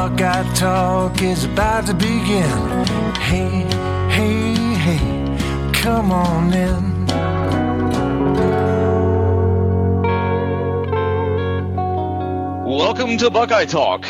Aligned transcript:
Buckeye 0.00 0.54
Talk 0.54 1.20
is 1.20 1.44
about 1.44 1.84
to 1.84 1.92
begin. 1.92 2.86
Hey, 3.16 3.66
hey, 4.08 4.54
hey, 4.74 5.72
come 5.74 6.10
on 6.10 6.54
in. 6.54 7.06
Welcome 12.64 13.18
to 13.18 13.28
Buckeye 13.28 13.66
Talk, 13.66 14.06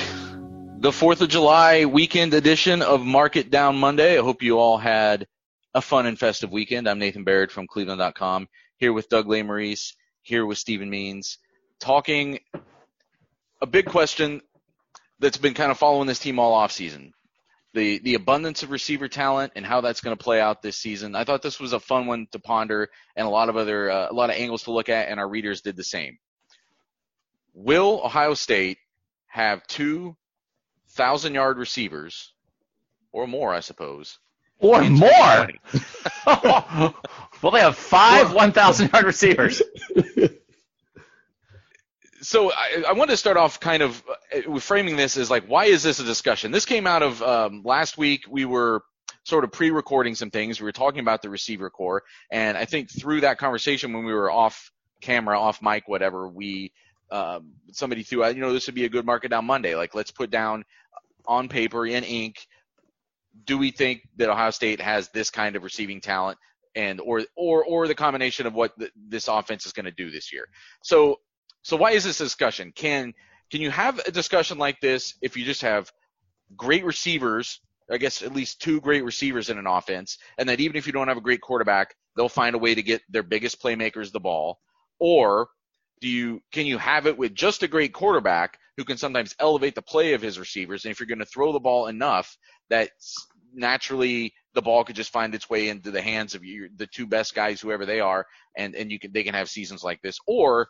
the 0.79 0.93
4th 0.93 1.23
of 1.23 1.29
July 1.29 1.87
weekend 1.87 2.35
edition 2.35 2.83
of 2.83 3.05
Market 3.05 3.51
Down 3.51 3.75
Monday. 3.75 4.17
I 4.17 4.23
hope 4.23 4.45
you 4.45 4.61
all 4.61 4.79
had 4.79 5.27
a 5.75 5.83
fun 5.83 6.07
and 6.07 6.17
festive 6.17 6.53
weekend. 6.53 6.89
I'm 6.89 7.01
Nathan 7.01 7.25
Baird 7.25 7.51
from 7.51 7.67
Cleveland.com, 7.67 8.47
here 8.77 8.93
with 8.93 9.09
Doug 9.09 9.27
Lesmerises, 9.27 9.95
here 10.23 10.47
with 10.47 10.59
Stephen 10.59 10.89
Means, 10.89 11.39
talking 11.81 12.39
a 13.61 13.67
big 13.67 13.87
question 13.87 14.41
that's 15.21 15.37
been 15.37 15.55
kind 15.55 15.71
of 15.71 15.79
following 15.79 16.07
this 16.07 16.19
team 16.19 16.39
all 16.39 16.53
off 16.53 16.73
season. 16.73 17.13
The, 17.73 18.01
the 18.01 18.15
abundance 18.15 18.65
of 18.65 18.73
receiver 18.73 19.07
talent 19.07 19.53
and 19.55 19.65
how 19.65 19.81
that's 19.81 20.01
going 20.01 20.17
to 20.17 20.23
play 20.23 20.41
out 20.41 20.61
this 20.61 20.77
season. 20.77 21.15
I 21.15 21.23
thought 21.23 21.43
this 21.43 21.61
was 21.61 21.73
a 21.73 21.79
fun 21.79 22.07
one 22.07 22.27
to 22.33 22.41
ponder 22.41 22.89
and 23.15 23.27
a 23.27 23.31
lot 23.31 23.49
of 23.49 23.57
other, 23.57 23.89
uh, 23.91 24.09
a 24.11 24.13
lot 24.13 24.31
of 24.31 24.37
angles 24.37 24.65
to 24.65 24.73
look 24.73 24.89
at, 24.89 25.09
and 25.09 25.21
our 25.21 25.29
readers 25.29 25.61
did 25.61 25.77
the 25.77 25.85
same. 25.85 26.19
Will 27.55 28.01
Ohio 28.05 28.35
State 28.35 28.79
have 29.27 29.65
two 29.69 30.17
thousand 30.89 31.35
yard 31.35 31.59
receivers 31.59 32.33
or 33.13 33.27
more, 33.27 33.55
I 33.55 33.61
suppose? 33.61 34.19
Or 34.59 34.83
more. 34.83 35.49
well, 36.27 37.53
they 37.53 37.61
have 37.61 37.77
five 37.77 38.33
1,000 38.33 38.93
yard 38.93 39.05
receivers. 39.05 39.63
so 42.23 42.53
I, 42.53 42.85
I 42.89 42.93
wanted 42.93 43.13
to 43.13 43.17
start 43.17 43.37
off 43.37 43.61
kind 43.61 43.83
of 43.83 44.03
uh, 44.35 44.59
framing 44.59 44.97
this 44.97 45.17
as 45.17 45.31
like, 45.31 45.47
why 45.47 45.67
is 45.67 45.83
this 45.83 46.01
a 46.01 46.05
discussion? 46.05 46.51
This 46.51 46.67
came 46.67 46.87
out 46.87 47.03
of 47.03 47.23
um, 47.23 47.63
last 47.65 47.99
week. 47.99 48.25
We 48.29 48.45
were 48.45 48.83
sort 49.25 49.45
of 49.45 49.53
pre-recording 49.53 50.15
some 50.15 50.31
things. 50.31 50.61
We 50.61 50.65
were 50.65 50.73
talking 50.73 51.01
about 51.01 51.23
the 51.23 51.31
receiver 51.31 51.71
corps, 51.71 52.03
and 52.31 52.57
I 52.57 52.65
think 52.65 52.91
through 52.91 53.23
that 53.23 53.39
conversation 53.39 53.93
when 53.93 54.05
we 54.05 54.13
were 54.13 54.31
off 54.31 54.71
camera, 55.01 55.39
off 55.39 55.63
mic, 55.63 55.89
whatever, 55.89 56.29
we 56.29 56.73
um, 57.11 57.53
somebody 57.73 58.03
threw 58.03 58.25
out, 58.25 58.35
you 58.35 58.41
know, 58.41 58.53
this 58.53 58.67
would 58.67 58.75
be 58.75 58.85
a 58.85 58.89
good 58.89 59.07
market 59.07 59.31
down 59.31 59.45
Monday. 59.45 59.75
Like, 59.75 59.95
let's 59.95 60.11
put 60.11 60.31
down 60.31 60.65
on 61.27 61.49
paper 61.49 61.87
in 61.87 62.05
ink. 62.05 62.47
Do 63.45 63.59
we 63.59 63.71
think 63.71 64.03
that 64.17 64.29
Ohio 64.29 64.51
State 64.51 64.81
has 64.81 65.09
this 65.09 65.31
kind 65.31 65.57
of 65.57 65.63
receiving 65.63 66.01
talent, 66.01 66.39
and 66.75 67.01
or 67.01 67.23
or 67.37 67.65
or 67.65 67.89
the 67.89 67.95
combination 67.95 68.47
of 68.47 68.55
what 68.55 68.79
th- 68.79 68.93
this 69.09 69.29
offense 69.29 69.67
is 69.67 69.73
going 69.73 69.87
to 69.87 69.91
do 69.91 70.11
this 70.11 70.33
year? 70.33 70.47
So 70.83 71.17
so 71.63 71.77
why 71.77 71.93
is 71.93 72.05
this 72.05 72.19
discussion? 72.19 72.73
Can 72.75 73.15
can 73.51 73.61
you 73.61 73.71
have 73.71 73.99
a 74.07 74.13
discussion 74.13 74.59
like 74.59 74.81
this 74.81 75.15
if 75.21 75.37
you 75.37 75.45
just 75.45 75.63
have 75.63 75.91
great 76.57 76.85
receivers? 76.85 77.61
I 77.91 77.99
guess 77.99 78.23
at 78.23 78.33
least 78.33 78.61
two 78.61 78.81
great 78.81 79.05
receivers 79.05 79.51
in 79.51 79.59
an 79.59 79.67
offense, 79.67 80.19
and 80.39 80.49
that 80.49 80.61
even 80.61 80.77
if 80.77 80.87
you 80.87 80.93
don't 80.93 81.09
have 81.09 81.17
a 81.17 81.23
great 81.23 81.41
quarterback, 81.41 81.97
they'll 82.17 82.29
find 82.29 82.55
a 82.55 82.59
way 82.59 82.75
to 82.75 82.83
get 82.83 83.03
their 83.09 83.25
biggest 83.25 83.61
playmakers 83.61 84.13
the 84.13 84.21
ball. 84.21 84.61
Or 85.01 85.49
do 86.01 86.09
you 86.09 86.41
can 86.53 86.67
you 86.67 86.79
have 86.79 87.07
it 87.07 87.19
with 87.19 87.35
just 87.35 87.63
a 87.63 87.69
great 87.69 87.93
quarterback 87.93 88.59
who 88.77 88.85
can 88.85 88.97
sometimes 88.97 89.35
elevate 89.39 89.75
the 89.75 89.83
play 89.83 90.15
of 90.15 90.23
his 90.23 90.39
receivers? 90.39 90.85
And 90.85 90.93
if 90.93 91.01
you're 91.01 91.07
going 91.07 91.19
to 91.19 91.27
throw 91.27 91.53
the 91.53 91.61
ball 91.61 91.89
enough, 91.89 92.37
that 92.69 92.91
naturally 93.53 94.33
the 94.55 94.63
ball 94.63 94.85
could 94.85 94.97
just 94.97 95.13
find 95.13 95.35
its 95.35 95.51
way 95.51 95.69
into 95.69 95.91
the 95.91 96.01
hands 96.01 96.35
of 96.35 96.45
your, 96.45 96.69
the 96.77 96.87
two 96.87 97.07
best 97.07 97.35
guys, 97.35 97.61
whoever 97.61 97.87
they 97.87 98.01
are, 98.01 98.27
and 98.57 98.75
and 98.75 98.91
you 98.91 98.99
can 98.99 99.13
they 99.13 99.25
can 99.25 99.35
have 99.35 99.51
seasons 99.51 99.83
like 99.83 100.01
this. 100.03 100.19
Or 100.27 100.69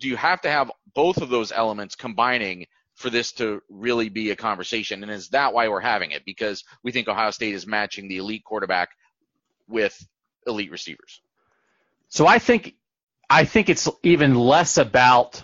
do 0.00 0.08
you 0.08 0.16
have 0.16 0.40
to 0.42 0.50
have 0.50 0.70
both 0.94 1.18
of 1.18 1.28
those 1.28 1.52
elements 1.52 1.94
combining 1.94 2.66
for 2.96 3.10
this 3.10 3.32
to 3.32 3.62
really 3.70 4.08
be 4.08 4.30
a 4.30 4.36
conversation? 4.36 5.02
And 5.02 5.12
is 5.12 5.28
that 5.30 5.52
why 5.54 5.68
we're 5.68 5.80
having 5.80 6.10
it? 6.10 6.24
Because 6.24 6.64
we 6.82 6.92
think 6.92 7.08
Ohio 7.08 7.30
State 7.30 7.54
is 7.54 7.66
matching 7.66 8.08
the 8.08 8.16
elite 8.18 8.44
quarterback 8.44 8.90
with 9.68 9.96
elite 10.46 10.70
receivers. 10.70 11.22
So 12.08 12.26
I 12.26 12.38
think 12.38 12.74
I 13.28 13.44
think 13.44 13.68
it's 13.68 13.88
even 14.02 14.34
less 14.34 14.78
about 14.78 15.42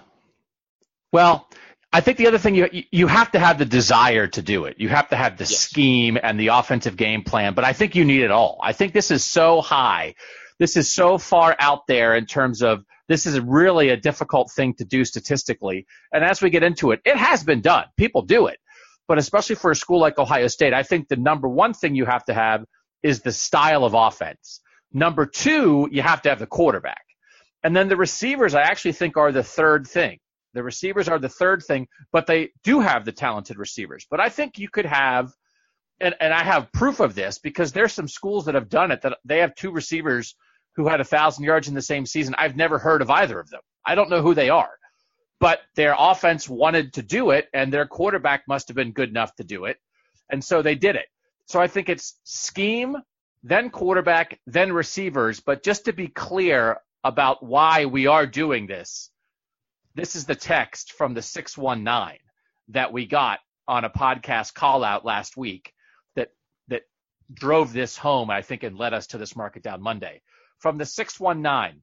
well, 1.12 1.48
I 1.92 2.00
think 2.00 2.18
the 2.18 2.26
other 2.26 2.38
thing 2.38 2.54
you 2.56 2.68
you 2.90 3.06
have 3.06 3.30
to 3.32 3.38
have 3.38 3.58
the 3.58 3.64
desire 3.64 4.26
to 4.26 4.42
do 4.42 4.64
it. 4.64 4.76
You 4.78 4.88
have 4.88 5.08
to 5.10 5.16
have 5.16 5.36
the 5.38 5.44
Yes. 5.44 5.56
scheme 5.58 6.18
and 6.22 6.38
the 6.38 6.48
offensive 6.48 6.96
game 6.96 7.22
plan, 7.22 7.54
but 7.54 7.64
I 7.64 7.72
think 7.72 7.94
you 7.94 8.04
need 8.04 8.22
it 8.22 8.30
all. 8.30 8.58
I 8.62 8.72
think 8.72 8.92
this 8.92 9.10
is 9.10 9.24
so 9.24 9.60
high. 9.60 10.14
This 10.58 10.76
is 10.76 10.92
so 10.92 11.18
far 11.18 11.54
out 11.58 11.86
there 11.86 12.16
in 12.16 12.26
terms 12.26 12.62
of 12.62 12.84
this 13.08 13.26
is 13.26 13.38
really 13.40 13.90
a 13.90 13.96
difficult 13.96 14.50
thing 14.50 14.74
to 14.74 14.84
do 14.84 15.04
statistically. 15.04 15.86
And 16.12 16.24
as 16.24 16.42
we 16.42 16.50
get 16.50 16.62
into 16.62 16.90
it, 16.90 17.00
it 17.04 17.16
has 17.16 17.44
been 17.44 17.60
done. 17.60 17.84
People 17.96 18.22
do 18.22 18.46
it. 18.46 18.58
But 19.08 19.18
especially 19.18 19.56
for 19.56 19.70
a 19.70 19.76
school 19.76 20.00
like 20.00 20.18
Ohio 20.18 20.48
State, 20.48 20.74
I 20.74 20.82
think 20.82 21.08
the 21.08 21.16
number 21.16 21.48
one 21.48 21.72
thing 21.72 21.94
you 21.94 22.06
have 22.06 22.24
to 22.24 22.34
have 22.34 22.64
is 23.02 23.20
the 23.20 23.32
style 23.32 23.84
of 23.84 23.94
offense. 23.94 24.60
Number 24.92 25.26
two, 25.26 25.88
you 25.92 26.02
have 26.02 26.22
to 26.22 26.28
have 26.28 26.38
the 26.38 26.46
quarterback. 26.46 27.02
And 27.62 27.74
then 27.74 27.88
the 27.88 27.96
receivers, 27.96 28.54
I 28.54 28.62
actually 28.62 28.92
think, 28.92 29.16
are 29.16 29.32
the 29.32 29.42
third 29.42 29.86
thing. 29.86 30.18
The 30.54 30.62
receivers 30.62 31.08
are 31.08 31.18
the 31.18 31.28
third 31.28 31.62
thing, 31.62 31.86
but 32.12 32.26
they 32.26 32.50
do 32.64 32.80
have 32.80 33.04
the 33.04 33.12
talented 33.12 33.58
receivers. 33.58 34.06
But 34.10 34.20
I 34.20 34.28
think 34.28 34.58
you 34.58 34.68
could 34.68 34.86
have, 34.86 35.32
and, 36.00 36.14
and 36.18 36.32
I 36.32 36.42
have 36.42 36.72
proof 36.72 37.00
of 37.00 37.14
this 37.14 37.38
because 37.38 37.72
there's 37.72 37.92
some 37.92 38.08
schools 38.08 38.46
that 38.46 38.54
have 38.54 38.68
done 38.68 38.90
it 38.90 39.02
that 39.02 39.18
they 39.24 39.38
have 39.40 39.54
two 39.54 39.70
receivers 39.70 40.34
who 40.76 40.86
had 40.86 41.00
a 41.00 41.04
thousand 41.04 41.44
yards 41.44 41.68
in 41.68 41.74
the 41.74 41.82
same 41.82 42.06
season. 42.06 42.34
I've 42.38 42.56
never 42.56 42.78
heard 42.78 43.02
of 43.02 43.10
either 43.10 43.40
of 43.40 43.48
them. 43.50 43.62
I 43.84 43.94
don't 43.94 44.10
know 44.10 44.22
who 44.22 44.34
they 44.34 44.50
are, 44.50 44.70
but 45.40 45.60
their 45.74 45.94
offense 45.98 46.48
wanted 46.48 46.92
to 46.94 47.02
do 47.02 47.30
it, 47.30 47.48
and 47.54 47.72
their 47.72 47.86
quarterback 47.86 48.44
must 48.46 48.68
have 48.68 48.76
been 48.76 48.92
good 48.92 49.08
enough 49.08 49.34
to 49.36 49.44
do 49.44 49.64
it, 49.64 49.78
and 50.30 50.44
so 50.44 50.62
they 50.62 50.74
did 50.74 50.96
it. 50.96 51.06
So 51.46 51.60
I 51.60 51.68
think 51.68 51.88
it's 51.88 52.18
scheme, 52.24 52.96
then 53.42 53.70
quarterback, 53.70 54.40
then 54.46 54.72
receivers. 54.72 55.40
But 55.40 55.62
just 55.62 55.84
to 55.84 55.92
be 55.92 56.08
clear 56.08 56.78
about 57.04 57.44
why 57.44 57.86
we 57.86 58.08
are 58.08 58.26
doing 58.26 58.66
this, 58.66 59.10
this 59.94 60.16
is 60.16 60.26
the 60.26 60.34
text 60.34 60.92
from 60.92 61.14
the 61.14 61.22
619 61.22 62.18
that 62.68 62.92
we 62.92 63.06
got 63.06 63.38
on 63.68 63.84
a 63.84 63.90
podcast 63.90 64.54
call 64.54 64.84
out 64.84 65.04
last 65.04 65.36
week 65.36 65.72
that 66.16 66.30
that 66.68 66.82
drove 67.32 67.72
this 67.72 67.96
home, 67.96 68.30
I 68.30 68.42
think, 68.42 68.64
and 68.64 68.76
led 68.76 68.92
us 68.92 69.06
to 69.08 69.18
this 69.18 69.36
market 69.36 69.62
down 69.62 69.80
Monday. 69.80 70.20
From 70.58 70.78
the 70.78 70.86
619. 70.86 71.82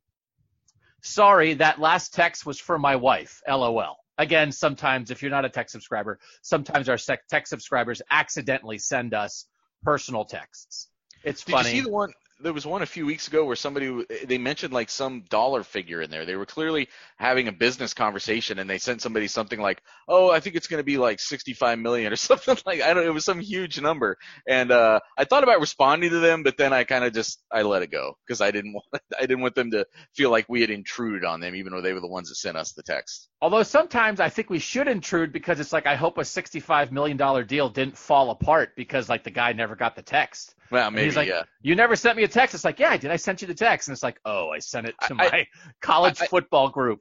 Sorry, 1.01 1.53
that 1.55 1.79
last 1.79 2.13
text 2.13 2.45
was 2.45 2.59
for 2.59 2.79
my 2.79 2.95
wife. 2.95 3.41
LOL. 3.47 3.97
Again, 4.17 4.51
sometimes 4.51 5.11
if 5.11 5.21
you're 5.21 5.31
not 5.31 5.45
a 5.45 5.49
tech 5.49 5.69
subscriber, 5.69 6.19
sometimes 6.41 6.87
our 6.87 6.97
tech 7.29 7.47
subscribers 7.47 8.01
accidentally 8.11 8.77
send 8.77 9.13
us 9.13 9.45
personal 9.83 10.23
texts. 10.23 10.89
It's 11.23 11.43
Did 11.43 11.51
funny. 11.51 11.69
you 11.69 11.75
see 11.75 11.81
the 11.81 11.89
one? 11.89 12.13
There 12.41 12.53
was 12.53 12.65
one 12.65 12.81
a 12.81 12.85
few 12.85 13.05
weeks 13.05 13.27
ago 13.27 13.45
where 13.45 13.55
somebody 13.55 14.05
they 14.25 14.37
mentioned 14.37 14.73
like 14.73 14.89
some 14.89 15.21
dollar 15.29 15.63
figure 15.63 16.01
in 16.01 16.09
there. 16.09 16.25
They 16.25 16.35
were 16.35 16.45
clearly 16.45 16.89
having 17.17 17.47
a 17.47 17.51
business 17.51 17.93
conversation, 17.93 18.59
and 18.59 18.69
they 18.69 18.77
sent 18.77 19.01
somebody 19.01 19.27
something 19.27 19.59
like, 19.59 19.81
"Oh, 20.07 20.31
I 20.31 20.39
think 20.39 20.55
it's 20.55 20.67
going 20.67 20.79
to 20.79 20.83
be 20.83 20.97
like 20.97 21.19
65 21.19 21.79
million 21.79 22.11
or 22.11 22.15
something 22.17 22.57
like 22.65 22.81
I 22.81 22.93
don't. 22.93 23.05
It 23.05 23.13
was 23.13 23.25
some 23.25 23.39
huge 23.39 23.79
number, 23.79 24.17
and 24.47 24.71
uh, 24.71 24.99
I 25.17 25.25
thought 25.25 25.43
about 25.43 25.59
responding 25.59 26.09
to 26.09 26.19
them, 26.19 26.43
but 26.43 26.57
then 26.57 26.73
I 26.73 26.83
kind 26.83 27.03
of 27.03 27.13
just 27.13 27.41
I 27.51 27.61
let 27.61 27.83
it 27.83 27.91
go 27.91 28.17
because 28.25 28.41
I 28.41 28.51
didn't 28.51 28.73
want 28.73 28.85
I 29.17 29.21
didn't 29.21 29.41
want 29.41 29.55
them 29.55 29.71
to 29.71 29.85
feel 30.15 30.31
like 30.31 30.45
we 30.49 30.61
had 30.61 30.69
intruded 30.69 31.25
on 31.25 31.39
them, 31.39 31.55
even 31.55 31.71
though 31.71 31.81
they 31.81 31.93
were 31.93 32.01
the 32.01 32.07
ones 32.07 32.29
that 32.29 32.35
sent 32.35 32.57
us 32.57 32.73
the 32.73 32.83
text. 32.83 33.29
Although 33.41 33.63
sometimes 33.63 34.19
I 34.19 34.29
think 34.29 34.49
we 34.49 34.59
should 34.59 34.87
intrude 34.87 35.33
because 35.33 35.59
it's 35.59 35.73
like 35.73 35.85
I 35.85 35.95
hope 35.95 36.17
a 36.17 36.25
65 36.25 36.91
million 36.91 37.17
dollar 37.17 37.43
deal 37.43 37.69
didn't 37.69 37.97
fall 37.97 38.31
apart 38.31 38.75
because 38.75 39.09
like 39.09 39.23
the 39.23 39.31
guy 39.31 39.53
never 39.53 39.75
got 39.75 39.95
the 39.95 40.01
text. 40.01 40.55
Well, 40.71 40.89
maybe 40.89 41.05
he's 41.05 41.15
like, 41.15 41.27
yeah. 41.27 41.43
You 41.61 41.75
never 41.75 41.95
sent 41.95 42.17
me 42.17 42.23
a 42.23 42.27
text. 42.33 42.55
It's 42.55 42.65
like, 42.65 42.79
yeah, 42.79 42.89
I 42.89 42.97
did 42.97 43.11
I 43.11 43.15
send 43.15 43.41
you 43.41 43.47
the 43.47 43.53
text? 43.53 43.87
And 43.87 43.93
it's 43.93 44.03
like, 44.03 44.19
oh, 44.25 44.49
I 44.49 44.59
sent 44.59 44.87
it 44.87 44.95
to 45.07 45.13
I- 45.13 45.29
my 45.31 45.47
college 45.81 46.21
I- 46.21 46.27
football 46.27 46.69
group. 46.69 46.99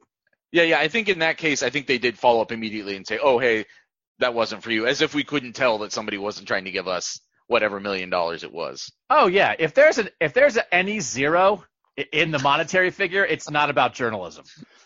Yeah, 0.51 0.63
yeah. 0.63 0.79
I 0.79 0.87
think 0.87 1.09
in 1.09 1.19
that 1.19 1.37
case, 1.37 1.63
I 1.63 1.69
think 1.71 1.87
they 1.87 1.97
did 1.97 2.17
follow 2.17 2.39
up 2.41 2.51
immediately 2.51 2.95
and 2.95 3.07
say, 3.07 3.17
"Oh, 3.21 3.39
hey, 3.39 3.65
that 4.19 4.35
wasn't 4.35 4.61
for 4.61 4.69
you," 4.71 4.85
as 4.85 5.01
if 5.01 5.15
we 5.15 5.23
couldn't 5.23 5.53
tell 5.53 5.79
that 5.79 5.91
somebody 5.91 6.19
wasn't 6.19 6.47
trying 6.47 6.65
to 6.65 6.71
give 6.71 6.87
us 6.87 7.19
whatever 7.47 7.79
million 7.79 8.11
dollars 8.11 8.43
it 8.43 8.53
was. 8.53 8.91
Oh 9.09 9.25
yeah, 9.25 9.55
if 9.57 9.73
there's 9.73 9.97
an 9.97 10.09
if 10.21 10.33
there's 10.33 10.55
a, 10.57 10.73
any 10.73 10.99
zero 10.99 11.63
in 12.11 12.29
the 12.29 12.37
monetary 12.39 12.91
figure, 12.91 13.25
it's 13.25 13.49
not 13.49 13.71
about 13.71 13.95
journalism. 13.95 14.45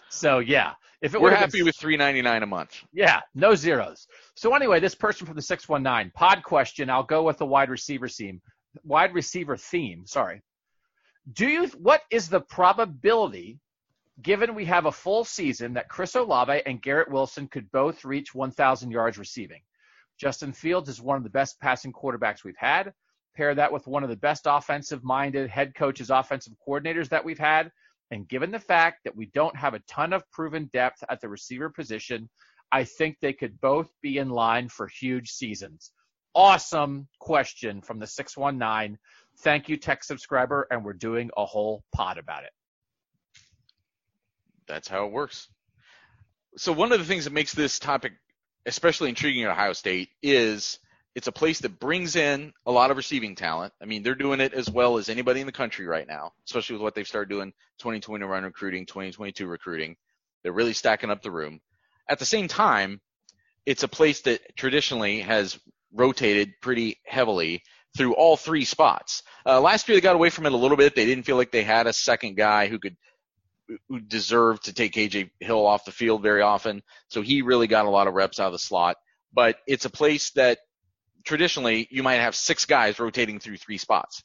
So 0.09 0.39
yeah, 0.39 0.71
if 1.01 1.13
it 1.13 1.19
We're 1.21 1.35
happy 1.35 1.63
with 1.63 1.75
three 1.77 1.97
ninety 1.97 2.21
nine 2.21 2.43
a 2.43 2.47
month. 2.47 2.81
Yeah, 2.93 3.19
no 3.35 3.53
zeros. 3.53 4.07
So 4.35 4.55
anyway, 4.55 4.79
this 4.79 4.95
person 4.95 5.27
from 5.27 5.35
the 5.35 5.41
619 5.41 6.11
pod 6.15 6.43
question. 6.43 6.89
I'll 6.89 7.03
go 7.03 7.23
with 7.23 7.37
the 7.39 7.45
wide 7.45 7.69
receiver 7.69 8.07
theme. 8.07 8.41
Wide 8.83 9.13
receiver 9.13 9.57
theme. 9.57 10.05
Sorry. 10.05 10.41
Do 11.33 11.47
you? 11.47 11.67
What 11.77 12.01
is 12.09 12.29
the 12.29 12.41
probability, 12.41 13.59
given 14.21 14.55
we 14.55 14.65
have 14.65 14.85
a 14.85 14.91
full 14.91 15.23
season, 15.23 15.73
that 15.73 15.89
Chris 15.89 16.15
Olave 16.15 16.61
and 16.65 16.81
Garrett 16.81 17.11
Wilson 17.11 17.47
could 17.47 17.71
both 17.71 18.05
reach 18.05 18.33
1,000 18.33 18.91
yards 18.91 19.17
receiving? 19.17 19.61
Justin 20.17 20.53
Fields 20.53 20.89
is 20.89 21.01
one 21.01 21.17
of 21.17 21.23
the 21.23 21.29
best 21.29 21.59
passing 21.59 21.93
quarterbacks 21.93 22.43
we've 22.43 22.57
had. 22.57 22.93
Pair 23.35 23.53
that 23.53 23.71
with 23.71 23.85
one 23.85 24.03
of 24.03 24.09
the 24.09 24.15
best 24.15 24.47
offensive-minded 24.47 25.49
head 25.49 25.75
coaches, 25.75 26.09
offensive 26.09 26.53
coordinators 26.67 27.09
that 27.09 27.23
we've 27.23 27.37
had. 27.37 27.71
And 28.09 28.27
given 28.27 28.51
the 28.51 28.59
fact 28.59 29.03
that 29.03 29.15
we 29.15 29.27
don't 29.27 29.55
have 29.55 29.73
a 29.73 29.83
ton 29.87 30.13
of 30.13 30.29
proven 30.31 30.69
depth 30.73 31.03
at 31.09 31.21
the 31.21 31.29
receiver 31.29 31.69
position, 31.69 32.29
I 32.71 32.83
think 32.83 33.17
they 33.19 33.33
could 33.33 33.61
both 33.61 33.91
be 34.01 34.17
in 34.17 34.29
line 34.29 34.69
for 34.69 34.87
huge 34.87 35.29
seasons. 35.29 35.91
Awesome 36.33 37.07
question 37.19 37.81
from 37.81 37.99
the 37.99 38.07
619. 38.07 38.97
Thank 39.39 39.69
you, 39.69 39.77
tech 39.77 40.03
subscriber, 40.03 40.67
and 40.71 40.83
we're 40.83 40.93
doing 40.93 41.29
a 41.37 41.45
whole 41.45 41.83
pod 41.93 42.17
about 42.17 42.43
it. 42.43 42.51
That's 44.67 44.87
how 44.87 45.05
it 45.05 45.11
works. 45.11 45.47
So 46.57 46.71
one 46.71 46.91
of 46.91 46.99
the 46.99 47.05
things 47.05 47.25
that 47.25 47.33
makes 47.33 47.53
this 47.53 47.79
topic 47.79 48.13
especially 48.67 49.09
intriguing 49.09 49.45
at 49.45 49.51
Ohio 49.51 49.73
State 49.73 50.09
is 50.21 50.77
it's 51.15 51.27
a 51.27 51.31
place 51.31 51.59
that 51.59 51.79
brings 51.79 52.15
in 52.15 52.53
a 52.65 52.71
lot 52.71 52.91
of 52.91 52.97
receiving 52.97 53.33
talent. 53.33 53.73
I 53.81 53.85
mean, 53.85 54.03
they're 54.03 54.13
doing 54.13 54.39
it 54.39 54.53
as 54.53 54.69
well 54.69 54.97
as 54.97 55.09
anybody 55.09 55.39
in 55.39 55.47
the 55.47 55.51
country 55.51 55.87
right 55.87 56.07
now, 56.07 56.33
especially 56.45 56.75
with 56.75 56.83
what 56.83 56.93
they've 56.93 57.07
started 57.07 57.29
doing 57.29 57.53
2021 57.79 58.43
recruiting, 58.43 58.85
2022 58.85 59.47
recruiting. 59.47 59.95
They're 60.43 60.51
really 60.51 60.73
stacking 60.73 61.09
up 61.09 61.23
the 61.23 61.31
room. 61.31 61.61
At 62.07 62.19
the 62.19 62.25
same 62.25 62.47
time, 62.47 63.01
it's 63.65 63.83
a 63.83 63.87
place 63.87 64.21
that 64.21 64.55
traditionally 64.55 65.21
has 65.21 65.57
rotated 65.93 66.53
pretty 66.61 66.99
heavily 67.05 67.63
through 67.97 68.13
all 68.13 68.37
three 68.37 68.65
spots. 68.65 69.23
Uh, 69.45 69.59
last 69.59 69.87
year 69.87 69.97
they 69.97 70.01
got 70.01 70.15
away 70.15 70.29
from 70.29 70.45
it 70.45 70.53
a 70.53 70.57
little 70.57 70.77
bit. 70.77 70.95
They 70.95 71.05
didn't 71.05 71.25
feel 71.25 71.37
like 71.37 71.51
they 71.51 71.63
had 71.63 71.87
a 71.87 71.93
second 71.93 72.37
guy 72.37 72.67
who 72.67 72.79
could 72.79 72.95
who 73.89 73.99
deserved 73.99 74.65
to 74.65 74.73
take 74.73 74.93
KJ 74.93 75.29
Hill 75.41 75.65
off 75.65 75.83
the 75.85 75.91
field 75.91 76.21
very 76.21 76.41
often. 76.41 76.81
So 77.09 77.21
he 77.21 77.41
really 77.41 77.67
got 77.67 77.85
a 77.85 77.89
lot 77.89 78.07
of 78.07 78.13
reps 78.13 78.39
out 78.39 78.47
of 78.47 78.53
the 78.53 78.59
slot. 78.59 78.95
But 79.33 79.57
it's 79.67 79.85
a 79.85 79.89
place 79.89 80.31
that 80.31 80.59
traditionally 81.25 81.87
you 81.91 82.01
might 82.01 82.15
have 82.15 82.35
six 82.35 82.65
guys 82.65 82.99
rotating 82.99 83.39
through 83.39 83.57
three 83.57 83.77
spots. 83.77 84.23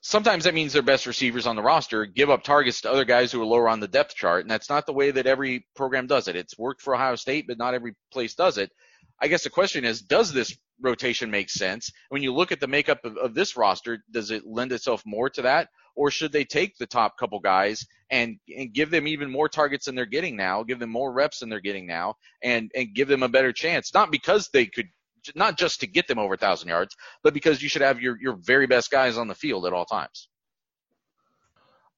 Sometimes 0.00 0.44
that 0.44 0.54
means 0.54 0.72
their 0.72 0.82
best 0.82 1.06
receivers 1.06 1.46
on 1.46 1.56
the 1.56 1.62
roster 1.62 2.06
give 2.06 2.30
up 2.30 2.44
targets 2.44 2.80
to 2.80 2.90
other 2.90 3.04
guys 3.04 3.32
who 3.32 3.42
are 3.42 3.46
lower 3.46 3.68
on 3.68 3.80
the 3.80 3.88
depth 3.88 4.14
chart, 4.14 4.42
and 4.42 4.50
that's 4.50 4.70
not 4.70 4.86
the 4.86 4.92
way 4.92 5.10
that 5.10 5.26
every 5.26 5.66
program 5.74 6.06
does 6.06 6.28
it. 6.28 6.36
It's 6.36 6.56
worked 6.56 6.80
for 6.80 6.94
Ohio 6.94 7.16
State, 7.16 7.46
but 7.48 7.58
not 7.58 7.74
every 7.74 7.94
place 8.12 8.34
does 8.34 8.56
it. 8.56 8.70
I 9.20 9.28
guess 9.28 9.44
the 9.44 9.50
question 9.50 9.84
is, 9.84 10.02
does 10.02 10.32
this 10.32 10.56
rotation 10.80 11.30
make 11.30 11.48
sense? 11.48 11.90
When 12.10 12.22
you 12.22 12.34
look 12.34 12.52
at 12.52 12.60
the 12.60 12.66
makeup 12.66 13.04
of, 13.04 13.16
of 13.16 13.34
this 13.34 13.56
roster, 13.56 14.04
does 14.10 14.30
it 14.30 14.46
lend 14.46 14.72
itself 14.72 15.02
more 15.06 15.30
to 15.30 15.42
that? 15.42 15.68
Or 15.94 16.10
should 16.10 16.32
they 16.32 16.44
take 16.44 16.76
the 16.76 16.86
top 16.86 17.16
couple 17.18 17.40
guys 17.40 17.86
and, 18.10 18.38
and 18.54 18.72
give 18.72 18.90
them 18.90 19.08
even 19.08 19.30
more 19.30 19.48
targets 19.48 19.86
than 19.86 19.94
they're 19.94 20.04
getting 20.04 20.36
now, 20.36 20.62
give 20.62 20.78
them 20.78 20.90
more 20.90 21.10
reps 21.10 21.38
than 21.38 21.48
they're 21.48 21.60
getting 21.60 21.86
now, 21.86 22.16
and, 22.42 22.70
and 22.74 22.94
give 22.94 23.08
them 23.08 23.22
a 23.22 23.28
better 23.28 23.52
chance? 23.52 23.94
Not 23.94 24.10
because 24.10 24.50
they 24.52 24.66
could, 24.66 24.88
not 25.34 25.56
just 25.56 25.80
to 25.80 25.86
get 25.86 26.06
them 26.06 26.18
over 26.18 26.34
a 26.34 26.38
thousand 26.38 26.68
yards, 26.68 26.94
but 27.22 27.32
because 27.32 27.62
you 27.62 27.70
should 27.70 27.82
have 27.82 28.00
your, 28.02 28.20
your 28.20 28.36
very 28.36 28.66
best 28.66 28.90
guys 28.90 29.16
on 29.16 29.28
the 29.28 29.34
field 29.34 29.64
at 29.64 29.72
all 29.72 29.86
times. 29.86 30.28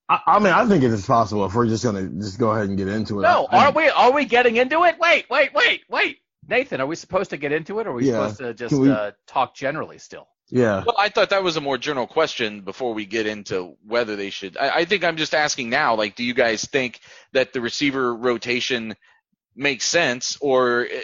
I, 0.09 0.21
I 0.27 0.39
mean, 0.39 0.53
I 0.53 0.65
think 0.67 0.85
it 0.85 0.93
is 0.93 1.05
possible 1.05 1.45
if 1.45 1.55
we're 1.55 1.67
just 1.67 1.85
gonna 1.85 2.09
just 2.09 2.39
go 2.39 2.51
ahead 2.53 2.69
and 2.69 2.79
get 2.79 2.89
into 2.89 3.19
it. 3.19 3.23
No, 3.23 3.47
I, 3.51 3.67
are 3.67 3.73
we? 3.73 3.89
Are 3.91 4.13
we 4.13 4.25
getting 4.25 4.57
into 4.57 4.85
it? 4.85 4.97
Wait, 4.99 5.27
wait, 5.29 5.53
wait, 5.53 5.83
wait. 5.91 6.19
Nathan, 6.49 6.81
are 6.81 6.87
we 6.87 6.97
supposed 6.97 7.31
to 7.31 7.37
get 7.37 7.53
into 7.53 7.79
it, 7.79 7.87
or 7.87 7.91
are 7.91 7.95
we 7.95 8.07
Yeah. 8.07 8.13
supposed 8.29 8.39
to 8.39 8.55
just 8.55 8.75
we- 8.75 8.91
uh, 8.91 9.13
talk 9.27 9.55
generally 9.55 9.99
still? 9.99 10.27
Yeah. 10.51 10.83
Well, 10.87 10.97
I 10.99 11.11
thought 11.11 11.29
that 11.31 11.43
was 11.43 11.57
a 11.57 11.61
more 11.61 11.77
general 11.77 12.07
question 12.07 12.63
before 12.63 12.95
we 12.95 13.05
get 13.05 13.27
into 13.27 13.77
whether 13.87 14.17
they 14.17 14.31
should. 14.31 14.57
I, 14.57 14.71
I 14.79 14.85
think 14.87 15.05
I'm 15.05 15.19
just 15.19 15.35
asking 15.35 15.69
now, 15.69 15.95
like, 15.95 16.17
do 16.17 16.25
you 16.25 16.33
guys 16.33 16.65
think 16.65 17.01
that 17.35 17.53
the 17.53 17.61
receiver 17.61 18.15
rotation 18.17 18.97
makes 19.55 19.85
sense, 19.85 20.39
or 20.41 20.87
eh, 20.91 21.03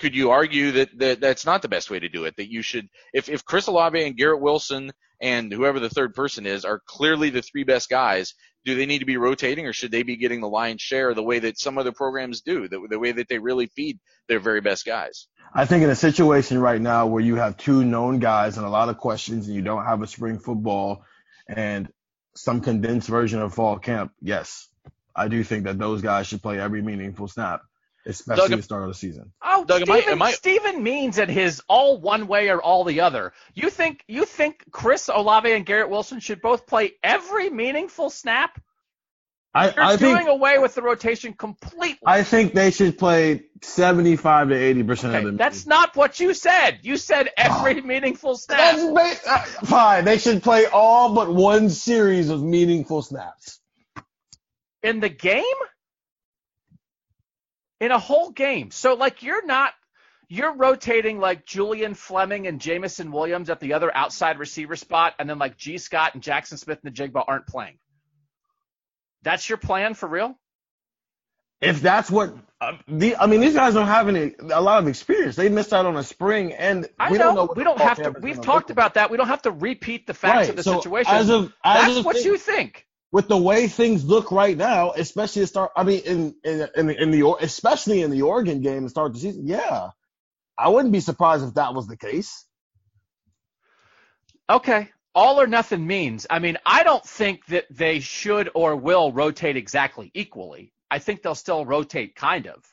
could 0.00 0.16
you 0.16 0.30
argue 0.30 0.72
that, 0.72 0.98
that 0.98 1.20
that's 1.20 1.46
not 1.46 1.62
the 1.62 1.68
best 1.68 1.90
way 1.90 2.00
to 2.00 2.08
do 2.08 2.24
it? 2.24 2.34
That 2.36 2.50
you 2.50 2.62
should, 2.62 2.88
if 3.12 3.28
if 3.28 3.44
Chris 3.44 3.68
Olave 3.68 4.02
and 4.02 4.16
Garrett 4.16 4.40
Wilson 4.40 4.90
and 5.22 5.52
whoever 5.52 5.78
the 5.78 5.88
third 5.88 6.14
person 6.14 6.44
is 6.44 6.64
are 6.64 6.82
clearly 6.84 7.30
the 7.30 7.42
three 7.42 7.62
best 7.62 7.88
guys, 7.88 8.34
do 8.64 8.74
they 8.74 8.86
need 8.86 8.98
to 8.98 9.04
be 9.04 9.16
rotating, 9.16 9.66
or 9.66 9.72
should 9.72 9.92
they 9.92 10.02
be 10.02 10.16
getting 10.16 10.40
the 10.40 10.48
lion's 10.48 10.82
share 10.82 11.14
the 11.14 11.22
way 11.22 11.38
that 11.38 11.58
some 11.58 11.78
other 11.78 11.92
programs 11.92 12.42
do, 12.42 12.68
the, 12.68 12.86
the 12.90 12.98
way 12.98 13.12
that 13.12 13.28
they 13.28 13.38
really 13.38 13.66
feed 13.66 13.98
their 14.28 14.40
very 14.40 14.60
best 14.60 14.84
guys? 14.84 15.28
I 15.54 15.64
think 15.64 15.84
in 15.84 15.90
a 15.90 15.96
situation 15.96 16.58
right 16.58 16.80
now 16.80 17.06
where 17.06 17.22
you 17.22 17.36
have 17.36 17.56
two 17.56 17.84
known 17.84 18.18
guys 18.18 18.56
and 18.56 18.66
a 18.66 18.70
lot 18.70 18.88
of 18.88 18.98
questions 18.98 19.46
and 19.46 19.54
you 19.54 19.62
don't 19.62 19.84
have 19.84 20.02
a 20.02 20.06
spring 20.06 20.38
football 20.38 21.04
and 21.46 21.88
some 22.34 22.60
condensed 22.60 23.08
version 23.08 23.40
of 23.40 23.54
fall 23.54 23.78
camp, 23.78 24.12
yes, 24.20 24.68
I 25.14 25.28
do 25.28 25.44
think 25.44 25.64
that 25.64 25.78
those 25.78 26.02
guys 26.02 26.26
should 26.26 26.42
play 26.42 26.58
every 26.58 26.82
meaningful 26.82 27.28
snap, 27.28 27.62
especially 28.06 28.48
Doug, 28.48 28.58
the 28.58 28.62
start 28.62 28.82
of 28.82 28.88
the 28.88 28.94
season. 28.94 29.32
Oh, 29.42 29.64
Doug, 29.64 29.82
am 29.82 29.90
I- 29.92 29.98
am 29.98 30.22
I- 30.22 30.32
Steven 30.32 30.82
means 30.82 31.16
that 31.16 31.28
his 31.28 31.62
all 31.68 32.00
one 32.00 32.26
way 32.26 32.48
or 32.50 32.60
all 32.60 32.84
the 32.84 33.00
other. 33.00 33.32
You 33.54 33.70
think 33.70 34.04
you 34.08 34.24
think 34.24 34.64
Chris 34.70 35.08
Olave 35.12 35.50
and 35.52 35.64
Garrett 35.66 35.90
Wilson 35.90 36.20
should 36.20 36.40
both 36.42 36.66
play 36.66 36.92
every 37.02 37.50
meaningful 37.50 38.10
snap? 38.10 38.60
I, 39.54 39.66
You're 39.70 39.84
I 39.84 39.96
doing 39.96 40.16
think 40.16 40.28
away 40.30 40.58
with 40.58 40.74
the 40.74 40.80
rotation 40.80 41.34
completely. 41.34 41.98
I 42.06 42.22
think 42.22 42.54
they 42.54 42.70
should 42.70 42.96
play 42.96 43.42
75 43.60 44.48
to 44.48 44.54
80 44.54 44.82
percent 44.82 45.10
Okay, 45.14 45.18
of 45.18 45.24
them. 45.26 45.36
that's 45.36 45.66
not 45.66 45.94
what 45.94 46.18
you 46.20 46.32
said. 46.32 46.78
You 46.82 46.96
said 46.96 47.28
every 47.36 47.82
meaningful 47.82 48.34
snap. 48.36 48.76
That's 48.76 49.26
uh, 49.26 49.38
fine. 49.66 50.06
They 50.06 50.16
should 50.16 50.42
play 50.42 50.64
all 50.72 51.14
but 51.14 51.34
one 51.34 51.68
series 51.68 52.30
of 52.30 52.42
meaningful 52.42 53.02
snaps. 53.02 53.60
in 54.82 55.00
the 55.00 55.10
game? 55.10 55.44
In 57.82 57.90
a 57.90 57.98
whole 57.98 58.30
game. 58.30 58.70
So 58.70 58.94
like 58.94 59.22
you're 59.22 59.44
not 59.44 59.72
you're 60.28 60.54
rotating 60.54 61.18
like 61.18 61.44
Julian 61.44 61.94
Fleming 61.94 62.46
and 62.46 62.60
Jameson 62.60 63.10
Williams 63.12 63.50
at 63.50 63.60
the 63.60 63.74
other 63.74 63.94
outside 63.94 64.38
receiver 64.38 64.76
spot, 64.76 65.14
and 65.18 65.28
then 65.28 65.38
like 65.38 65.58
Gee 65.58 65.78
Scott 65.78 66.14
and 66.14 66.22
Jaxon 66.22 66.58
Smith-Njigba 66.58 67.22
aren't 67.26 67.46
playing. 67.46 67.78
That's 69.22 69.48
your 69.48 69.58
plan 69.58 69.94
for 69.94 70.08
real? 70.08 70.38
If 71.60 71.80
that's 71.80 72.10
what 72.10 72.34
uh, 72.60 72.72
the, 72.88 73.16
I 73.16 73.26
mean, 73.26 73.40
these 73.40 73.54
guys 73.54 73.74
don't 73.74 73.86
have 73.86 74.08
any 74.08 74.34
a 74.50 74.60
lot 74.60 74.82
of 74.82 74.88
experience. 74.88 75.36
They 75.36 75.48
missed 75.48 75.72
out 75.72 75.84
on 75.86 75.96
a 75.96 76.02
spring, 76.02 76.52
and 76.52 76.88
I 76.98 77.10
we 77.10 77.18
know, 77.18 77.24
don't 77.24 77.34
know. 77.34 77.52
we 77.56 77.64
don't 77.64 77.80
have 77.80 77.98
to. 77.98 78.14
We've 78.20 78.40
talked 78.40 78.70
about 78.70 78.94
that. 78.94 79.10
We 79.10 79.16
don't 79.16 79.28
have 79.28 79.42
to 79.42 79.50
repeat 79.50 80.06
the 80.06 80.14
facts 80.14 80.34
Right, 80.34 80.50
of 80.50 80.56
the 80.56 80.62
so 80.62 80.76
situation. 80.80 81.12
as 81.14 81.30
of- 81.30 81.52
as 81.64 81.86
That's 81.86 81.98
of 81.98 82.04
what 82.04 82.24
you 82.24 82.36
think. 82.38 82.86
With 83.12 83.28
the 83.28 83.36
way 83.36 83.68
things 83.68 84.04
look 84.04 84.32
right 84.32 84.56
now, 84.56 84.92
especially 84.92 85.42
to 85.42 85.46
start. 85.46 85.70
I 85.76 85.84
mean, 85.84 86.00
in 86.00 86.34
in 86.44 86.68
in 86.74 86.86
the, 86.86 87.02
in 87.02 87.10
the 87.10 87.36
especially 87.40 88.00
in 88.00 88.10
the 88.10 88.22
Oregon 88.22 88.62
game 88.62 88.84
to 88.84 88.88
start 88.88 89.12
the 89.12 89.20
season. 89.20 89.46
Yeah, 89.46 89.90
I 90.58 90.70
wouldn't 90.70 90.92
be 90.92 91.00
surprised 91.00 91.44
if 91.46 91.54
that 91.54 91.74
was 91.74 91.86
the 91.86 91.96
case. 91.96 92.46
Okay. 94.48 94.90
All 95.14 95.40
or 95.40 95.46
nothing 95.46 95.86
means. 95.86 96.26
I 96.30 96.38
mean, 96.38 96.56
I 96.64 96.84
don't 96.84 97.04
think 97.04 97.44
that 97.46 97.66
they 97.70 98.00
should 98.00 98.50
or 98.54 98.76
will 98.76 99.12
rotate 99.12 99.56
exactly 99.56 100.10
equally. 100.14 100.72
I 100.90 100.98
think 100.98 101.22
they'll 101.22 101.34
still 101.34 101.66
rotate 101.66 102.14
kind 102.14 102.46
of. 102.46 102.64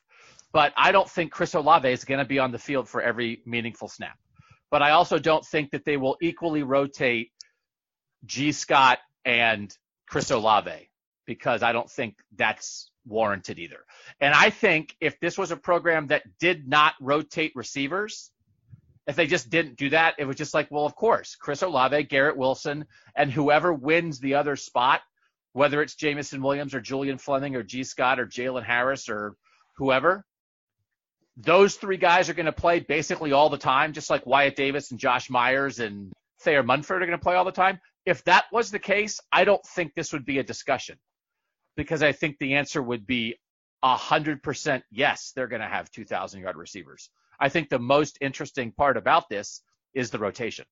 But 0.52 0.74
I 0.78 0.92
don't 0.92 1.10
think 1.10 1.32
Chris 1.32 1.54
Olave 1.54 1.90
is 1.90 2.06
going 2.06 2.20
to 2.20 2.26
be 2.26 2.40
on 2.40 2.52
the 2.52 2.58
field 2.58 2.88
for 2.90 3.02
every 3.02 3.42
meaningful 3.46 3.88
snap. 3.88 4.18
But 4.72 4.82
I 4.82 4.92
also 4.92 5.20
don't 5.20 5.46
think 5.46 5.72
that 5.72 5.86
they 5.86 5.98
will 5.98 6.18
equally 6.22 6.64
rotate 6.64 7.32
Gee 8.26 8.52
Scott 8.52 9.00
and 9.26 9.76
Chris 10.10 10.32
Olave 10.32 10.90
because 11.26 11.62
I 11.62 11.72
don't 11.72 11.90
think 11.90 12.16
that's 12.36 12.90
warranted 13.06 13.60
either. 13.60 13.86
And 14.20 14.34
I 14.34 14.50
think 14.50 14.96
if 15.00 15.20
this 15.20 15.38
was 15.38 15.52
a 15.52 15.58
program 15.58 16.08
that 16.08 16.24
did 16.40 16.68
not 16.68 16.96
rotate 17.00 17.52
receivers, 17.56 18.32
if 19.06 19.16
they 19.16 19.28
just 19.28 19.50
didn't 19.50 19.78
do 19.78 19.90
that, 19.92 20.16
it 20.18 20.26
was 20.26 20.36
just 20.36 20.54
like, 20.54 20.70
well, 20.72 20.86
of 20.86 20.96
course, 20.96 21.36
Chris 21.36 21.62
Olave, 21.62 22.04
Garrett 22.04 22.38
Wilson, 22.38 22.86
and 23.16 23.32
whoever 23.32 23.72
wins 23.72 24.20
the 24.20 24.36
other 24.36 24.56
spot, 24.56 25.02
whether 25.54 25.82
it's 25.82 25.96
Jameson 25.96 26.42
Williams 26.42 26.74
or 26.74 26.82
Julian 26.82 27.20
Fleming 27.20 27.56
or 27.56 27.64
Gee 27.64 27.84
Scott 27.84 28.20
or 28.20 28.26
Jaylen 28.26 28.66
Harris 28.66 29.10
or 29.10 29.36
whoever, 29.78 30.26
those 31.38 31.76
three 31.76 31.98
guys 31.98 32.30
are 32.30 32.34
going 32.34 32.48
to 32.48 32.52
play 32.52 32.80
basically 32.80 33.32
all 33.32 33.50
the 33.50 33.58
time, 33.58 33.94
just 33.94 34.10
like 34.10 34.26
Wyatt 34.26 34.56
Davis 34.56 34.92
and 34.92 35.00
Josh 35.00 35.30
Myers 35.30 35.80
and 35.80 36.12
Thayer 36.42 36.64
Munford 36.64 37.04
are 37.04 37.06
going 37.06 37.18
to 37.18 37.24
play 37.24 37.36
all 37.36 37.46
the 37.46 37.52
time. 37.52 37.80
If 38.10 38.24
that 38.24 38.46
was 38.52 38.72
the 38.72 38.80
case, 38.80 39.20
I 39.32 39.44
don't 39.44 39.64
think 39.64 39.94
this 39.94 40.14
would 40.14 40.26
be 40.26 40.40
a 40.40 40.44
discussion 40.44 40.98
because 41.78 42.02
I 42.02 42.12
think 42.12 42.40
the 42.40 42.56
answer 42.56 42.82
would 42.82 43.06
be 43.06 43.36
100% 43.86 44.82
yes, 44.90 45.32
they're 45.36 45.48
going 45.48 45.62
to 45.62 45.68
have 45.68 45.92
2,000 45.92 46.42
yard 46.42 46.58
receivers. 46.58 47.12
I 47.40 47.50
think 47.50 47.70
the 47.70 47.78
most 47.78 48.18
interesting 48.20 48.72
part 48.72 48.98
about 48.98 49.30
this 49.30 49.62
is 49.94 50.10
the 50.10 50.18
rotation. 50.18 50.66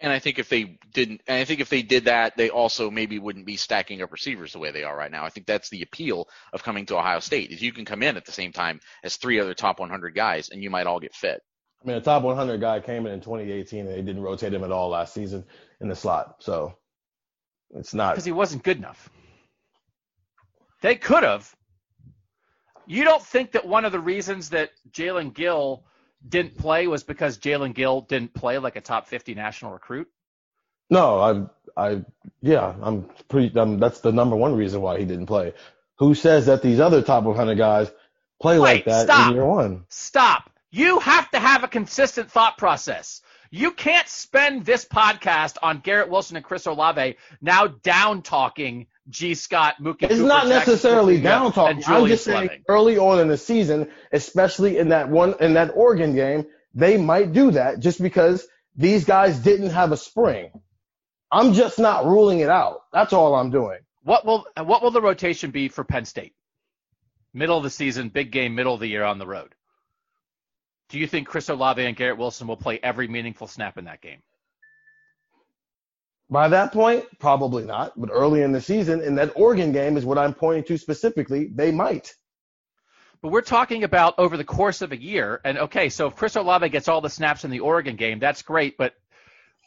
And 0.00 0.12
I 0.12 0.18
think 0.18 0.40
if 0.40 0.48
they 0.48 0.76
didn't, 0.92 1.20
and 1.28 1.38
I 1.38 1.44
think 1.44 1.60
if 1.60 1.68
they 1.68 1.82
did 1.82 2.06
that, 2.06 2.36
they 2.36 2.50
also 2.50 2.90
maybe 2.90 3.20
wouldn't 3.20 3.46
be 3.46 3.56
stacking 3.56 4.02
up 4.02 4.10
receivers 4.10 4.52
the 4.52 4.58
way 4.58 4.72
they 4.72 4.82
are 4.82 4.96
right 4.96 5.12
now. 5.12 5.24
I 5.24 5.28
think 5.28 5.46
that's 5.46 5.70
the 5.70 5.82
appeal 5.82 6.26
of 6.52 6.64
coming 6.64 6.84
to 6.86 6.98
Ohio 6.98 7.20
State 7.20 7.52
is 7.52 7.62
you 7.62 7.72
can 7.72 7.84
come 7.84 8.02
in 8.02 8.16
at 8.16 8.24
the 8.24 8.32
same 8.32 8.50
time 8.50 8.80
as 9.04 9.14
three 9.14 9.38
other 9.38 9.54
top 9.54 9.78
100 9.78 10.16
guys, 10.16 10.48
and 10.48 10.64
you 10.64 10.70
might 10.70 10.88
all 10.88 10.98
get 10.98 11.14
fit. 11.14 11.42
I 11.82 11.86
mean, 11.86 11.96
a 11.96 12.00
top 12.00 12.22
100 12.22 12.60
guy 12.60 12.80
came 12.80 13.06
in 13.06 13.12
in 13.12 13.20
2018 13.20 13.86
and 13.86 13.88
they 13.88 14.02
didn't 14.02 14.22
rotate 14.22 14.52
him 14.52 14.64
at 14.64 14.72
all 14.72 14.90
last 14.90 15.14
season 15.14 15.44
in 15.80 15.88
the 15.88 15.96
slot. 15.96 16.36
So 16.40 16.76
it's 17.74 17.94
not 17.94 18.14
because 18.14 18.24
he 18.24 18.32
wasn't 18.32 18.62
good 18.62 18.76
enough. 18.76 19.08
They 20.82 20.96
could 20.96 21.22
have. 21.22 21.54
You 22.86 23.04
don't 23.04 23.22
think 23.22 23.52
that 23.52 23.66
one 23.66 23.84
of 23.84 23.92
the 23.92 24.00
reasons 24.00 24.50
that 24.50 24.70
Jaelen 24.90 25.32
Gill 25.32 25.84
didn't 26.26 26.58
play 26.58 26.86
was 26.86 27.02
because 27.02 27.38
Jaelen 27.38 27.74
Gill 27.74 28.02
didn't 28.02 28.34
play 28.34 28.58
like 28.58 28.76
a 28.76 28.80
top 28.80 29.06
50 29.06 29.34
national 29.34 29.72
recruit? 29.72 30.08
No, 30.90 31.48
I, 31.76 31.90
I, 31.90 32.04
yeah, 32.42 32.74
I'm 32.82 33.08
pretty. 33.28 33.56
Um, 33.58 33.78
that's 33.78 34.00
the 34.00 34.12
number 34.12 34.36
one 34.36 34.56
reason 34.56 34.80
why 34.80 34.98
he 34.98 35.04
didn't 35.04 35.26
play. 35.26 35.54
Who 35.98 36.14
says 36.14 36.46
that 36.46 36.62
these 36.62 36.80
other 36.80 37.02
top 37.02 37.24
100 37.24 37.56
guys 37.56 37.90
play 38.40 38.58
Wait, 38.58 38.74
like 38.76 38.84
that 38.86 39.04
stop. 39.04 39.28
in 39.28 39.34
year 39.36 39.46
one? 39.46 39.84
Stop. 39.88 40.49
You 40.70 41.00
have 41.00 41.30
to 41.30 41.38
have 41.38 41.64
a 41.64 41.68
consistent 41.68 42.30
thought 42.30 42.56
process. 42.56 43.22
You 43.50 43.72
can't 43.72 44.08
spend 44.08 44.64
this 44.64 44.84
podcast 44.84 45.56
on 45.60 45.80
Garrett 45.80 46.08
Wilson 46.08 46.36
and 46.36 46.44
Chris 46.44 46.66
Olave 46.66 47.16
now 47.40 47.66
down 47.66 48.22
talking 48.22 48.86
Gee 49.08 49.34
Scott, 49.34 49.74
Mookie. 49.80 50.04
It's 50.04 50.14
Cooper, 50.14 50.28
not 50.28 50.46
necessarily 50.46 51.20
down 51.20 51.52
talking. 51.52 51.82
I'm 51.86 52.06
just 52.06 52.24
saying 52.24 52.46
Fleming. 52.46 52.64
early 52.68 52.98
on 52.98 53.18
in 53.18 53.26
the 53.26 53.36
season, 53.36 53.90
especially 54.12 54.78
in 54.78 54.90
that 54.90 55.08
one 55.08 55.34
in 55.40 55.54
that 55.54 55.72
Oregon 55.74 56.14
game, 56.14 56.46
they 56.74 56.96
might 56.96 57.32
do 57.32 57.50
that 57.50 57.80
just 57.80 58.00
because 58.00 58.46
these 58.76 59.04
guys 59.04 59.38
didn't 59.40 59.70
have 59.70 59.90
a 59.90 59.96
spring. 59.96 60.52
I'm 61.32 61.52
just 61.54 61.80
not 61.80 62.04
ruling 62.04 62.38
it 62.38 62.48
out. 62.48 62.82
That's 62.92 63.12
all 63.12 63.34
I'm 63.34 63.50
doing. 63.50 63.78
What 64.04 64.24
will 64.24 64.46
what 64.62 64.80
will 64.82 64.92
the 64.92 65.02
rotation 65.02 65.50
be 65.50 65.68
for 65.68 65.82
Penn 65.82 66.04
State? 66.04 66.34
Middle 67.34 67.56
of 67.56 67.64
the 67.64 67.70
season, 67.70 68.10
big 68.10 68.30
game, 68.30 68.54
middle 68.54 68.74
of 68.74 68.80
the 68.80 68.88
year 68.88 69.02
on 69.02 69.18
the 69.18 69.26
road. 69.26 69.54
Do 70.90 70.98
you 70.98 71.06
think 71.06 71.28
Chris 71.28 71.48
Olave 71.48 71.84
and 71.84 71.96
Garrett 71.96 72.18
Wilson 72.18 72.46
will 72.46 72.56
play 72.56 72.80
every 72.82 73.08
meaningful 73.08 73.46
snap 73.46 73.78
in 73.78 73.84
that 73.84 74.00
game? 74.00 74.22
By 76.28 76.48
that 76.48 76.72
point, 76.72 77.04
probably 77.18 77.64
not. 77.64 77.98
But 77.98 78.10
early 78.12 78.42
in 78.42 78.52
the 78.52 78.60
season, 78.60 79.00
in 79.00 79.14
that 79.16 79.32
Oregon 79.34 79.72
game 79.72 79.96
is 79.96 80.04
what 80.04 80.18
I'm 80.18 80.34
pointing 80.34 80.64
to 80.64 80.78
specifically. 80.78 81.46
They 81.46 81.70
might. 81.72 82.14
But 83.22 83.30
we're 83.30 83.40
talking 83.42 83.84
about 83.84 84.18
over 84.18 84.36
the 84.36 84.44
course 84.44 84.82
of 84.82 84.92
a 84.92 85.00
year. 85.00 85.40
And 85.44 85.58
okay, 85.58 85.88
so 85.88 86.06
if 86.06 86.16
Chris 86.16 86.36
Olave 86.36 86.68
gets 86.70 86.88
all 86.88 87.00
the 87.00 87.10
snaps 87.10 87.44
in 87.44 87.50
the 87.50 87.60
Oregon 87.60 87.96
game, 87.96 88.18
that's 88.18 88.42
great. 88.42 88.76
But 88.76 88.94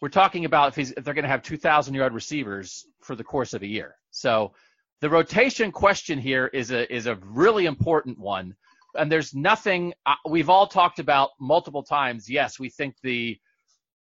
we're 0.02 0.10
talking 0.10 0.46
about 0.46 0.70
if, 0.70 0.76
he's, 0.76 0.92
if 0.92 1.04
they're 1.04 1.14
going 1.14 1.24
to 1.24 1.30
have 1.30 1.44
2,000 1.44 1.94
yard 1.94 2.14
receivers 2.14 2.86
for 3.02 3.16
the 3.16 3.24
course 3.24 3.54
of 3.54 3.62
a 3.62 3.68
year. 3.68 3.96
So 4.12 4.54
the 5.02 5.10
rotation 5.10 5.72
question 5.72 6.18
here 6.18 6.48
is 6.48 6.72
a 6.72 6.92
is 6.94 7.08
a 7.08 7.16
really 7.16 7.66
important 7.66 8.18
one. 8.18 8.56
And 8.96 9.12
there's 9.12 9.34
nothing 9.34 9.94
uh, 10.06 10.16
we've 10.30 10.50
all 10.50 10.68
talked 10.68 11.00
about 11.00 11.32
multiple 11.40 11.84
times. 11.84 12.30
Yes, 12.30 12.60
we 12.60 12.70
think 12.70 12.96
the 13.02 13.38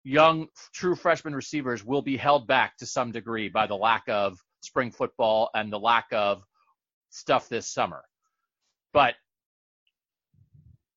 young 0.03 0.47
true 0.73 0.95
freshman 0.95 1.35
receivers 1.35 1.83
will 1.83 2.01
be 2.01 2.15
held 2.15 2.47
back 2.47 2.77
to 2.77 2.85
some 2.85 3.11
degree 3.11 3.49
by 3.49 3.65
the 3.67 3.75
lack 3.75 4.03
of 4.07 4.37
spring 4.61 4.91
football 4.91 5.49
and 5.53 5.73
the 5.73 5.79
lack 5.79 6.05
of 6.11 6.43
stuff 7.09 7.49
this 7.49 7.67
summer. 7.67 8.03
But 8.93 9.15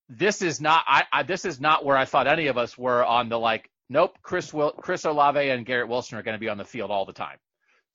this 0.08 0.42
is 0.42 0.60
not 0.60 0.84
I, 0.86 1.04
I 1.12 1.22
this 1.22 1.44
is 1.44 1.60
not 1.60 1.84
where 1.84 1.96
I 1.96 2.04
thought 2.04 2.26
any 2.26 2.46
of 2.46 2.58
us 2.58 2.76
were 2.78 3.04
on 3.04 3.28
the 3.28 3.38
like 3.38 3.70
nope 3.88 4.16
Chris 4.22 4.52
Will, 4.52 4.72
Chris 4.72 5.04
Olave 5.04 5.48
and 5.48 5.66
Garrett 5.66 5.88
Wilson 5.88 6.18
are 6.18 6.22
going 6.22 6.36
to 6.36 6.40
be 6.40 6.48
on 6.48 6.58
the 6.58 6.64
field 6.64 6.90
all 6.90 7.04
the 7.04 7.12
time. 7.12 7.38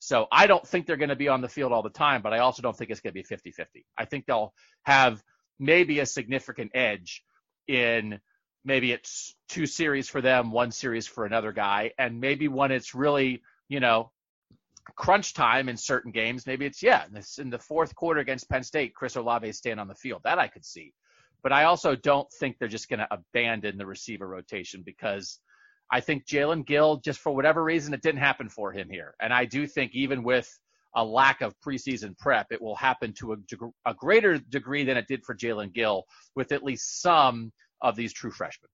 So 0.00 0.26
I 0.30 0.46
don't 0.46 0.66
think 0.66 0.86
they're 0.86 0.98
going 0.98 1.08
to 1.08 1.16
be 1.16 1.28
on 1.28 1.40
the 1.40 1.48
field 1.48 1.72
all 1.72 1.82
the 1.82 1.88
time, 1.88 2.20
but 2.20 2.34
I 2.34 2.40
also 2.40 2.60
don't 2.60 2.76
think 2.76 2.90
it's 2.90 3.00
going 3.00 3.14
to 3.14 3.22
be 3.22 3.22
50-50. 3.22 3.84
I 3.96 4.04
think 4.04 4.26
they'll 4.26 4.52
have 4.82 5.22
maybe 5.58 6.00
a 6.00 6.06
significant 6.06 6.72
edge 6.74 7.22
in 7.68 8.20
maybe 8.64 8.92
it's 8.92 9.36
two 9.48 9.66
series 9.66 10.08
for 10.08 10.20
them, 10.20 10.50
one 10.50 10.70
series 10.70 11.06
for 11.06 11.26
another 11.26 11.52
guy, 11.52 11.92
and 11.98 12.20
maybe 12.20 12.48
when 12.48 12.70
it's 12.70 12.94
really, 12.94 13.42
you 13.68 13.80
know, 13.80 14.10
crunch 14.96 15.34
time 15.34 15.68
in 15.68 15.76
certain 15.76 16.12
games, 16.12 16.46
maybe 16.46 16.66
it's 16.66 16.82
yeah, 16.82 17.04
this 17.12 17.38
in 17.38 17.50
the 17.50 17.58
fourth 17.58 17.94
quarter 17.94 18.20
against 18.20 18.48
Penn 18.48 18.62
State, 18.62 18.94
Chris 18.94 19.16
Olave 19.16 19.48
is 19.48 19.58
staying 19.58 19.78
on 19.78 19.88
the 19.88 19.94
field. 19.94 20.20
That 20.24 20.38
I 20.38 20.48
could 20.48 20.64
see. 20.64 20.92
But 21.42 21.52
I 21.52 21.64
also 21.64 21.94
don't 21.94 22.30
think 22.40 22.56
they're 22.58 22.68
just 22.68 22.88
going 22.88 23.00
to 23.00 23.08
abandon 23.10 23.76
the 23.76 23.84
receiver 23.84 24.26
rotation 24.26 24.82
because 24.84 25.40
I 25.92 26.00
think 26.00 26.26
Jaelen 26.26 26.66
Gill, 26.66 26.96
just 27.04 27.20
for 27.20 27.34
whatever 27.34 27.62
reason, 27.62 27.92
it 27.92 28.00
didn't 28.00 28.22
happen 28.22 28.48
for 28.48 28.72
him 28.72 28.88
here. 28.90 29.14
And 29.20 29.32
I 29.32 29.44
do 29.44 29.66
think 29.66 29.92
even 29.94 30.22
with 30.22 30.48
a 30.94 31.04
lack 31.04 31.40
of 31.40 31.54
preseason 31.60 32.16
prep, 32.18 32.46
it 32.50 32.62
will 32.62 32.76
happen 32.76 33.12
to 33.14 33.32
a, 33.32 33.36
deg- 33.36 33.72
a 33.86 33.94
greater 33.94 34.38
degree 34.38 34.84
than 34.84 34.96
it 34.96 35.08
did 35.08 35.24
for 35.24 35.34
Jaelen 35.34 35.72
Gill 35.72 36.04
with 36.34 36.52
at 36.52 36.62
least 36.62 37.02
some 37.02 37.52
of 37.80 37.96
these 37.96 38.12
true 38.12 38.30
freshmen. 38.30 38.70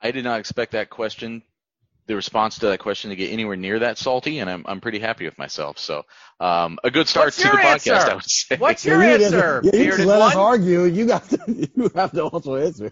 I 0.00 0.10
did 0.10 0.24
not 0.24 0.40
expect 0.40 0.72
that 0.72 0.90
question, 0.90 1.42
the 2.08 2.16
response 2.16 2.58
to 2.58 2.66
that 2.68 2.80
question, 2.80 3.10
to 3.10 3.16
get 3.16 3.30
anywhere 3.30 3.54
near 3.56 3.78
that 3.78 3.98
salty, 3.98 4.40
and 4.40 4.50
I'm 4.50 4.64
I'm 4.66 4.80
pretty 4.80 4.98
happy 4.98 5.24
with 5.26 5.38
myself. 5.38 5.78
So, 5.78 6.02
um, 6.40 6.78
a 6.82 6.90
good 6.90 7.06
start 7.06 7.26
What's 7.26 7.36
to 7.36 7.42
the 7.44 7.48
podcast, 7.58 7.92
answer? 7.96 8.10
I 8.10 8.14
would 8.14 8.24
say. 8.30 8.56
What's 8.56 8.84
your 8.86 9.02
Yeah, 9.02 9.16
you 9.16 9.24
answer? 9.24 9.60
just- 9.62 9.74
Yeah, 9.74 9.80
you 9.80 9.86
just 9.86 9.98
Bearded 9.98 10.06
let 10.06 10.22
us 10.22 10.34
argue. 10.36 10.84
You 10.84 11.06
got 11.06 11.28
to, 11.30 11.38
you 11.76 11.90
have 11.94 12.12
to 12.12 12.24
also 12.24 12.56
answer. 12.56 12.90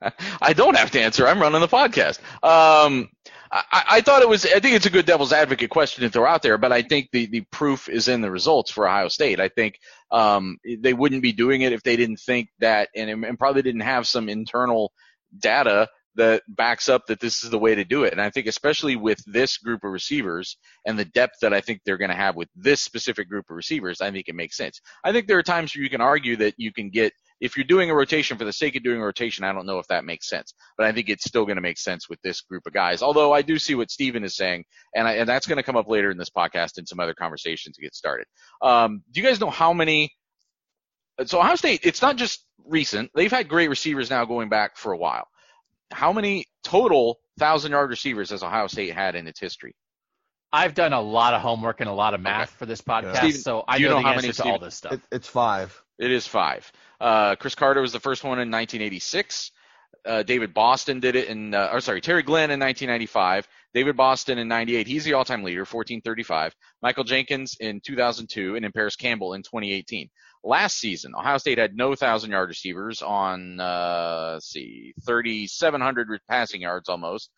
I 0.42 0.52
don't 0.52 0.76
have 0.76 0.90
to 0.92 1.00
answer. 1.00 1.26
I'm 1.26 1.40
running 1.40 1.60
the 1.60 1.68
podcast. 1.68 2.18
Um, 2.44 3.08
I, 3.50 3.84
I 3.90 4.00
thought 4.02 4.20
it 4.20 4.28
was. 4.28 4.44
I 4.44 4.60
think 4.60 4.74
it's 4.76 4.84
a 4.84 4.90
good 4.90 5.06
devil's 5.06 5.32
advocate 5.32 5.70
question 5.70 6.02
to 6.04 6.10
throw 6.10 6.26
out 6.26 6.42
there, 6.42 6.58
but 6.58 6.70
I 6.70 6.82
think 6.82 7.08
the 7.12 7.26
the 7.26 7.40
proof 7.50 7.88
is 7.88 8.06
in 8.08 8.20
the 8.20 8.30
results 8.30 8.70
for 8.70 8.86
Ohio 8.86 9.08
State. 9.08 9.40
I 9.40 9.48
think 9.48 9.78
um, 10.10 10.58
they 10.80 10.92
wouldn't 10.92 11.22
be 11.22 11.32
doing 11.32 11.62
it 11.62 11.72
if 11.72 11.82
they 11.82 11.96
didn't 11.96 12.18
think 12.20 12.50
that, 12.58 12.90
and, 12.94 13.24
and 13.24 13.38
probably 13.38 13.62
didn't 13.62 13.80
have 13.80 14.06
some 14.06 14.28
internal 14.28 14.92
data 15.38 15.88
that 16.18 16.42
backs 16.48 16.88
up 16.88 17.06
that 17.06 17.20
this 17.20 17.44
is 17.44 17.50
the 17.50 17.58
way 17.58 17.76
to 17.76 17.84
do 17.84 18.02
it. 18.02 18.12
And 18.12 18.20
I 18.20 18.28
think 18.28 18.46
especially 18.46 18.96
with 18.96 19.22
this 19.24 19.56
group 19.56 19.84
of 19.84 19.92
receivers 19.92 20.56
and 20.84 20.98
the 20.98 21.04
depth 21.04 21.36
that 21.40 21.54
I 21.54 21.60
think 21.60 21.80
they're 21.84 21.96
going 21.96 22.10
to 22.10 22.16
have 22.16 22.34
with 22.34 22.48
this 22.56 22.80
specific 22.80 23.28
group 23.28 23.46
of 23.48 23.56
receivers, 23.56 24.00
I 24.00 24.10
think 24.10 24.28
it 24.28 24.34
makes 24.34 24.56
sense. 24.56 24.80
I 25.04 25.12
think 25.12 25.28
there 25.28 25.38
are 25.38 25.44
times 25.44 25.74
where 25.74 25.84
you 25.84 25.88
can 25.88 26.00
argue 26.00 26.36
that 26.36 26.54
you 26.58 26.72
can 26.72 26.90
get 26.90 27.12
if 27.40 27.56
you're 27.56 27.64
doing 27.64 27.88
a 27.88 27.94
rotation 27.94 28.36
for 28.36 28.44
the 28.44 28.52
sake 28.52 28.74
of 28.74 28.82
doing 28.82 29.00
a 29.00 29.04
rotation, 29.04 29.44
I 29.44 29.52
don't 29.52 29.64
know 29.64 29.78
if 29.78 29.86
that 29.86 30.04
makes 30.04 30.28
sense, 30.28 30.54
but 30.76 30.86
I 30.86 30.92
think 30.92 31.08
it's 31.08 31.24
still 31.24 31.44
going 31.44 31.54
to 31.54 31.62
make 31.62 31.78
sense 31.78 32.08
with 32.08 32.20
this 32.22 32.40
group 32.40 32.66
of 32.66 32.72
guys. 32.72 33.00
Although 33.00 33.32
I 33.32 33.42
do 33.42 33.60
see 33.60 33.76
what 33.76 33.92
Stephen 33.92 34.24
is 34.24 34.36
saying, 34.36 34.64
and, 34.96 35.06
I, 35.06 35.12
and 35.12 35.28
that's 35.28 35.46
going 35.46 35.58
to 35.58 35.62
come 35.62 35.76
up 35.76 35.88
later 35.88 36.10
in 36.10 36.18
this 36.18 36.30
podcast 36.30 36.78
and 36.78 36.88
some 36.88 36.98
other 36.98 37.14
conversations 37.14 37.76
to 37.76 37.82
get 37.82 37.94
started. 37.94 38.26
Um, 38.60 39.04
do 39.12 39.20
you 39.20 39.26
guys 39.26 39.38
know 39.38 39.50
how 39.50 39.72
many? 39.72 40.10
So 41.26 41.38
Ohio 41.38 41.54
State, 41.54 41.80
it's 41.84 42.02
not 42.02 42.16
just 42.16 42.44
recent; 42.64 43.10
they've 43.14 43.30
had 43.30 43.48
great 43.48 43.68
receivers 43.68 44.10
now 44.10 44.24
going 44.24 44.48
back 44.48 44.76
for 44.76 44.92
a 44.92 44.98
while. 44.98 45.28
How 45.90 46.12
many 46.12 46.46
total 46.64 47.18
thousand 47.38 47.72
yard 47.72 47.90
receivers 47.90 48.30
has 48.30 48.42
Ohio 48.42 48.66
State 48.66 48.92
had 48.94 49.14
in 49.14 49.26
its 49.26 49.40
history? 49.40 49.74
I've 50.52 50.74
done 50.74 50.92
a 50.92 51.00
lot 51.00 51.34
of 51.34 51.42
homework 51.42 51.80
and 51.80 51.90
a 51.90 51.92
lot 51.92 52.14
of 52.14 52.20
math 52.20 52.48
Okay. 52.48 52.56
for 52.58 52.66
this 52.66 52.80
podcast, 52.80 53.16
Stephen, 53.16 53.40
so 53.40 53.64
I 53.68 53.76
do 53.76 53.82
you 53.82 53.88
know, 53.90 53.96
know 53.96 54.02
the 54.02 54.08
how 54.08 54.12
answer 54.14 54.22
many, 54.26 54.32
to 54.32 54.44
all 54.44 54.58
this 54.58 54.76
stuff. 54.76 54.92
It, 54.92 55.00
it's 55.12 55.28
five. 55.28 55.82
It 55.98 56.10
is 56.10 56.26
five. 56.26 56.70
Uh, 57.00 57.36
Cris 57.36 57.54
Carter 57.54 57.80
was 57.82 57.92
the 57.92 58.00
first 58.00 58.24
one 58.24 58.38
in 58.38 58.50
1986. 58.50 59.50
Uh, 60.06 60.22
David 60.22 60.54
Boston 60.54 61.00
did 61.00 61.16
it 61.16 61.28
in, 61.28 61.54
uh, 61.54 61.68
or 61.72 61.80
sorry, 61.80 62.00
Terry 62.00 62.22
Glenn 62.22 62.50
in 62.50 62.60
1995. 62.60 63.46
David 63.74 63.96
Boston 63.96 64.38
in 64.38 64.48
98. 64.48 64.86
He's 64.86 65.04
the 65.04 65.12
all-time 65.12 65.42
leader, 65.42 65.60
1435. 65.60 66.54
Michael 66.82 67.04
Jenkins 67.04 67.56
in 67.60 67.80
2002, 67.84 68.54
and 68.54 68.64
then 68.64 68.72
Parris 68.72 68.96
Campbell 68.96 69.34
in 69.34 69.42
2018. 69.42 70.08
Last 70.48 70.78
season, 70.78 71.12
Ohio 71.14 71.36
State 71.36 71.58
had 71.58 71.76
no 71.76 71.94
thousand-yard 71.94 72.48
receivers 72.48 73.02
on, 73.02 73.60
uh, 73.60 74.30
let's 74.32 74.48
see, 74.48 74.94
3,700 75.04 76.20
passing 76.26 76.62
yards 76.62 76.88
almost. 76.88 77.28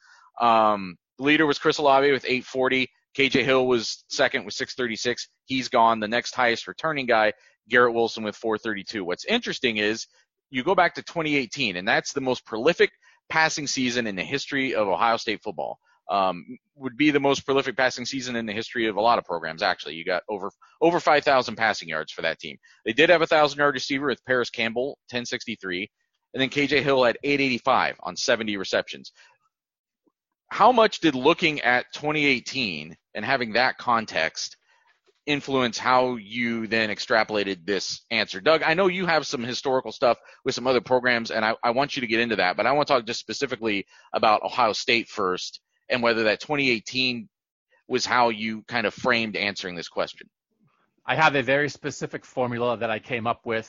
Um, 0.41 0.97
leader 1.19 1.45
was 1.45 1.59
Chris 1.59 1.79
Olave 1.79 2.13
with 2.13 2.25
840. 2.25 2.89
KJ 3.19 3.43
Hill 3.43 3.67
was 3.67 4.05
second 4.11 4.45
with 4.45 4.55
636. 4.55 5.29
He's 5.47 5.69
gone. 5.69 5.99
The 5.99 6.07
next 6.07 6.37
highest 6.37 6.69
returning 6.69 7.07
guy, 7.07 7.33
Garrett 7.69 7.95
Wilson 7.95 8.23
with 8.23 8.37
432. 8.37 9.05
What's 9.05 9.25
interesting 9.25 9.79
is 9.79 10.07
you 10.51 10.63
go 10.63 10.77
back 10.77 10.95
to 10.95 11.03
2018, 11.03 11.79
and 11.79 11.89
that's 11.89 12.13
the 12.13 12.21
most 12.21 12.47
prolific 12.47 12.93
passing 13.29 13.67
season 13.67 14.07
in 14.07 14.15
the 14.15 14.23
history 14.23 14.77
of 14.77 14.87
Ohio 14.87 15.17
State 15.17 15.43
football. 15.43 15.81
Um, 16.11 16.59
would 16.75 16.97
be 16.97 17.13
the 17.13 17.21
most 17.21 17.47
prolific 17.47 17.77
passing 17.77 18.05
season 18.05 18.35
in 18.35 18.45
the 18.45 18.53
history 18.53 18.89
of 18.89 18.97
a 18.97 19.01
lot 19.01 19.19
of 19.19 19.25
programs. 19.25 19.63
Actually, 19.63 19.95
you 19.95 20.05
got 20.05 20.25
over 20.29 20.51
over 20.81 20.99
5,000 20.99 21.55
passing 21.55 21.89
yards 21.89 22.11
for 22.11 22.23
that 22.23 22.41
team. 22.41 22.57
They 22.85 22.93
did 22.93 23.11
have 23.11 23.23
a 23.23 23.29
thousand 23.29 23.61
yard 23.61 23.75
receiver 23.75 24.07
with 24.07 24.25
Parris 24.25 24.51
Campbell, 24.51 24.99
1063, 25.11 25.89
and 26.35 26.41
then 26.41 26.49
KJ 26.49 26.83
Hill 26.83 27.05
had 27.05 27.17
885 27.23 27.97
on 28.03 28.17
70 28.17 28.57
receptions. 28.57 29.13
How 30.49 30.73
much 30.73 30.99
did 30.99 31.15
looking 31.15 31.61
at 31.61 31.87
2018 31.93 32.97
and 33.15 33.25
having 33.25 33.53
that 33.53 33.79
context 33.79 34.57
influence 35.27 35.79
how 35.79 36.17
you 36.17 36.67
then 36.67 36.91
extrapolated 36.91 37.65
this 37.65 38.01
answer. 38.11 38.41
Doug, 38.41 38.63
I 38.63 38.75
know 38.75 38.89
you 38.89 39.07
have 39.07 39.27
some 39.27 39.43
historical 39.43 39.93
stuff 39.93 40.19
with 40.45 40.55
some 40.55 40.67
other 40.67 40.81
programs, 40.81 41.31
and 41.31 41.45
I, 41.45 41.55
I, 41.63 41.71
want 41.71 41.95
you 41.95 42.01
to 42.01 42.07
get 42.07 42.21
into 42.21 42.37
that, 42.37 42.57
but 42.57 42.67
I 42.67 42.73
want 42.73 42.89
to 42.89 42.95
talk 42.95 43.07
just 43.07 43.21
specifically 43.21 43.87
about 44.13 44.43
Ohio 44.43 44.73
State 44.73 45.09
first 45.09 45.61
and 45.91 46.03
whether 46.03 46.25
that 46.25 46.41
2018 46.41 47.29
was 47.89 48.07
how 48.07 48.29
you 48.29 48.63
kind 48.69 48.87
of 48.87 48.95
framed 48.95 49.37
answering 49.37 49.75
this 49.75 49.89
question. 49.89 50.29
I 51.05 51.17
have 51.17 51.35
a 51.35 51.43
very 51.43 51.69
specific 51.69 52.25
formula 52.25 52.77
that 52.79 52.91
I 52.91 53.01
came 53.01 53.27
up 53.27 53.45
with 53.45 53.69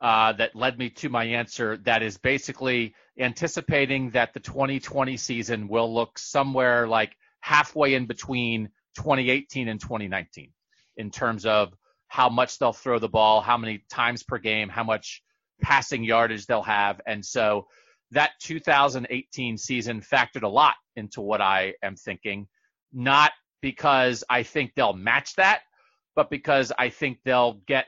uh, 0.00 0.32
that 0.32 0.56
led 0.56 0.78
me 0.78 0.88
to 0.88 1.10
my 1.10 1.24
answer 1.24 1.76
that 1.78 2.02
is 2.02 2.16
basically 2.16 2.94
anticipating 3.18 4.10
that 4.10 4.32
the 4.32 4.40
2020 4.40 5.16
season 5.18 5.68
will 5.68 5.92
look 5.92 6.18
somewhere 6.18 6.88
like 6.88 7.14
halfway 7.40 7.94
in 7.94 8.06
between 8.06 8.70
2018 8.96 9.68
and 9.68 9.80
2019 9.80 10.50
in 10.96 11.10
terms 11.10 11.44
of 11.44 11.74
how 12.08 12.28
much 12.28 12.58
they'll 12.58 12.72
throw 12.72 12.98
the 12.98 13.08
ball, 13.08 13.40
how 13.40 13.56
many 13.56 13.84
times 13.90 14.22
per 14.22 14.38
game, 14.38 14.68
how 14.68 14.84
much 14.84 15.22
passing 15.60 16.02
yardage 16.02 16.46
they'll 16.46 16.62
have. 16.62 17.00
And 17.06 17.24
so 17.24 17.68
that 18.12 18.32
2018 18.40 19.56
season 19.56 20.00
factored 20.00 20.42
a 20.42 20.48
lot 20.48 20.74
into 20.96 21.20
what 21.20 21.40
I 21.40 21.74
am 21.82 21.96
thinking, 21.96 22.48
not 22.92 23.32
because 23.60 24.24
I 24.28 24.42
think 24.42 24.72
they'll 24.74 24.92
match 24.92 25.34
that, 25.36 25.60
but 26.16 26.30
because 26.30 26.72
I 26.78 26.88
think 26.88 27.18
they'll 27.24 27.60
get 27.66 27.86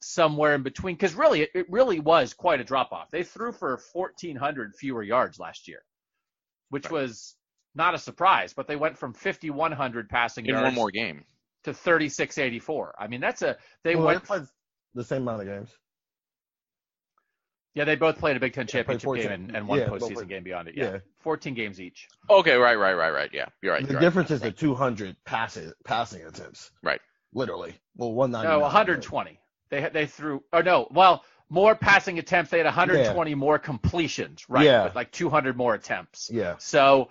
somewhere 0.00 0.54
in 0.54 0.62
between. 0.62 0.94
Because 0.94 1.14
really, 1.14 1.42
it 1.42 1.66
really 1.70 2.00
was 2.00 2.32
quite 2.34 2.60
a 2.60 2.64
drop 2.64 2.92
off. 2.92 3.10
They 3.10 3.22
threw 3.22 3.52
for 3.52 3.80
1,400 3.92 4.74
fewer 4.76 5.02
yards 5.02 5.38
last 5.38 5.68
year, 5.68 5.82
which 6.70 6.84
right. 6.84 6.92
was 6.92 7.36
not 7.74 7.94
a 7.94 7.98
surprise, 7.98 8.52
but 8.54 8.66
they 8.66 8.76
went 8.76 8.96
from 8.96 9.12
5,100 9.12 10.08
passing 10.08 10.44
yards. 10.44 10.58
in 10.58 10.62
yards. 10.62 10.76
one 10.76 10.82
more 10.82 10.90
game 10.90 11.24
to 11.64 11.74
3684. 11.74 12.94
I 12.98 13.06
mean, 13.06 13.20
that's 13.20 13.42
a 13.42 13.56
they 13.84 13.96
well, 13.96 14.06
went 14.06 14.22
they 14.22 14.26
played 14.26 14.42
the 14.94 15.04
same 15.04 15.22
amount 15.22 15.42
of 15.42 15.46
games. 15.46 15.70
Yeah, 17.74 17.84
they 17.84 17.96
both 17.96 18.18
played 18.18 18.36
a 18.36 18.40
Big 18.40 18.54
Ten 18.54 18.66
championship 18.66 19.14
game 19.14 19.30
and, 19.30 19.56
and 19.56 19.68
one 19.68 19.78
yeah, 19.78 19.88
postseason 19.88 20.28
game 20.28 20.42
beyond 20.42 20.68
it. 20.68 20.76
Yeah. 20.76 20.92
yeah. 20.92 20.98
14 21.20 21.54
games 21.54 21.80
each. 21.80 22.08
Okay, 22.28 22.56
right, 22.56 22.76
right, 22.76 22.94
right, 22.94 23.10
right. 23.10 23.30
Yeah, 23.32 23.46
you're 23.62 23.72
right. 23.72 23.86
The 23.86 23.92
you're 23.92 24.00
difference 24.00 24.30
right. 24.30 24.36
is 24.36 24.42
the 24.42 24.52
200 24.52 25.16
passes, 25.24 25.72
passing 25.84 26.24
attempts. 26.24 26.70
Right. 26.82 27.00
Literally. 27.32 27.74
Well, 27.96 28.12
190. 28.12 28.48
No, 28.48 28.60
120. 28.60 29.38
They 29.70 29.88
they 29.92 30.06
threw. 30.06 30.42
Oh 30.52 30.60
no, 30.60 30.88
well, 30.90 31.24
more 31.50 31.74
passing 31.74 32.18
attempts. 32.18 32.50
They 32.50 32.58
had 32.58 32.66
120 32.66 33.30
yeah. 33.30 33.36
more 33.36 33.58
completions. 33.58 34.46
Right. 34.48 34.64
Yeah. 34.64 34.84
With 34.84 34.94
like 34.94 35.12
200 35.12 35.56
more 35.56 35.74
attempts. 35.74 36.30
Yeah. 36.32 36.56
So 36.58 37.10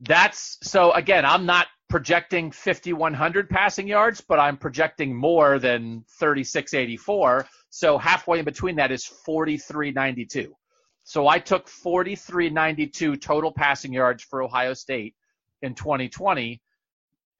that's 0.00 0.58
so 0.62 0.92
again, 0.92 1.24
I'm 1.24 1.46
not 1.46 1.66
projecting 1.88 2.52
5100 2.52 3.50
passing 3.50 3.88
yards, 3.88 4.20
but 4.20 4.38
I'm 4.38 4.56
projecting 4.56 5.14
more 5.14 5.58
than 5.58 6.04
3684. 6.18 7.46
So 7.70 7.98
halfway 7.98 8.40
in 8.40 8.44
between 8.44 8.76
that 8.76 8.92
is 8.92 9.04
4392. 9.06 10.54
So 11.04 11.26
I 11.26 11.38
took 11.38 11.68
4392 11.68 13.16
total 13.16 13.52
passing 13.52 13.92
yards 13.92 14.22
for 14.22 14.42
Ohio 14.42 14.74
State 14.74 15.14
in 15.62 15.74
2020 15.74 16.60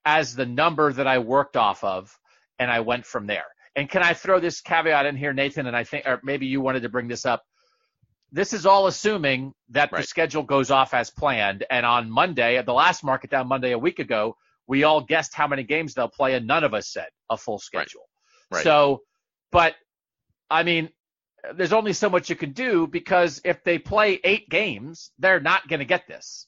as 0.04 0.34
the 0.34 0.46
number 0.46 0.92
that 0.92 1.06
I 1.06 1.18
worked 1.18 1.56
off 1.56 1.84
of, 1.84 2.16
and 2.58 2.70
I 2.70 2.80
went 2.80 3.04
from 3.04 3.26
there. 3.26 3.44
And 3.76 3.88
can 3.88 4.02
I 4.02 4.14
throw 4.14 4.40
this 4.40 4.60
caveat 4.60 5.06
in 5.06 5.16
here, 5.16 5.32
Nathan? 5.32 5.66
And 5.66 5.76
I 5.76 5.84
think, 5.84 6.06
or 6.06 6.20
maybe 6.24 6.46
you 6.46 6.60
wanted 6.60 6.82
to 6.82 6.88
bring 6.88 7.06
this 7.06 7.26
up 7.26 7.44
this 8.32 8.52
is 8.52 8.66
all 8.66 8.86
assuming 8.86 9.52
that 9.70 9.90
right. 9.92 10.00
the 10.00 10.06
schedule 10.06 10.42
goes 10.42 10.70
off 10.70 10.94
as 10.94 11.10
planned. 11.10 11.64
And 11.70 11.84
on 11.84 12.10
Monday, 12.10 12.56
at 12.56 12.66
the 12.66 12.72
last 12.72 13.02
market 13.02 13.30
down 13.30 13.48
Monday 13.48 13.72
a 13.72 13.78
week 13.78 13.98
ago, 13.98 14.36
we 14.66 14.84
all 14.84 15.00
guessed 15.00 15.34
how 15.34 15.48
many 15.48 15.64
games 15.64 15.94
they'll 15.94 16.08
play, 16.08 16.34
and 16.34 16.46
none 16.46 16.62
of 16.62 16.74
us 16.74 16.88
said 16.88 17.08
a 17.28 17.36
full 17.36 17.58
schedule. 17.58 18.02
Right. 18.50 18.58
Right. 18.58 18.64
So, 18.64 19.02
but 19.50 19.74
I 20.50 20.62
mean, 20.62 20.90
there's 21.54 21.72
only 21.72 21.92
so 21.92 22.10
much 22.10 22.28
you 22.28 22.36
can 22.36 22.52
do 22.52 22.86
because 22.86 23.40
if 23.44 23.62
they 23.64 23.78
play 23.78 24.20
eight 24.24 24.48
games, 24.48 25.10
they're 25.18 25.40
not 25.40 25.68
going 25.68 25.78
to 25.80 25.86
get 25.86 26.06
this. 26.06 26.46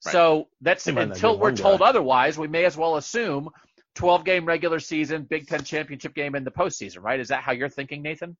So 0.00 0.48
that's 0.60 0.86
until 0.86 1.38
we're 1.38 1.52
told 1.52 1.80
guy. 1.80 1.86
otherwise, 1.86 2.36
we 2.36 2.46
may 2.46 2.66
as 2.66 2.76
well 2.76 2.96
assume 2.96 3.48
12 3.94 4.24
game 4.24 4.44
regular 4.44 4.78
season, 4.78 5.22
Big 5.22 5.46
Ten 5.46 5.64
championship 5.64 6.14
game 6.14 6.34
in 6.34 6.44
the 6.44 6.50
postseason, 6.50 7.02
right? 7.02 7.18
Is 7.18 7.28
that 7.28 7.42
how 7.42 7.52
you're 7.52 7.70
thinking, 7.70 8.02
Nathan? 8.02 8.36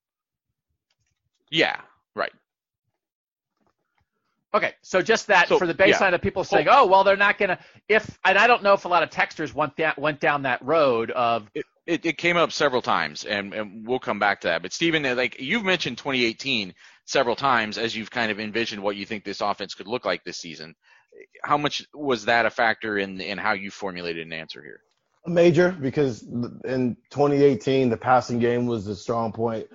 Yeah, 1.50 1.80
right. 2.14 2.32
Okay, 4.52 4.74
so 4.82 5.02
just 5.02 5.26
that 5.28 5.48
so, 5.48 5.58
for 5.58 5.66
the 5.66 5.74
baseline 5.74 6.10
yeah. 6.10 6.16
of 6.16 6.22
people 6.22 6.44
saying, 6.44 6.68
"Oh, 6.70 6.86
well, 6.86 7.02
they're 7.02 7.16
not 7.16 7.38
gonna." 7.38 7.58
If 7.88 8.18
and 8.24 8.38
I 8.38 8.46
don't 8.46 8.62
know 8.62 8.72
if 8.72 8.84
a 8.84 8.88
lot 8.88 9.02
of 9.02 9.10
texters 9.10 9.52
went 9.52 9.76
that 9.78 9.98
went 9.98 10.20
down 10.20 10.42
that 10.42 10.62
road 10.64 11.10
of. 11.10 11.50
It, 11.54 11.64
it, 11.86 12.06
it 12.06 12.18
came 12.18 12.36
up 12.36 12.52
several 12.52 12.82
times, 12.82 13.24
and, 13.24 13.52
and 13.52 13.86
we'll 13.86 13.98
come 13.98 14.18
back 14.18 14.40
to 14.40 14.48
that. 14.48 14.62
But 14.62 14.72
Stephen, 14.72 15.02
like 15.16 15.40
you've 15.40 15.64
mentioned 15.64 15.98
2018 15.98 16.74
several 17.04 17.36
times 17.36 17.78
as 17.78 17.94
you've 17.94 18.10
kind 18.10 18.30
of 18.30 18.40
envisioned 18.40 18.82
what 18.82 18.96
you 18.96 19.04
think 19.04 19.24
this 19.24 19.40
offense 19.40 19.74
could 19.74 19.86
look 19.86 20.04
like 20.04 20.24
this 20.24 20.38
season. 20.38 20.74
How 21.42 21.58
much 21.58 21.86
was 21.92 22.24
that 22.24 22.46
a 22.46 22.50
factor 22.50 22.98
in 22.98 23.20
in 23.20 23.38
how 23.38 23.52
you 23.52 23.70
formulated 23.70 24.26
an 24.26 24.32
answer 24.32 24.62
here? 24.62 24.80
Major, 25.26 25.72
because 25.72 26.22
in 26.22 26.96
2018 27.10 27.88
the 27.88 27.96
passing 27.96 28.38
game 28.38 28.66
was 28.66 28.84
the 28.84 28.96
strong 28.96 29.32
point 29.32 29.66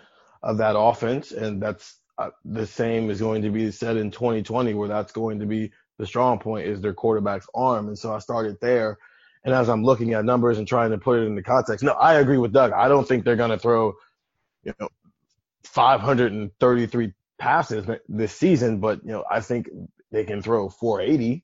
of 0.44 0.58
that 0.58 0.78
offense, 0.78 1.32
and 1.32 1.62
that's 1.62 1.98
uh, 2.18 2.30
the 2.44 2.68
same 2.68 3.10
is 3.10 3.20
going 3.20 3.42
to 3.44 3.50
be 3.50 3.72
said 3.72 3.98
in 3.98 4.12
2020, 4.12 4.74
where 4.74 4.90
that's 4.90 5.12
going 5.12 5.40
to 5.40 5.46
be 5.46 5.72
the 5.98 6.06
strong 6.06 6.40
point 6.40 6.68
is 6.68 6.82
their 6.82 6.94
quarterback's 6.94 7.48
arm. 7.54 7.88
And 7.88 7.98
so 7.98 8.14
I 8.14 8.20
started 8.20 8.58
there. 8.62 8.98
And 9.44 9.54
as 9.54 9.70
I'm 9.70 9.84
looking 9.84 10.14
at 10.14 10.26
numbers 10.26 10.58
and 10.58 10.68
trying 10.68 10.92
to 10.92 10.98
put 10.98 11.20
it 11.20 11.24
into 11.24 11.42
context, 11.42 11.84
no, 11.84 11.94
I 11.94 12.16
agree 12.16 12.38
with 12.38 12.52
Doug. 12.52 12.74
I 12.74 12.88
don't 12.88 13.08
think 13.08 13.24
they're 13.24 13.36
going 13.36 13.52
to 13.52 13.58
throw, 13.58 13.94
you 14.64 14.74
know, 14.80 14.90
533 15.64 17.14
passes 17.38 17.86
this 18.10 18.34
season, 18.34 18.80
but 18.80 19.04
you 19.04 19.12
know, 19.12 19.24
I 19.30 19.40
think 19.40 19.70
they 20.12 20.26
can 20.26 20.42
throw 20.42 20.70
480 20.70 21.44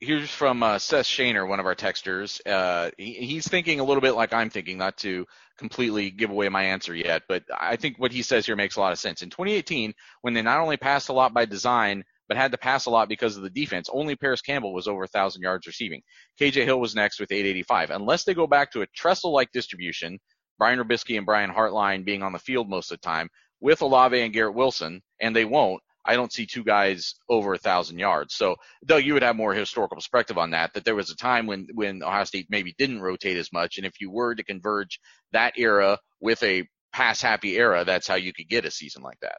here's 0.00 0.30
from 0.30 0.62
uh, 0.62 0.78
Seth 0.78 1.06
Shaner, 1.06 1.46
one 1.46 1.60
of 1.60 1.66
our 1.66 1.74
texters. 1.74 2.40
Uh, 2.46 2.90
he, 2.96 3.14
he's 3.14 3.48
thinking 3.48 3.80
a 3.80 3.84
little 3.84 4.00
bit 4.00 4.14
like 4.14 4.32
I'm 4.32 4.50
thinking, 4.50 4.78
not 4.78 4.96
to 4.98 5.26
completely 5.56 6.10
give 6.10 6.30
away 6.30 6.48
my 6.48 6.64
answer 6.64 6.94
yet, 6.94 7.22
but 7.28 7.44
I 7.56 7.76
think 7.76 7.98
what 7.98 8.12
he 8.12 8.22
says 8.22 8.46
here 8.46 8.56
makes 8.56 8.76
a 8.76 8.80
lot 8.80 8.92
of 8.92 8.98
sense. 8.98 9.22
In 9.22 9.30
2018, 9.30 9.94
when 10.22 10.34
they 10.34 10.42
not 10.42 10.60
only 10.60 10.76
passed 10.76 11.08
a 11.08 11.12
lot 11.12 11.34
by 11.34 11.44
design, 11.44 12.04
but 12.28 12.36
had 12.36 12.52
to 12.52 12.58
pass 12.58 12.86
a 12.86 12.90
lot 12.90 13.08
because 13.08 13.36
of 13.36 13.42
the 13.42 13.50
defense, 13.50 13.88
only 13.92 14.14
Parris 14.14 14.42
Campbell 14.42 14.74
was 14.74 14.86
over 14.86 15.00
1,000 15.00 15.42
yards 15.42 15.66
receiving. 15.66 16.02
KJ 16.40 16.64
Hill 16.64 16.80
was 16.80 16.94
next 16.94 17.18
with 17.18 17.32
885. 17.32 17.90
Unless 17.90 18.24
they 18.24 18.34
go 18.34 18.46
back 18.46 18.70
to 18.72 18.82
a 18.82 18.86
Tressel 18.88 19.32
like 19.32 19.50
distribution, 19.52 20.18
Brian 20.58 20.78
Robiskie 20.78 21.16
and 21.16 21.26
Brian 21.26 21.50
Hartline 21.50 22.04
being 22.04 22.22
on 22.22 22.32
the 22.32 22.38
field 22.38 22.68
most 22.68 22.92
of 22.92 23.00
the 23.00 23.06
time, 23.06 23.28
with 23.60 23.82
Olave 23.82 24.20
and 24.20 24.32
Garrett 24.32 24.54
Wilson, 24.54 25.02
and 25.20 25.34
they 25.34 25.44
won't, 25.44 25.82
I 26.04 26.14
don't 26.14 26.32
see 26.32 26.46
two 26.46 26.64
guys 26.64 27.16
over 27.28 27.54
a 27.54 27.58
thousand 27.58 27.98
yards. 27.98 28.34
So, 28.34 28.56
Doug, 28.86 29.04
you 29.04 29.12
would 29.14 29.22
have 29.22 29.36
more 29.36 29.52
historical 29.52 29.96
perspective 29.96 30.38
on 30.38 30.50
that. 30.52 30.72
That 30.72 30.84
there 30.84 30.94
was 30.94 31.10
a 31.10 31.16
time 31.16 31.46
when 31.46 31.66
when 31.74 32.02
Ohio 32.02 32.24
State 32.24 32.46
maybe 32.48 32.74
didn't 32.78 33.02
rotate 33.02 33.36
as 33.36 33.52
much, 33.52 33.76
and 33.76 33.86
if 33.86 34.00
you 34.00 34.10
were 34.10 34.34
to 34.34 34.42
converge 34.42 35.00
that 35.32 35.58
era 35.58 35.98
with 36.20 36.42
a 36.42 36.66
pass 36.92 37.20
happy 37.20 37.58
era, 37.58 37.84
that's 37.84 38.08
how 38.08 38.14
you 38.14 38.32
could 38.32 38.48
get 38.48 38.64
a 38.64 38.70
season 38.70 39.02
like 39.02 39.20
that. 39.20 39.38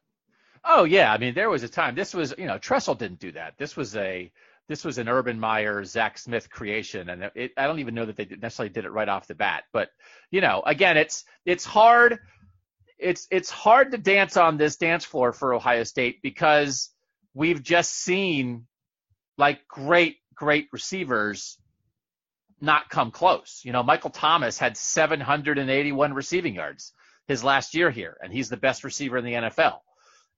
Oh 0.64 0.84
yeah, 0.84 1.12
I 1.12 1.18
mean 1.18 1.34
there 1.34 1.50
was 1.50 1.64
a 1.64 1.70
time. 1.70 1.96
This 1.96 2.14
was 2.14 2.34
you 2.38 2.48
know 2.48 2.58
Tressel 2.58 2.96
didn't 2.96 3.20
do 3.20 3.32
that. 3.34 3.56
This 3.58 3.76
was 3.76 3.96
a 3.96 4.32
this 4.68 4.86
was 4.86 5.00
an 5.00 5.10
Urban 5.10 5.40
Meyer, 5.40 5.84
Zach 5.84 6.18
Smith 6.18 6.50
creation, 6.50 7.10
and 7.10 7.32
it, 7.34 7.52
I 7.58 7.66
don't 7.66 7.80
even 7.80 7.96
know 7.96 8.06
that 8.06 8.16
they 8.16 8.26
necessarily 8.26 8.72
did 8.72 8.86
it 8.86 8.92
right 8.92 9.10
off 9.10 9.28
the 9.28 9.36
bat. 9.36 9.64
But 9.74 9.90
you 10.32 10.42
know, 10.42 10.62
again, 10.66 10.98
it's 10.98 11.24
it's 11.46 11.66
hard 11.66 12.20
it's 13.00 13.28
it's 13.32 13.50
hard 13.50 13.92
to 13.92 13.98
dance 13.98 14.38
on 14.38 14.58
this 14.58 14.76
dance 14.76 15.06
floor 15.06 15.32
for 15.34 15.54
Ohio 15.54 15.84
State 15.84 16.22
because 16.22 16.90
we've 17.34 17.64
just 17.64 17.92
seen 17.94 18.68
like 19.38 19.68
great 19.68 20.18
great 20.36 20.68
receivers 20.72 21.58
not 22.62 22.90
come 22.90 23.12
close. 23.12 23.62
You 23.64 23.72
know, 23.72 23.84
Michael 23.84 24.10
Thomas 24.10 24.58
had 24.58 24.78
781 24.78 26.14
receiving 26.14 26.56
yards 26.56 26.94
his 27.28 27.44
last 27.44 27.74
year 27.74 27.90
here, 27.90 28.18
and 28.22 28.34
he's 28.34 28.50
the 28.50 28.58
best 28.58 28.84
receiver 28.84 29.18
in 29.18 29.26
the 29.26 29.34
NFL. 29.34 29.80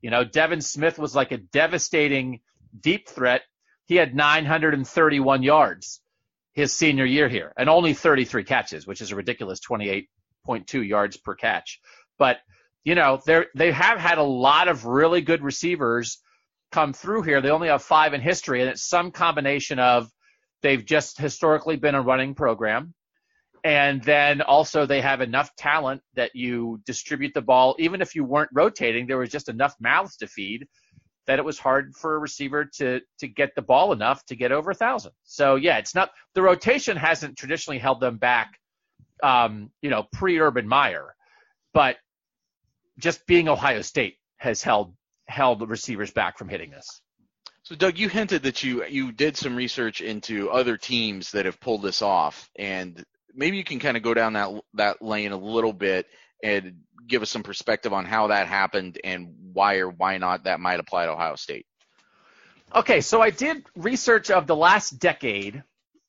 You 0.02 0.10
know, 0.10 0.24
Devin 0.24 0.62
Smith 0.62 1.00
was 1.00 1.16
like 1.16 1.32
a 1.32 1.38
devastating 1.38 2.42
deep 2.80 3.08
threat. 3.10 3.44
He 3.86 3.96
had 3.96 4.16
931 4.16 5.44
yards. 5.44 6.02
his 6.54 6.74
senior 6.74 7.06
year 7.06 7.30
here, 7.30 7.54
and 7.58 7.70
only 7.70 7.94
33 7.94 8.44
catches, 8.44 8.86
which 8.86 9.02
is 9.02 9.12
a 9.12 9.16
ridiculous 9.16 9.60
28.2 9.62 10.88
yards 10.88 11.18
per 11.18 11.36
catch. 11.36 11.80
But 12.18 12.40
you 12.84 12.96
know, 12.96 13.22
they 13.26 13.46
they 13.56 13.72
have 13.72 14.00
had 14.00 14.18
a 14.18 14.24
lot 14.24 14.68
of 14.68 14.86
really 14.86 15.22
good 15.22 15.44
receivers 15.44 16.20
come 16.72 16.94
through 16.94 17.24
here. 17.24 17.42
They 17.42 17.52
only 17.52 17.68
have 17.70 17.84
five 17.84 18.14
in 18.14 18.22
history, 18.22 18.62
and 18.62 18.70
it's 18.70 18.84
some 18.88 19.12
combination 19.12 19.80
of 19.80 20.10
they've 20.62 20.84
just 20.84 21.20
historically 21.20 21.78
been 21.78 21.96
a 21.96 22.02
running 22.02 22.36
program. 22.36 22.94
And 23.63 24.04
then 24.04 24.41
also 24.41 24.86
they 24.86 25.02
have 25.02 25.21
enough 25.21 25.56
talent 25.56 26.02
that 26.15 26.36
you 26.36 26.82
distribute 26.86 27.34
the 27.34 27.41
ball. 27.41 27.76
Even 27.78 28.02
if 28.02 28.15
you 28.15 28.24
weren't 28.24 28.50
rotating, 28.54 29.06
there 29.06 29.19
was 29.19 29.30
just 29.30 29.50
enough 29.50 29.76
mouths 29.80 30.17
to 30.17 30.28
feed 30.28 30.67
that 31.28 31.39
it 31.39 31.45
was 31.45 31.60
hard 31.60 31.95
for 31.95 32.15
a 32.15 32.19
receiver 32.19 32.65
to 32.65 33.00
to 33.19 33.28
get 33.28 33.54
the 33.56 33.62
ball 33.62 33.93
enough 33.93 34.26
to 34.26 34.36
get 34.36 34.52
over 34.52 34.71
a 34.71 34.76
thousand. 34.76 35.12
So 35.24 35.56
yeah, 35.56 35.78
it's 35.78 35.95
not 35.95 36.12
the 36.34 36.41
rotation 36.41 36.97
hasn't 36.97 37.38
traditionally 37.38 37.80
held 37.80 38.00
them 38.00 38.17
back, 38.17 38.60
um, 39.24 39.69
you 39.82 39.89
know, 39.89 40.08
pre 40.12 40.39
Urban 40.39 40.67
Meyer, 40.67 41.15
but 41.74 41.97
just 42.97 43.26
being 43.28 43.47
Ohio 43.47 43.82
State 43.82 44.17
has 44.38 44.62
held 44.62 44.93
held 45.28 45.67
receivers 45.69 46.12
back 46.12 46.38
from 46.38 46.50
hitting 46.50 46.71
this. 46.71 47.02
So 47.63 47.76
Doug, 47.76 47.97
you 47.97 48.10
hinted 48.10 48.43
that 48.43 48.63
you 48.63 48.84
you 48.86 49.12
did 49.12 49.38
some 49.38 49.56
research 49.56 50.02
into 50.02 50.50
other 50.50 50.78
teams 50.78 51.32
that 51.32 51.45
have 51.45 51.60
pulled 51.60 51.84
this 51.84 52.02
off, 52.02 52.50
and 52.58 53.06
maybe 53.36 53.58
you 53.58 53.63
can 53.63 53.80
kind 53.80 53.98
of 53.98 54.04
go 54.04 54.13
down 54.13 54.34
that 54.34 54.50
that 54.76 55.02
lane 55.02 55.32
a 55.32 55.38
little 55.38 55.74
bit 55.74 56.08
and 56.44 56.78
give 57.08 57.22
us 57.22 57.30
some 57.30 57.44
perspective 57.44 57.94
on 57.94 58.06
how 58.06 58.28
that 58.28 58.48
happened 58.48 59.00
and 59.04 59.34
why 59.54 59.78
or 59.78 59.89
why 59.89 60.17
not 60.17 60.46
that 60.46 60.60
might 60.60 60.80
apply 60.80 61.06
to 61.06 61.12
Ohio 61.12 61.36
State. 61.36 61.65
Okay, 62.74 63.02
so 63.02 63.22
I 63.22 63.32
did 63.32 63.65
research 63.76 64.32
of 64.32 64.48
the 64.48 64.56
last 64.56 64.91
decade, 65.00 65.62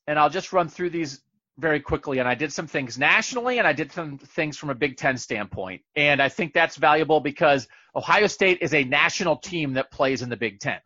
and 0.07 0.17
I'll 0.17 0.29
just 0.29 0.53
run 0.53 0.69
through 0.69 0.91
these 0.91 1.21
very 1.57 1.81
quickly. 1.81 2.19
And 2.19 2.27
I 2.27 2.35
did 2.35 2.53
some 2.53 2.67
things 2.67 2.97
nationally, 2.97 3.59
and 3.59 3.67
I 3.67 3.73
did 3.73 3.91
some 3.91 4.17
things 4.17 4.57
from 4.57 4.69
a 4.69 4.75
Big 4.75 4.97
Ten 4.97 5.17
standpoint. 5.17 5.81
And 5.95 6.21
I 6.21 6.29
think 6.29 6.53
that's 6.53 6.77
valuable 6.77 7.19
because 7.19 7.67
Ohio 7.95 8.27
State 8.27 8.59
is 8.61 8.73
a 8.73 8.83
national 8.83 9.37
team 9.37 9.73
that 9.73 9.91
plays 9.91 10.21
in 10.21 10.29
the 10.29 10.37
Big 10.37 10.59
Ten. 10.59 10.79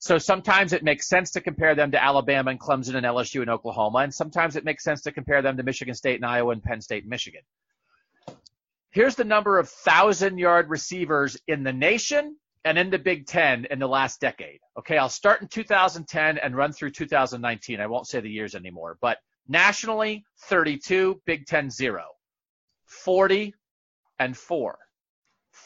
So 0.00 0.18
sometimes 0.18 0.72
it 0.72 0.84
makes 0.84 1.08
sense 1.08 1.32
to 1.32 1.40
compare 1.40 1.74
them 1.74 1.90
to 1.90 2.02
Alabama 2.02 2.50
and 2.50 2.60
Clemson 2.60 2.94
and 2.94 3.04
LSU 3.04 3.40
and 3.40 3.50
Oklahoma, 3.50 3.98
and 3.98 4.14
sometimes 4.14 4.54
it 4.54 4.64
makes 4.64 4.84
sense 4.84 5.02
to 5.02 5.12
compare 5.12 5.42
them 5.42 5.56
to 5.56 5.64
Michigan 5.64 5.94
State 5.94 6.16
and 6.16 6.24
Iowa 6.24 6.52
and 6.52 6.62
Penn 6.62 6.80
State 6.80 7.02
and 7.02 7.10
Michigan. 7.10 7.42
Here's 8.90 9.16
the 9.16 9.24
number 9.24 9.58
of 9.58 9.68
thousand 9.68 10.38
yard 10.38 10.70
receivers 10.70 11.36
in 11.48 11.64
the 11.64 11.72
nation 11.72 12.36
and 12.64 12.78
in 12.78 12.90
the 12.90 12.98
Big 12.98 13.26
Ten 13.26 13.66
in 13.70 13.78
the 13.80 13.88
last 13.88 14.20
decade. 14.20 14.60
Okay, 14.78 14.96
I'll 14.96 15.08
start 15.08 15.42
in 15.42 15.48
2010 15.48 16.38
and 16.38 16.56
run 16.56 16.72
through 16.72 16.90
2019. 16.90 17.80
I 17.80 17.86
won't 17.86 18.06
say 18.06 18.20
the 18.20 18.30
years 18.30 18.54
anymore, 18.54 18.98
but 19.00 19.18
nationally, 19.48 20.24
32, 20.44 21.20
Big 21.26 21.46
Ten 21.46 21.70
zero, 21.70 22.04
40 22.86 23.52
and 24.20 24.36
four, 24.36 24.78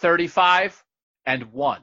35 0.01 0.83
and 1.27 1.53
one, 1.53 1.83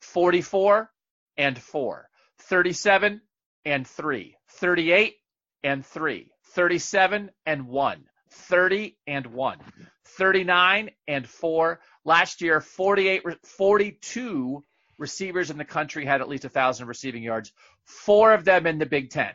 44 0.00 0.90
and 1.36 1.58
4, 1.58 2.08
37 2.40 3.20
and 3.64 3.86
3, 3.86 4.36
38 4.48 5.14
and 5.64 5.86
3, 5.86 6.30
37 6.54 7.30
and 7.46 7.66
1, 7.66 8.04
30 8.30 8.96
and 9.06 9.26
1, 9.26 9.58
39 10.04 10.90
and 11.08 11.28
4. 11.28 11.80
Last 12.04 12.40
year, 12.40 12.60
48, 12.60 13.22
42 13.44 14.62
receivers 14.98 15.50
in 15.50 15.58
the 15.58 15.64
country 15.64 16.04
had 16.04 16.20
at 16.20 16.28
least 16.28 16.44
1,000 16.44 16.86
receiving 16.86 17.22
yards, 17.22 17.52
four 17.84 18.32
of 18.32 18.44
them 18.44 18.66
in 18.66 18.78
the 18.78 18.86
Big 18.86 19.10
Ten. 19.10 19.32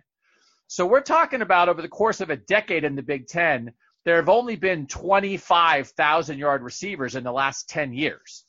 So 0.67 0.85
we're 0.85 1.01
talking 1.01 1.41
about 1.41 1.69
over 1.69 1.81
the 1.81 1.87
course 1.87 2.21
of 2.21 2.29
a 2.29 2.37
decade 2.37 2.83
in 2.83 2.95
the 2.95 3.01
Big 3.01 3.27
Ten, 3.27 3.71
there 4.03 4.17
have 4.17 4.29
only 4.29 4.55
been 4.55 4.87
25,000 4.87 6.37
yard 6.37 6.63
receivers 6.63 7.15
in 7.15 7.23
the 7.23 7.31
last 7.31 7.69
10 7.69 7.93
years. 7.93 8.45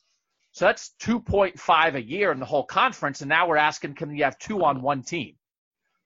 So 0.59 0.64
that's 0.64 0.90
2.5 1.03 1.94
a 1.94 2.03
year 2.03 2.33
in 2.33 2.40
the 2.40 2.44
whole 2.44 2.64
conference. 2.64 3.21
And 3.21 3.29
now 3.29 3.47
we're 3.47 3.59
asking, 3.59 3.94
can 3.94 4.12
you 4.12 4.25
have 4.25 4.37
two 4.40 4.64
on 4.64 4.83
one 4.83 5.05
team? 5.05 5.37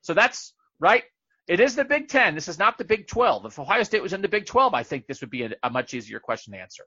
So 0.02 0.12
that's 0.12 0.52
right. 0.78 1.04
It 1.48 1.58
is 1.58 1.74
the 1.74 1.86
Big 1.86 2.08
Ten. 2.08 2.34
This 2.34 2.48
is 2.48 2.58
not 2.58 2.76
the 2.76 2.84
Big 2.84 3.06
12. 3.06 3.46
If 3.46 3.58
Ohio 3.58 3.82
State 3.82 4.02
was 4.02 4.12
in 4.12 4.20
the 4.20 4.28
Big 4.28 4.44
12, 4.44 4.74
I 4.74 4.82
think 4.82 5.06
this 5.06 5.22
would 5.22 5.30
be 5.30 5.44
a, 5.44 5.52
a 5.62 5.70
much 5.70 5.94
easier 5.94 6.20
question 6.20 6.52
to 6.52 6.58
answer. 6.58 6.84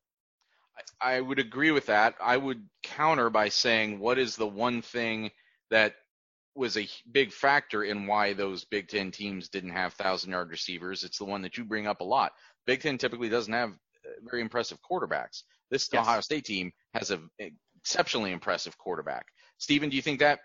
I 1.01 1.19
would 1.19 1.39
agree 1.39 1.71
with 1.71 1.88
that. 1.88 2.13
I 2.21 2.38
would 2.38 2.63
counter 2.84 3.32
by 3.32 3.49
saying, 3.49 3.97
what 3.97 4.19
is 4.19 4.36
the 4.36 4.45
one 4.45 4.84
thing 4.84 5.32
that 5.71 5.95
was 6.54 6.78
a 6.78 6.88
big 7.12 7.32
factor 7.32 7.84
in 7.84 8.06
why 8.06 8.34
those 8.34 8.63
Big 8.63 8.89
Ten 8.89 9.10
teams 9.10 9.49
didn't 9.49 9.71
have 9.71 9.93
thousand 9.93 10.30
yard 10.30 10.51
receivers? 10.51 11.04
It's 11.04 11.17
the 11.17 11.25
one 11.25 11.41
that 11.41 11.58
you 11.58 11.65
bring 11.65 11.88
up 11.88 12.01
a 12.01 12.04
lot. 12.04 12.34
Big 12.67 12.82
Ten 12.82 12.99
typically 12.99 13.30
doesn't 13.30 13.51
have 13.51 13.71
uh, 13.71 14.10
very 14.30 14.43
impressive 14.43 14.78
quarterbacks. 14.88 15.41
This 15.71 15.89
yes. 15.91 16.01
Ohio 16.01 16.21
State 16.21 16.45
team 16.45 16.71
has 16.93 17.12
an 17.12 17.30
exceptionally 17.82 18.32
impressive 18.32 18.78
quarterback. 18.78 19.25
Stephen, 19.58 19.89
do 19.89 19.95
you 19.95 20.01
think 20.01 20.19
that 20.19 20.39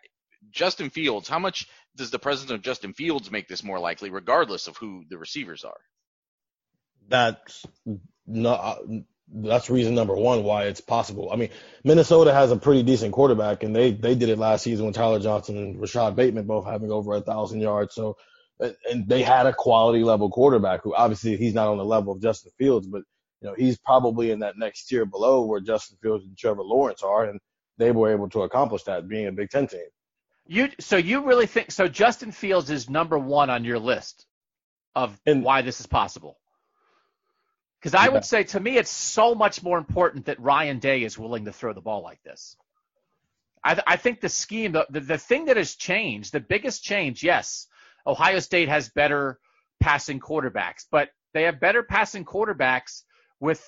Justin 0.50 0.90
Fields, 0.90 1.28
how 1.28 1.38
much 1.38 1.66
does 1.96 2.10
the 2.10 2.18
presence 2.18 2.50
of 2.50 2.62
Justin 2.62 2.94
Fields 2.94 3.30
make 3.30 3.48
this 3.48 3.62
more 3.62 3.78
likely, 3.78 4.10
regardless 4.10 4.68
of 4.68 4.76
who 4.76 5.04
the 5.08 5.18
receivers 5.18 5.64
are? 5.64 5.80
That's 7.08 7.66
not. 8.26 8.78
That's 9.32 9.70
reason 9.70 9.94
number 9.94 10.16
one 10.16 10.42
why 10.42 10.64
it's 10.64 10.80
possible. 10.80 11.30
I 11.32 11.36
mean, 11.36 11.50
Minnesota 11.84 12.32
has 12.32 12.50
a 12.50 12.56
pretty 12.56 12.82
decent 12.82 13.12
quarterback, 13.12 13.62
and 13.62 13.74
they 13.74 13.92
they 13.92 14.14
did 14.14 14.28
it 14.28 14.38
last 14.38 14.64
season 14.64 14.86
with 14.86 14.96
Tyler 14.96 15.20
Johnson 15.20 15.56
and 15.56 15.80
Rashod 15.80 16.16
Bateman 16.16 16.46
both 16.46 16.66
having 16.66 16.90
over 16.90 17.14
a 17.14 17.20
thousand 17.20 17.60
yards. 17.60 17.94
So, 17.94 18.16
and 18.58 19.08
they 19.08 19.22
had 19.22 19.46
a 19.46 19.52
quality 19.52 20.02
level 20.02 20.30
quarterback 20.30 20.82
who 20.82 20.94
obviously 20.94 21.36
he's 21.36 21.54
not 21.54 21.68
on 21.68 21.78
the 21.78 21.84
level 21.84 22.12
of 22.12 22.22
Justin 22.22 22.50
Fields, 22.58 22.88
but 22.88 23.02
you 23.40 23.48
know, 23.48 23.54
he's 23.56 23.78
probably 23.78 24.30
in 24.30 24.40
that 24.40 24.58
next 24.58 24.86
tier 24.86 25.06
below 25.06 25.44
where 25.44 25.60
Justin 25.60 25.96
Fields 26.02 26.24
and 26.24 26.36
Trevor 26.36 26.62
Lawrence 26.62 27.02
are, 27.02 27.24
and 27.24 27.40
they 27.78 27.90
were 27.90 28.12
able 28.12 28.28
to 28.30 28.42
accomplish 28.42 28.82
that 28.84 29.08
being 29.08 29.26
a 29.26 29.32
Big 29.32 29.50
Ten 29.50 29.66
team. 29.66 29.80
You 30.46 30.68
so 30.78 30.96
you 30.96 31.24
really 31.24 31.46
think 31.46 31.70
so? 31.70 31.88
Justin 31.88 32.32
Fields 32.32 32.70
is 32.70 32.90
number 32.90 33.18
one 33.18 33.50
on 33.50 33.64
your 33.64 33.78
list 33.78 34.26
of 34.94 35.18
and, 35.24 35.42
why 35.42 35.62
this 35.62 35.80
is 35.80 35.86
possible. 35.86 36.38
Because 37.80 37.94
I 37.94 38.06
yeah. 38.06 38.10
would 38.10 38.24
say 38.24 38.42
to 38.44 38.60
me, 38.60 38.76
it's 38.76 38.90
so 38.90 39.34
much 39.34 39.62
more 39.62 39.78
important 39.78 40.26
that 40.26 40.40
Ryan 40.40 40.78
Day 40.80 41.02
is 41.02 41.18
willing 41.18 41.46
to 41.46 41.52
throw 41.52 41.72
the 41.72 41.80
ball 41.80 42.02
like 42.02 42.22
this. 42.22 42.56
I, 43.64 43.80
I 43.86 43.96
think 43.96 44.20
the 44.20 44.28
scheme, 44.28 44.72
the, 44.72 44.86
the, 44.90 45.00
the 45.00 45.18
thing 45.18 45.46
that 45.46 45.56
has 45.56 45.76
changed, 45.76 46.32
the 46.32 46.40
biggest 46.40 46.82
change, 46.82 47.22
yes, 47.22 47.68
Ohio 48.06 48.40
State 48.40 48.68
has 48.68 48.90
better 48.90 49.38
passing 49.80 50.20
quarterbacks, 50.20 50.84
but 50.90 51.10
they 51.32 51.44
have 51.44 51.60
better 51.60 51.82
passing 51.82 52.24
quarterbacks 52.24 53.02
with 53.40 53.64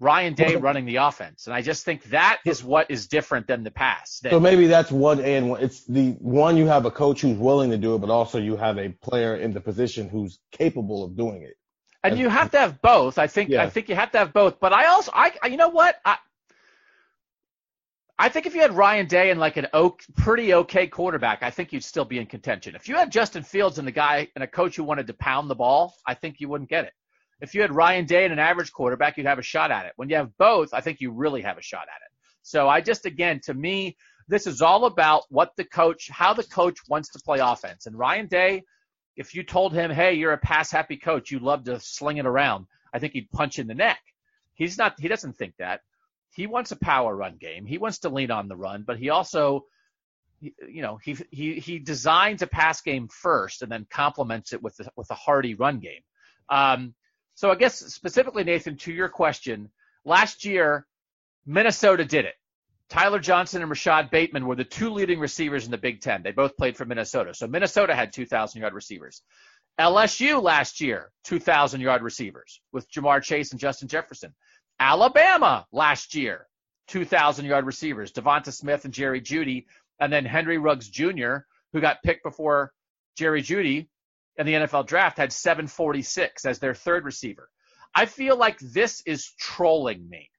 Ryan 0.00 0.34
Day 0.34 0.56
running 0.56 0.84
the 0.86 0.96
offense. 0.96 1.46
And 1.46 1.54
I 1.54 1.62
just 1.62 1.84
think 1.84 2.04
that 2.04 2.38
is 2.44 2.62
what 2.62 2.90
is 2.90 3.08
different 3.08 3.48
than 3.48 3.64
the 3.64 3.70
past. 3.70 4.26
so 4.28 4.38
maybe 4.38 4.66
that's 4.68 4.92
one 4.92 5.20
and 5.20 5.50
one. 5.50 5.60
it's 5.60 5.84
the 5.84 6.12
one 6.20 6.56
you 6.56 6.66
have 6.66 6.86
a 6.86 6.90
coach 6.90 7.22
who's 7.22 7.36
willing 7.36 7.70
to 7.70 7.78
do 7.78 7.94
it, 7.96 7.98
but 7.98 8.10
also 8.10 8.38
you 8.38 8.56
have 8.56 8.78
a 8.78 8.90
player 8.90 9.36
in 9.36 9.52
the 9.52 9.60
position 9.60 10.08
who's 10.08 10.38
capable 10.52 11.04
of 11.04 11.16
doing 11.16 11.42
it. 11.42 11.54
And 12.04 12.16
you 12.16 12.28
have 12.28 12.52
to 12.52 12.58
have 12.58 12.80
both. 12.80 13.18
I 13.18 13.26
think 13.26 13.50
yeah. 13.50 13.62
I 13.62 13.70
think 13.70 13.88
you 13.88 13.96
have 13.96 14.12
to 14.12 14.18
have 14.18 14.32
both. 14.32 14.60
But 14.60 14.72
I 14.72 14.86
also 14.86 15.10
I 15.12 15.32
you 15.48 15.56
know 15.56 15.68
what? 15.68 15.96
I 16.04 16.16
I 18.20 18.28
think 18.28 18.46
if 18.46 18.54
you 18.54 18.60
had 18.60 18.72
Ryan 18.72 19.06
Day 19.06 19.30
and 19.30 19.38
like 19.38 19.56
an 19.56 19.66
oak, 19.72 20.02
pretty 20.16 20.54
okay 20.54 20.86
quarterback, 20.86 21.42
I 21.42 21.50
think 21.50 21.72
you'd 21.72 21.84
still 21.84 22.04
be 22.04 22.18
in 22.18 22.26
contention. 22.26 22.74
If 22.74 22.88
you 22.88 22.96
had 22.96 23.12
Justin 23.12 23.42
Fields 23.44 23.78
and 23.78 23.86
the 23.86 23.92
guy 23.92 24.28
and 24.34 24.42
a 24.42 24.46
coach 24.46 24.76
who 24.76 24.84
wanted 24.84 25.06
to 25.08 25.14
pound 25.14 25.50
the 25.50 25.54
ball, 25.54 25.94
I 26.06 26.14
think 26.14 26.40
you 26.40 26.48
wouldn't 26.48 26.70
get 26.70 26.84
it. 26.84 26.92
If 27.40 27.54
you 27.54 27.62
had 27.62 27.74
Ryan 27.74 28.04
Day 28.06 28.24
and 28.24 28.32
an 28.32 28.38
average 28.38 28.72
quarterback, 28.72 29.16
you'd 29.16 29.26
have 29.26 29.38
a 29.38 29.42
shot 29.42 29.70
at 29.70 29.86
it. 29.86 29.92
When 29.96 30.08
you 30.10 30.16
have 30.16 30.36
both, 30.38 30.74
I 30.74 30.80
think 30.80 31.00
you 31.00 31.12
really 31.12 31.42
have 31.42 31.58
a 31.58 31.62
shot 31.62 31.82
at 31.82 32.02
it. 32.02 32.10
So 32.42 32.68
I 32.68 32.80
just, 32.80 33.06
again, 33.06 33.40
to 33.44 33.54
me, 33.54 33.96
this 34.26 34.46
is 34.46 34.62
all 34.62 34.84
about 34.86 35.22
what 35.28 35.52
the 35.56 35.64
coach, 35.64 36.08
how 36.10 36.34
the 36.34 36.44
coach 36.44 36.78
wants 36.88 37.10
to 37.10 37.20
play 37.20 37.38
offense. 37.38 37.86
And 37.86 37.96
Ryan 37.96 38.26
Day, 38.26 38.64
if 39.16 39.34
you 39.34 39.42
told 39.42 39.72
him, 39.72 39.90
hey, 39.90 40.14
you're 40.14 40.32
a 40.32 40.38
pass 40.38 40.70
happy 40.70 40.96
coach, 40.96 41.30
you 41.30 41.38
love 41.38 41.64
to 41.64 41.80
sling 41.80 42.18
it 42.18 42.26
around, 42.26 42.66
I 42.92 42.98
think 42.98 43.12
he'd 43.12 43.30
punch 43.30 43.58
in 43.58 43.66
the 43.66 43.74
neck. 43.74 44.00
He's 44.54 44.78
not, 44.78 44.98
he 44.98 45.08
doesn't 45.08 45.36
think 45.36 45.54
that. 45.58 45.80
He 46.34 46.46
wants 46.46 46.72
a 46.72 46.76
power 46.76 47.14
run 47.14 47.36
game. 47.36 47.66
He 47.66 47.78
wants 47.78 48.00
to 48.00 48.10
lean 48.10 48.30
on 48.30 48.48
the 48.48 48.56
run, 48.56 48.84
but 48.86 48.98
he 48.98 49.10
also, 49.10 49.64
you 50.40 50.82
know, 50.82 50.98
he 51.02 51.16
he 51.30 51.58
he 51.58 51.78
designs 51.80 52.42
a 52.42 52.46
pass 52.46 52.80
game 52.80 53.08
first 53.08 53.62
and 53.62 53.72
then 53.72 53.86
complements 53.90 54.52
it 54.52 54.62
with 54.62 54.80
with 54.94 55.10
a 55.10 55.14
hardy 55.14 55.54
run 55.54 55.80
game. 55.80 56.02
Um, 56.48 56.94
so 57.38 57.52
I 57.52 57.54
guess 57.54 57.78
specifically, 57.78 58.42
Nathan, 58.42 58.76
to 58.78 58.92
your 58.92 59.08
question, 59.08 59.70
last 60.04 60.44
year, 60.44 60.88
Minnesota 61.46 62.04
did 62.04 62.24
it. 62.24 62.34
Tyler 62.88 63.20
Johnson 63.20 63.62
and 63.62 63.70
Rashod 63.70 64.10
Bateman 64.10 64.44
were 64.44 64.56
the 64.56 64.64
two 64.64 64.90
leading 64.90 65.20
receivers 65.20 65.64
in 65.64 65.70
the 65.70 65.78
Big 65.78 66.00
Ten. 66.00 66.24
They 66.24 66.32
both 66.32 66.56
played 66.56 66.76
for 66.76 66.84
Minnesota. 66.84 67.32
So 67.32 67.46
Minnesota 67.46 67.94
had 67.94 68.12
2,000 68.12 68.60
yard 68.60 68.74
receivers. 68.74 69.22
LSU 69.78 70.42
last 70.42 70.80
year, 70.80 71.12
2,000 71.26 71.80
yard 71.80 72.02
receivers 72.02 72.60
with 72.72 72.90
Ja'Marr 72.90 73.22
Chase 73.22 73.52
and 73.52 73.60
Justin 73.60 73.86
Jefferson. 73.86 74.34
Alabama 74.80 75.64
last 75.70 76.16
year, 76.16 76.48
2,000 76.88 77.44
yard 77.44 77.66
receivers, 77.66 78.10
DeVonta 78.10 78.52
Smith 78.52 78.84
and 78.84 78.92
Jerry 78.92 79.20
Jeudy. 79.20 79.66
and 80.00 80.12
then 80.12 80.24
Henry 80.24 80.58
Ruggs 80.58 80.88
Jr., 80.88 81.36
who 81.72 81.80
got 81.80 82.02
picked 82.02 82.24
before 82.24 82.72
Jerry 83.16 83.42
Jeudy 83.42 83.86
in 84.38 84.46
the 84.46 84.54
NFL 84.54 84.86
draft 84.86 85.18
had 85.18 85.32
746 85.32 86.44
as 86.46 86.58
their 86.60 86.74
third 86.74 87.04
receiver. 87.04 87.50
I 87.94 88.06
feel 88.06 88.36
like 88.36 88.58
this 88.60 89.02
is 89.04 89.32
trolling 89.38 90.08
me. 90.08 90.30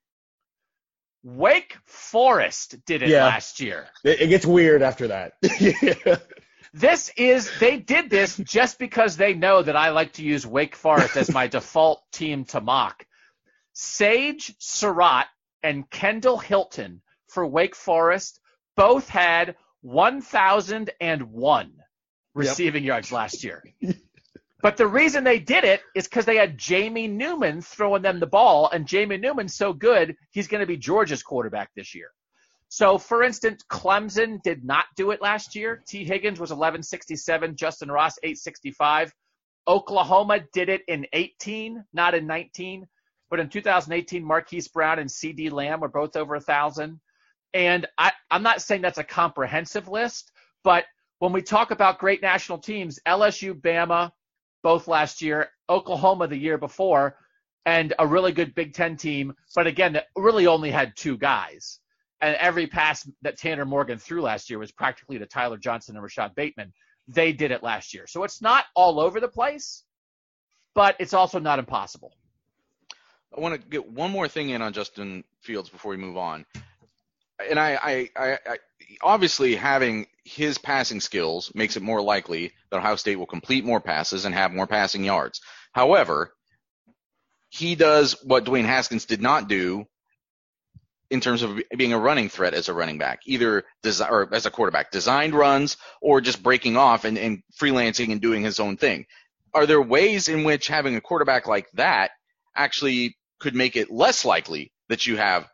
Wake 1.24 1.76
Forest 1.86 2.78
did 2.86 3.04
it 3.04 3.10
Yeah. 3.10 3.26
last 3.26 3.60
year. 3.60 3.88
It, 4.06 4.30
gets 4.30 4.46
weird 4.46 4.82
after 4.82 5.08
that. 5.10 5.34
yeah. 5.60 6.16
This 6.72 7.12
is 7.18 7.50
they 7.60 7.78
did 7.80 8.12
this 8.12 8.38
just 8.38 8.78
because 8.78 9.18
they 9.18 9.34
know 9.34 9.64
that 9.64 9.76
I 9.76 9.90
like 9.90 10.14
to 10.14 10.24
use 10.24 10.46
Wake 10.46 10.76
Forest 10.76 11.18
as 11.18 11.32
my 11.34 11.48
default 11.58 12.04
team 12.12 12.46
to 12.46 12.62
mock. 12.62 13.08
Sage 13.74 14.54
Surratt 14.60 15.26
and 15.64 15.90
Kendall 15.90 16.38
Hinton 16.38 17.02
for 17.28 17.48
Wake 17.48 17.76
Forest 17.76 18.40
both 18.78 19.10
had 19.10 19.56
1,001 19.82 21.72
receiving 22.40 22.84
yards 22.84 23.12
last 23.12 23.44
year. 23.44 23.64
But 24.62 24.76
the 24.76 24.88
reason 24.88 25.24
they 25.24 25.40
did 25.40 25.64
it 25.64 25.82
is 25.96 26.08
because 26.08 26.26
they 26.26 26.36
had 26.36 26.58
Jamie 26.58 27.08
Newman 27.08 27.62
throwing 27.62 28.02
them 28.02 28.20
the 28.20 28.28
ball, 28.28 28.70
and 28.74 28.86
Jamie 28.86 29.18
Newman's 29.18 29.56
so 29.56 29.72
good, 29.72 30.18
he's 30.32 30.50
going 30.50 30.60
to 30.60 30.68
be 30.68 30.76
Georgia's 30.76 31.24
quarterback 31.24 31.70
this 31.76 31.96
year. 31.96 32.12
So, 32.68 32.98
for 32.98 33.24
instance, 33.24 33.64
Clemson 33.70 34.42
did 34.44 34.64
not 34.64 34.86
do 34.96 35.12
it 35.12 35.22
last 35.22 35.56
year. 35.56 35.82
Tee 35.88 36.04
Higgins 36.04 36.40
was 36.40 36.50
1167, 36.50 37.56
Justyn 37.56 37.90
Ross 37.90 38.18
865. 38.22 39.14
Oklahoma 39.68 40.42
did 40.54 40.70
it 40.70 40.82
in 40.88 41.08
18, 41.14 41.84
not 41.94 42.14
in 42.14 42.28
19. 42.28 42.86
But 43.30 43.40
in 43.40 43.50
2018, 43.50 44.24
Marquise 44.24 44.68
Brown 44.68 45.00
and 45.00 45.10
CeeDee 45.10 45.52
Lamb 45.52 45.80
were 45.80 45.88
both 45.88 46.16
over 46.16 46.36
a 46.36 46.42
thousand. 46.42 47.00
And 47.54 47.88
I, 47.98 48.12
I'm 48.30 48.44
not 48.44 48.62
saying 48.62 48.82
that's 48.82 48.98
a 48.98 49.04
comprehensive 49.04 49.88
list, 49.88 50.32
but 50.64 50.86
when 51.20 51.34
we 51.34 51.42
talk 51.42 51.72
about 51.72 52.00
great 52.00 52.22
national 52.22 52.58
teams, 52.58 53.00
LSU, 53.08 53.54
Bama, 53.54 54.12
both 54.64 54.88
last 54.88 55.22
year, 55.22 55.50
Oklahoma 55.70 56.28
the 56.28 56.38
year 56.38 56.58
before, 56.58 57.18
and 57.66 57.94
a 58.00 58.08
really 58.08 58.32
good 58.32 58.56
Big 58.56 58.74
Ten 58.74 58.98
team, 58.98 59.34
but 59.56 59.68
again, 59.68 59.94
that 59.94 60.06
really 60.16 60.48
only 60.48 60.72
had 60.72 60.96
two 60.96 61.18
guys. 61.18 61.80
And 62.22 62.36
every 62.36 62.68
pass 62.68 63.10
that 63.22 63.38
Tanner 63.38 63.66
Morgan 63.66 63.98
threw 63.98 64.22
last 64.22 64.50
year 64.50 64.60
was 64.60 64.72
practically 64.72 65.20
to 65.20 65.26
Tyler 65.26 65.58
Johnson 65.58 65.96
and 65.96 66.04
Rashod 66.04 66.36
Bateman. 66.36 66.74
They 67.08 67.32
did 67.32 67.52
it 67.52 67.64
last 67.64 67.94
year. 67.94 68.08
So 68.08 68.24
it's 68.24 68.42
not 68.42 68.66
all 68.76 69.00
over 69.00 69.20
the 69.20 69.28
place, 69.28 69.84
but 70.74 70.96
it's 71.00 71.14
also 71.14 71.40
not 71.40 71.60
impossible. 71.60 72.14
I 73.36 73.40
want 73.40 73.62
to 73.62 73.68
get 73.68 73.90
one 73.90 74.12
more 74.12 74.28
thing 74.28 74.50
in 74.50 74.62
on 74.62 74.74
Justin 74.74 75.24
Fields 75.42 75.70
before 75.70 75.92
we 75.92 75.98
move 75.98 76.18
on. 76.18 76.46
And 77.48 77.60
I, 77.60 77.80
I, 77.82 78.10
I, 78.16 78.32
I 78.34 78.58
obviously 79.02 79.56
having 79.56 80.08
his 80.24 80.58
passing 80.58 81.00
skills 81.00 81.52
makes 81.54 81.78
it 81.78 81.84
more 81.84 82.02
likely 82.02 82.54
that 82.70 82.78
Ohio 82.78 82.96
State 82.96 83.18
will 83.18 83.26
complete 83.26 83.66
more 83.66 83.80
passes 83.80 84.26
and 84.26 84.36
have 84.36 84.52
more 84.52 84.68
passing 84.68 85.04
yards. 85.04 85.42
However, 85.72 86.34
he 87.50 87.76
does 87.76 88.14
what 88.24 88.46
Dwayne 88.46 88.66
Haskins 88.66 89.06
did 89.06 89.22
not 89.22 89.48
do 89.48 89.86
in 91.10 91.22
terms 91.22 91.42
of 91.42 91.60
being 91.76 91.94
a 91.94 92.00
running 92.00 92.30
threat 92.30 92.54
as 92.54 92.70
a 92.70 92.74
running 92.74 93.00
back, 93.00 93.22
either 93.26 93.64
desi- 93.84 94.10
or 94.10 94.34
as 94.34 94.46
a 94.46 94.52
quarterback, 94.52 94.92
designed 94.92 95.34
runs 95.34 95.78
or 96.02 96.22
just 96.22 96.44
breaking 96.44 96.78
off 96.78 97.06
and, 97.06 97.18
and 97.18 97.42
freelancing 97.60 98.12
and 98.12 98.22
doing 98.22 98.44
his 98.44 98.60
own 98.60 98.78
thing. 98.78 99.06
Are 99.54 99.66
there 99.66 99.82
ways 99.82 100.28
in 100.28 100.44
which 100.44 100.68
having 100.68 100.96
a 100.96 101.02
quarterback 101.02 101.48
like 101.48 101.68
that 101.74 102.12
actually 102.56 103.18
could 103.40 103.56
make 103.56 103.76
it 103.76 103.90
less 103.90 104.24
likely 104.24 104.72
that 104.90 105.08
you 105.08 105.18
have 105.18 105.48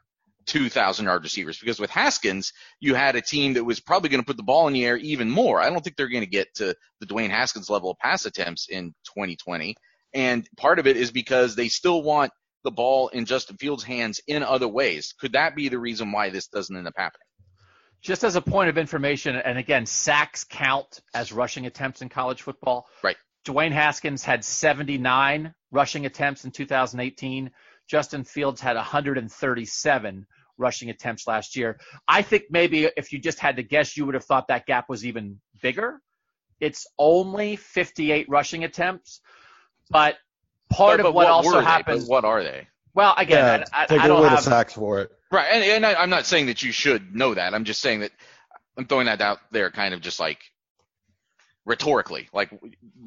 2,000 0.47 1.05
yard 1.05 1.23
receivers? 1.23 1.59
Because 1.59 1.79
with 1.79 1.89
Haskins, 1.89 2.53
you 2.79 2.95
had 2.95 3.15
a 3.15 3.21
team 3.21 3.53
that 3.53 3.63
was 3.63 3.79
probably 3.79 4.09
going 4.09 4.21
to 4.21 4.25
put 4.25 4.37
the 4.37 4.43
ball 4.43 4.67
in 4.67 4.73
the 4.73 4.85
air 4.85 4.97
even 4.97 5.29
more. 5.29 5.59
I 5.59 5.69
don't 5.69 5.83
think 5.83 5.95
they're 5.95 6.09
going 6.09 6.23
to 6.23 6.29
get 6.29 6.53
to 6.55 6.75
the 6.99 7.05
Dwayne 7.05 7.29
Haskins 7.29 7.69
level 7.69 7.91
of 7.91 7.97
pass 7.99 8.25
attempts 8.25 8.67
in 8.69 8.93
2020. 9.05 9.75
And 10.13 10.47
part 10.57 10.79
of 10.79 10.87
it 10.87 10.97
is 10.97 11.11
because 11.11 11.55
they 11.55 11.67
still 11.67 12.01
want 12.01 12.31
the 12.63 12.71
ball 12.71 13.09
in 13.09 13.25
Justin 13.25 13.57
Fields' 13.57 13.83
hands 13.83 14.19
in 14.27 14.43
other 14.43 14.67
ways. 14.67 15.13
Could 15.19 15.33
that 15.33 15.55
be 15.55 15.69
the 15.69 15.79
reason 15.79 16.11
why 16.11 16.29
this 16.29 16.47
doesn't 16.47 16.75
end 16.75 16.87
up 16.87 16.93
happening? 16.97 17.27
Just 18.01 18.23
as 18.23 18.35
a 18.35 18.41
point 18.41 18.69
of 18.69 18.77
information, 18.77 19.35
and 19.35 19.57
again, 19.57 19.85
sacks 19.85 20.43
count 20.43 21.01
as 21.13 21.31
rushing 21.31 21.65
attempts 21.65 22.01
in 22.01 22.09
college 22.09 22.43
football. 22.43 22.87
Right. 23.03 23.17
Dwayne 23.45 23.71
Haskins 23.71 24.23
had 24.23 24.43
79 24.43 25.53
rushing 25.71 26.05
attempts 26.05 26.45
in 26.45 26.51
2018. 26.51 27.51
Justin 27.87 28.23
Fields 28.23 28.59
had 28.61 28.75
137 28.75 30.25
rushing 30.57 30.89
attempts 30.89 31.27
last 31.27 31.55
year. 31.55 31.77
I 32.07 32.21
think 32.21 32.43
maybe 32.49 32.89
if 32.97 33.11
you 33.11 33.19
just 33.19 33.39
had 33.39 33.57
to 33.57 33.63
guess, 33.63 33.97
you 33.97 34.05
would 34.05 34.15
have 34.15 34.23
thought 34.25 34.47
that 34.47 34.65
gap 34.65 34.89
was 34.89 35.05
even 35.05 35.39
bigger. 35.61 36.01
It's 36.59 36.87
only 36.97 37.57
58 37.57 38.27
rushing 38.29 38.63
attempts, 38.63 39.21
but 39.89 40.15
part 40.69 40.97
But- 40.97 41.03
but 41.03 41.09
of 41.09 41.15
what, 41.15 41.25
were 41.27 41.31
also 41.31 41.49
they? 41.51 41.55
But 41.57 41.65
happens. 41.65 42.07
What 42.07 42.23
are 42.25 42.43
they? 42.43 42.67
Well, 42.93 43.13
again, 43.17 43.59
Yeah, 43.59 43.65
I, 43.73 43.83
I, 43.83 43.85
take 43.87 43.99
I 43.99 44.07
don't 44.07 44.19
away 44.19 44.29
have. 44.29 44.37
the 44.43 44.49
sacks 44.49 44.73
for 44.73 45.01
it. 45.01 45.11
Right, 45.31 45.47
and, 45.51 45.63
and 45.63 45.85
I, 45.85 45.95
I'm 46.01 46.09
not 46.09 46.25
saying 46.25 46.45
that 46.45 46.63
you 46.63 46.71
should 46.71 47.13
know 47.13 47.33
that. 47.33 47.53
I'm 47.53 47.65
just 47.65 47.81
saying 47.81 47.99
that 47.99 48.11
I'm 48.77 48.85
throwing 48.85 49.07
that 49.07 49.19
out 49.19 49.39
there, 49.51 49.69
kind 49.69 49.93
of 49.93 49.99
just 49.99 50.17
like 50.19 50.39
rhetorically, 51.65 52.29
like 52.33 52.49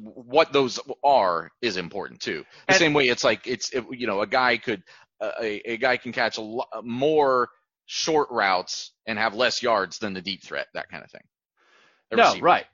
what 0.03 0.51
those 0.53 0.79
are 1.03 1.51
is 1.61 1.77
important 1.77 2.19
too. 2.21 2.45
The 2.67 2.73
And- 2.73 2.77
same 2.77 2.93
way 2.93 3.07
it's 3.09 3.23
like 3.23 3.47
it's 3.47 3.69
it, 3.71 3.85
you 3.91 4.07
know 4.07 4.21
a 4.21 4.27
guy 4.27 4.57
could 4.57 4.83
uh, 5.21 5.31
a 5.41 5.71
a 5.73 5.77
guy 5.77 5.97
can 5.97 6.11
catch 6.11 6.37
a 6.37 6.41
lo- 6.41 6.65
more 6.83 7.49
short 7.85 8.29
routes 8.31 8.91
and 9.07 9.17
have 9.17 9.33
less 9.33 9.63
yards 9.63 9.99
than 9.99 10.13
the 10.13 10.21
deep 10.21 10.43
threat, 10.43 10.67
that 10.73 10.89
kind 10.89 11.03
of 11.03 11.09
thing. 11.11 11.23
A 12.11 12.15
No, 12.17 12.23
receiver. 12.29 12.45
right. 12.45 12.65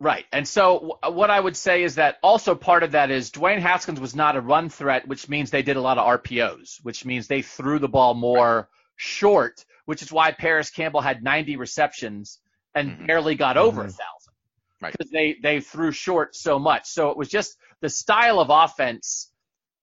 Right. 0.00 0.24
And 0.32 0.46
so 0.46 0.96
w- 1.02 1.18
what 1.18 1.28
I 1.30 1.38
would 1.40 1.56
say 1.56 1.82
is 1.82 1.96
that 1.96 2.18
also 2.22 2.54
part 2.54 2.82
of 2.84 2.92
that 2.92 3.10
is 3.10 3.30
Dwayne 3.32 3.58
Haskins 3.58 3.98
was 4.00 4.14
not 4.14 4.36
a 4.36 4.40
run 4.40 4.68
threat, 4.70 5.06
which 5.08 5.28
means 5.28 5.50
they 5.50 5.62
did 5.62 5.76
a 5.76 5.80
lot 5.80 5.98
of 5.98 6.06
RPOs, 6.06 6.78
which 6.84 7.04
means 7.04 7.26
they 7.26 7.42
threw 7.42 7.78
the 7.80 7.88
ball 7.88 8.14
more 8.14 8.68
short, 8.96 9.64
which 9.86 10.00
is 10.02 10.12
why 10.12 10.30
Parris 10.32 10.70
Campbell 10.70 11.00
had 11.00 11.22
90 11.24 11.56
receptions 11.56 12.38
and 12.74 12.90
Mhm. 12.92 13.06
barely 13.08 13.34
got 13.34 13.56
over 13.56 13.82
a 13.82 13.86
Mhm. 13.86 13.90
thousand. 13.90 14.02
Right. 14.80 14.92
Because 14.92 15.10
they, 15.10 15.36
they 15.42 15.60
threw 15.60 15.90
short 15.92 16.36
so 16.36 16.58
much. 16.58 16.86
So 16.86 17.10
it 17.10 17.16
was 17.16 17.28
just 17.28 17.56
the 17.80 17.88
style 17.88 18.40
of 18.40 18.50
offense 18.50 19.30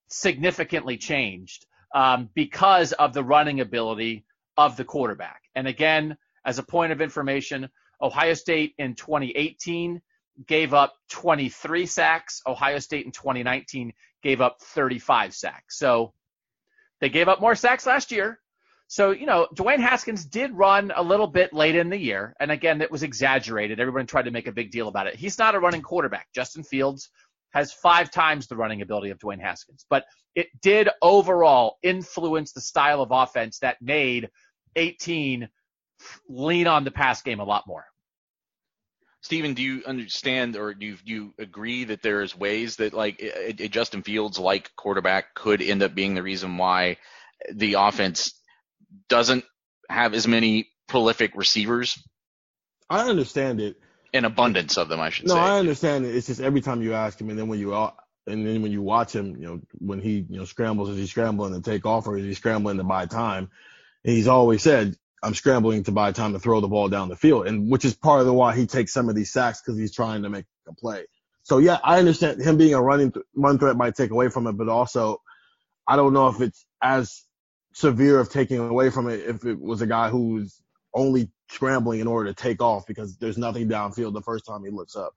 significantly 0.08 0.98
changed 0.98 1.66
um, 1.94 2.30
because 2.34 2.94
of 2.94 3.14
the 3.14 3.24
running 3.24 3.60
ability 3.60 4.26
of 4.58 4.78
the 4.78 4.86
quarterback. 4.86 5.42
And 5.56 5.68
again, 5.68 6.18
as 6.46 6.60
a 6.60 6.64
point 6.64 6.92
of 6.92 7.02
information, 7.02 7.70
Ohio 8.02 8.34
State 8.34 8.74
in 8.78 8.96
2018 8.96 10.02
gave 10.48 10.74
up 10.74 10.94
23 11.12 11.86
sacks. 11.86 12.42
Ohio 12.46 12.80
State 12.80 13.06
in 13.06 13.12
2019 13.12 13.94
gave 14.22 14.42
up 14.42 14.62
35 14.62 15.34
sacks. 15.34 15.78
So 15.78 16.14
they 17.00 17.10
gave 17.10 17.28
up 17.28 17.42
more 17.42 17.56
sacks 17.56 17.86
last 17.86 18.12
year. 18.12 18.40
So, 18.88 19.12
you 19.12 19.26
know, 19.26 19.48
Dwayne 19.56 19.80
Haskins 19.80 20.26
did 20.26 20.52
run 20.54 20.92
a 20.96 21.02
little 21.02 21.28
bit 21.28 21.54
late 21.54 21.76
in 21.76 21.90
the 21.90 21.98
year. 21.98 22.36
And 22.40 22.52
again, 22.52 22.80
that 22.80 22.92
was 22.92 23.04
exaggerated. 23.04 23.80
Everyone 23.80 24.06
tried 24.06 24.26
to 24.26 24.32
make 24.32 24.48
a 24.48 24.52
big 24.52 24.72
deal 24.72 24.88
about 24.88 25.08
it. 25.08 25.16
He's 25.16 25.40
not 25.40 25.56
a 25.56 25.60
running 25.60 25.82
quarterback. 25.82 26.28
Justin 26.34 26.64
Fields 26.64 27.10
has 27.52 27.74
five 27.74 28.12
times 28.12 28.48
the 28.48 28.56
running 28.56 28.82
ability 28.82 29.10
of 29.10 29.18
Dwayne 29.18 29.42
Haskins. 29.42 29.86
But 29.90 30.06
it 30.36 30.48
did 30.62 30.90
overall 31.02 31.78
influence 31.82 32.52
the 32.52 32.62
style 32.62 33.02
of 33.02 33.10
offense 33.12 33.60
that 33.60 33.82
made 33.82 34.30
18 34.76 35.50
lean 36.30 36.68
on 36.68 36.84
the 36.84 36.92
pass 36.92 37.22
game 37.22 37.40
a 37.40 37.46
lot 37.46 37.64
more. 37.66 37.86
Stephen, 39.22 39.56
do 39.56 39.64
you 39.64 39.82
understand 39.88 40.56
or 40.56 40.76
do 40.76 40.86
you, 40.86 40.98
do 41.04 41.12
you 41.12 41.34
agree 41.40 41.86
that 41.86 42.04
there's 42.04 42.38
ways 42.38 42.76
that 42.76 42.94
like 42.94 43.20
Justin 43.72 44.04
Fields 44.04 44.38
like 44.38 44.76
quarterback 44.76 45.34
could 45.34 45.64
end 45.64 45.82
up 45.82 45.96
being 45.96 46.14
the 46.14 46.22
reason 46.22 46.58
why 46.58 46.98
the 47.52 47.74
offense 47.74 48.40
doesn't 49.10 49.46
have 49.90 50.14
as 50.14 50.28
many 50.28 50.70
prolific 50.88 51.34
receivers, 51.36 52.02
I 52.90 53.10
understand 53.10 53.62
it. 53.62 53.78
an 54.14 54.26
abundance 54.26 54.78
of 54.78 54.90
them, 54.90 55.02
I 55.02 55.12
should 55.12 55.28
No, 55.28 55.36
say. 55.36 55.40
No, 55.42 55.46
I 55.46 55.60
understand 55.60 56.06
it. 56.06 56.16
It's 56.16 56.28
just 56.28 56.42
every 56.42 56.62
time 56.62 56.82
you 56.84 56.94
ask 56.94 57.20
him, 57.20 57.30
and 57.30 57.40
then 57.40 57.50
when 57.50 57.60
you 57.60 57.74
and 58.28 58.48
then 58.48 58.62
when 58.64 58.72
you 58.74 58.82
watch 58.84 59.14
him, 59.16 59.38
you 59.38 59.48
know, 59.48 59.62
when 59.80 60.02
he 60.02 60.26
you 60.30 60.40
know 60.40 60.46
scrambles, 60.46 60.90
is 60.90 60.98
he 60.98 61.08
scrambling 61.08 61.54
to 61.54 61.62
take 61.62 61.86
off 61.86 62.08
or 62.08 62.18
is 62.18 62.26
he 62.26 62.34
scrambling 62.36 62.78
to 62.78 62.86
buy 62.86 63.08
time? 63.08 63.50
And 64.06 64.16
he's 64.16 64.28
always 64.28 64.64
said, 64.64 64.96
"I'm 65.24 65.36
scrambling 65.36 65.84
to 65.86 65.94
buy 65.94 66.12
time 66.14 66.34
to 66.34 66.40
throw 66.40 66.62
the 66.62 66.68
ball 66.70 66.90
down 66.90 67.10
the 67.10 67.18
field," 67.18 67.48
and 67.48 67.72
which 67.72 67.86
is 67.86 67.96
part 67.96 68.22
of 68.22 68.28
the 68.28 68.34
why 68.34 68.56
he 68.56 68.68
takes 68.68 68.94
some 68.94 69.10
of 69.10 69.16
these 69.16 69.32
sacks 69.32 69.62
because 69.62 69.80
he's 69.80 69.94
trying 69.96 70.24
to 70.24 70.30
make 70.30 70.46
a 70.68 70.74
play. 70.76 71.06
So 71.44 71.60
yeah, 71.60 71.80
I 71.84 72.00
understand 72.00 72.42
him 72.42 72.58
being 72.58 72.76
a 72.76 72.82
running 72.82 73.12
th- 73.14 73.26
run 73.36 73.60
threat 73.60 73.78
might 73.78 73.96
take 73.96 74.12
away 74.12 74.30
from 74.30 74.48
it, 74.48 74.54
but 74.54 74.70
also 74.70 75.22
I 75.88 75.98
don't 75.98 76.14
know 76.14 76.30
if 76.30 76.42
it's 76.42 76.66
as 76.84 77.25
severe 77.76 78.20
of 78.20 78.30
taking 78.30 78.58
away 78.58 78.90
from 78.90 79.10
it 79.10 79.20
if 79.20 79.46
it 79.46 79.60
was 79.60 79.82
a 79.82 79.88
guy 79.88 80.10
who's 80.10 80.62
only 80.94 81.30
scrambling 81.52 82.00
in 82.00 82.08
order 82.08 82.34
to 82.34 82.34
take 82.34 82.62
off 82.62 82.88
because 82.88 83.18
there's 83.18 83.38
nothing 83.38 83.68
downfield 83.68 84.14
the 84.14 84.22
first 84.22 84.46
time 84.46 84.64
he 84.64 84.72
looks 84.72 84.96
up. 84.96 85.14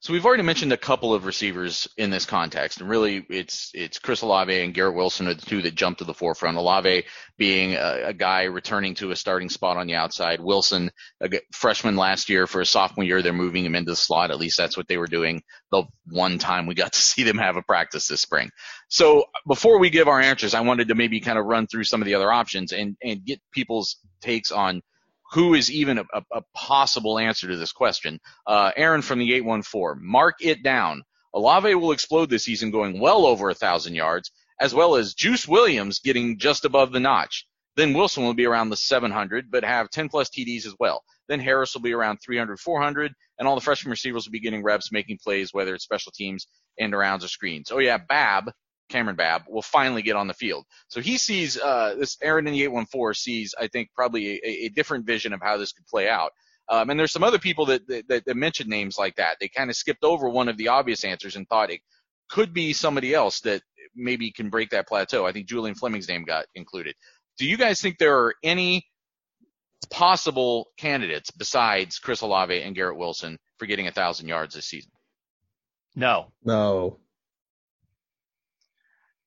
So 0.00 0.12
we've 0.12 0.24
already 0.24 0.44
mentioned 0.44 0.72
a 0.72 0.76
couple 0.76 1.12
of 1.12 1.26
receivers 1.26 1.88
in 1.96 2.10
this 2.10 2.24
context, 2.24 2.80
and 2.80 2.88
really 2.88 3.26
it's 3.28 3.72
it's 3.74 3.98
Chris 3.98 4.22
Olave 4.22 4.62
and 4.62 4.72
Garrett 4.72 4.94
Wilson 4.94 5.26
are 5.26 5.34
the 5.34 5.44
two 5.44 5.60
that 5.62 5.74
jump 5.74 5.98
to 5.98 6.04
the 6.04 6.14
forefront. 6.14 6.56
Olave 6.56 7.04
being 7.36 7.74
a, 7.74 8.02
a 8.04 8.12
guy 8.12 8.44
returning 8.44 8.94
to 8.96 9.10
a 9.10 9.16
starting 9.16 9.48
spot 9.48 9.76
on 9.76 9.88
the 9.88 9.96
outside. 9.96 10.38
Wilson, 10.38 10.92
a 11.20 11.28
freshman 11.52 11.96
last 11.96 12.28
year 12.28 12.46
for 12.46 12.60
a 12.60 12.66
sophomore 12.66 13.04
year, 13.04 13.22
they're 13.22 13.32
moving 13.32 13.64
him 13.64 13.74
into 13.74 13.90
the 13.90 13.96
slot. 13.96 14.30
At 14.30 14.38
least 14.38 14.56
that's 14.56 14.76
what 14.76 14.86
they 14.86 14.98
were 14.98 15.08
doing 15.08 15.42
the 15.72 15.82
one 16.06 16.38
time 16.38 16.66
we 16.66 16.76
got 16.76 16.92
to 16.92 17.00
see 17.00 17.24
them 17.24 17.38
have 17.38 17.56
a 17.56 17.62
practice 17.62 18.06
this 18.06 18.20
spring. 18.20 18.50
So 18.88 19.24
before 19.48 19.80
we 19.80 19.90
give 19.90 20.06
our 20.06 20.20
answers, 20.20 20.54
I 20.54 20.60
wanted 20.60 20.88
to 20.88 20.94
maybe 20.94 21.18
kind 21.18 21.38
of 21.40 21.46
run 21.46 21.66
through 21.66 21.84
some 21.84 22.02
of 22.02 22.06
the 22.06 22.14
other 22.14 22.30
options 22.30 22.70
and 22.72 22.96
and 23.02 23.24
get 23.24 23.40
people's 23.50 23.96
takes 24.20 24.52
on 24.52 24.80
who 25.32 25.54
is 25.54 25.70
even 25.70 25.98
a, 25.98 26.04
a, 26.32 26.42
possible 26.54 27.18
answer 27.18 27.48
to 27.48 27.56
this 27.56 27.72
question. 27.72 28.18
Uh, 28.46 28.70
Aaron 28.76 29.02
from 29.02 29.18
the 29.18 29.34
814, 29.34 30.04
mark 30.04 30.36
it 30.40 30.62
down. 30.62 31.02
Olave 31.34 31.74
will 31.74 31.92
explode 31.92 32.30
this 32.30 32.44
season 32.44 32.70
going 32.70 32.98
well 32.98 33.26
over 33.26 33.50
a 33.50 33.54
thousand 33.54 33.94
yards, 33.94 34.30
as 34.60 34.74
well 34.74 34.96
as 34.96 35.14
Juice 35.14 35.46
Williams 35.46 36.00
getting 36.00 36.38
just 36.38 36.64
above 36.64 36.92
the 36.92 37.00
notch. 37.00 37.46
Then 37.76 37.94
Wilson 37.94 38.24
will 38.24 38.34
be 38.34 38.46
around 38.46 38.70
the 38.70 38.76
700, 38.76 39.50
but 39.50 39.64
have 39.64 39.90
10 39.90 40.08
plus 40.08 40.30
TDs 40.30 40.66
as 40.66 40.74
well. 40.80 41.04
Then 41.28 41.38
Harris 41.38 41.74
will 41.74 41.82
be 41.82 41.92
around 41.92 42.18
300, 42.24 42.58
400, 42.58 43.12
and 43.38 43.46
all 43.46 43.54
the 43.54 43.60
freshman 43.60 43.90
receivers 43.90 44.26
will 44.26 44.32
be 44.32 44.40
getting 44.40 44.64
reps, 44.64 44.90
making 44.90 45.18
plays, 45.22 45.52
whether 45.52 45.74
it's 45.74 45.84
special 45.84 46.10
teams, 46.10 46.48
end 46.80 46.94
arounds, 46.94 47.22
or 47.22 47.28
screens. 47.28 47.70
Oh 47.70 47.78
yeah, 47.78 47.98
Babb 47.98 48.50
Kamryn 48.88 49.16
Babb 49.16 49.42
will 49.48 49.62
finally 49.62 50.02
get 50.02 50.16
on 50.16 50.26
the 50.26 50.34
field. 50.34 50.64
So 50.88 51.00
he 51.00 51.18
sees 51.18 51.58
uh, 51.58 51.94
this. 51.98 52.16
Aaron 52.22 52.46
in 52.46 52.52
the 52.52 52.62
814 52.62 53.14
sees, 53.14 53.54
I 53.58 53.68
think, 53.68 53.90
probably 53.94 54.40
a, 54.44 54.66
a 54.66 54.68
different 54.70 55.06
vision 55.06 55.32
of 55.32 55.40
how 55.42 55.56
this 55.56 55.72
could 55.72 55.86
play 55.86 56.08
out. 56.08 56.32
Um, 56.68 56.90
and 56.90 57.00
there's 57.00 57.12
some 57.12 57.24
other 57.24 57.38
people 57.38 57.66
that, 57.66 57.86
that, 57.88 58.24
that 58.26 58.36
mentioned 58.36 58.68
names 58.68 58.98
like 58.98 59.16
that. 59.16 59.38
They 59.40 59.48
kind 59.48 59.70
of 59.70 59.76
skipped 59.76 60.04
over 60.04 60.28
one 60.28 60.48
of 60.48 60.58
the 60.58 60.68
obvious 60.68 61.04
answers 61.04 61.36
and 61.36 61.48
thought 61.48 61.70
it 61.70 61.80
could 62.28 62.52
be 62.52 62.74
somebody 62.74 63.14
else 63.14 63.40
that 63.40 63.62
maybe 63.94 64.30
can 64.30 64.50
break 64.50 64.70
that 64.70 64.86
plateau. 64.86 65.26
I 65.26 65.32
think 65.32 65.48
Julian 65.48 65.74
Fleming's 65.74 66.08
name 66.08 66.24
got 66.24 66.44
included. 66.54 66.94
Do 67.38 67.46
you 67.46 67.56
guys 67.56 67.80
think 67.80 67.98
there 67.98 68.18
are 68.18 68.34
any 68.42 68.84
possible 69.90 70.68
candidates 70.76 71.30
besides 71.30 71.98
Chris 71.98 72.20
Olave 72.20 72.60
and 72.60 72.74
Garrett 72.74 72.98
Wilson 72.98 73.38
for 73.58 73.66
getting 73.66 73.86
a 73.86 73.92
thousand 73.92 74.28
yards 74.28 74.54
this 74.54 74.66
season? 74.66 74.90
No. 75.96 76.32
No. 76.44 76.98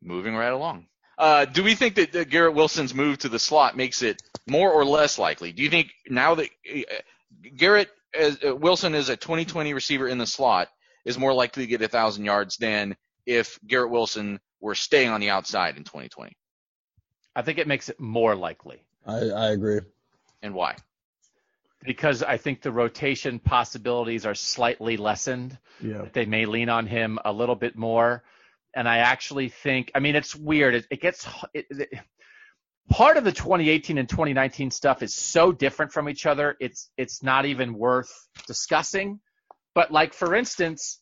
Moving 0.03 0.35
right 0.35 0.51
along. 0.51 0.87
Uh, 1.17 1.45
do 1.45 1.63
we 1.63 1.75
think 1.75 1.95
that, 1.95 2.11
that, 2.13 2.29
Garrett 2.29 2.55
Wilson's 2.55 2.95
move 2.95 3.19
to 3.19 3.29
the 3.29 3.37
slot 3.37 3.77
makes 3.77 4.01
it 4.01 4.21
more 4.47 4.71
or 4.71 4.83
less 4.83 5.19
likely? 5.19 5.51
Do 5.51 5.61
you 5.61 5.69
think 5.69 5.91
now 6.09 6.35
that 6.35 6.49
uh, 6.67 6.81
Garrett 7.55 7.89
as, 8.13 8.39
uh, 8.43 8.55
Wilson 8.55 8.95
is 8.95 9.09
a 9.09 9.15
2020 9.15 9.73
receiver 9.73 10.07
in 10.07 10.17
the 10.17 10.25
slot 10.25 10.69
is 11.05 11.17
more 11.17 11.33
likely 11.33 11.63
to 11.63 11.69
get 11.69 11.81
a 11.81 11.87
thousand 11.87 12.25
yards 12.25 12.57
than 12.57 12.95
if 13.25 13.59
Garrett 13.65 13.91
Wilson 13.91 14.39
were 14.59 14.75
staying 14.75 15.09
on 15.09 15.21
the 15.21 15.29
outside 15.29 15.77
in 15.77 15.83
2020? 15.83 16.35
I 17.35 17.41
think 17.41 17.59
it 17.59 17.67
makes 17.67 17.89
it 17.89 17.99
more 17.99 18.35
likely. 18.35 18.83
I, 19.05 19.29
I 19.29 19.51
agree. 19.51 19.79
And 20.41 20.53
why? 20.53 20.75
Because 21.83 22.21
I 22.21 22.37
think 22.37 22.61
the 22.61 22.71
rotation 22.71 23.39
possibilities 23.39 24.25
are 24.25 24.35
slightly 24.35 24.97
lessened. 24.97 25.57
Yeah. 25.81 26.05
They 26.13 26.25
may 26.25 26.45
lean 26.45 26.69
on 26.69 26.85
him 26.85 27.19
a 27.23 27.31
little 27.31 27.55
bit 27.55 27.75
more 27.75 28.23
and 28.75 28.87
I 28.87 28.97
actually 28.99 29.49
think, 29.49 29.91
I 29.95 29.99
mean, 29.99 30.15
it's 30.15 30.35
weird. 30.35 30.75
It, 30.75 30.87
it 30.89 31.01
gets 31.01 31.27
it, 31.53 31.65
it, 31.69 31.89
part 32.89 33.17
of 33.17 33.23
the 33.23 33.31
2018 33.31 33.97
and 33.97 34.07
2019 34.07 34.71
stuff 34.71 35.01
is 35.01 35.15
so 35.15 35.51
different 35.51 35.91
from 35.91 36.09
each 36.09 36.25
other. 36.25 36.55
It's 36.59 36.89
it's 36.97 37.23
not 37.23 37.45
even 37.45 37.73
worth 37.73 38.11
discussing. 38.47 39.19
But 39.73 39.91
like 39.91 40.13
for 40.13 40.35
instance, 40.35 40.99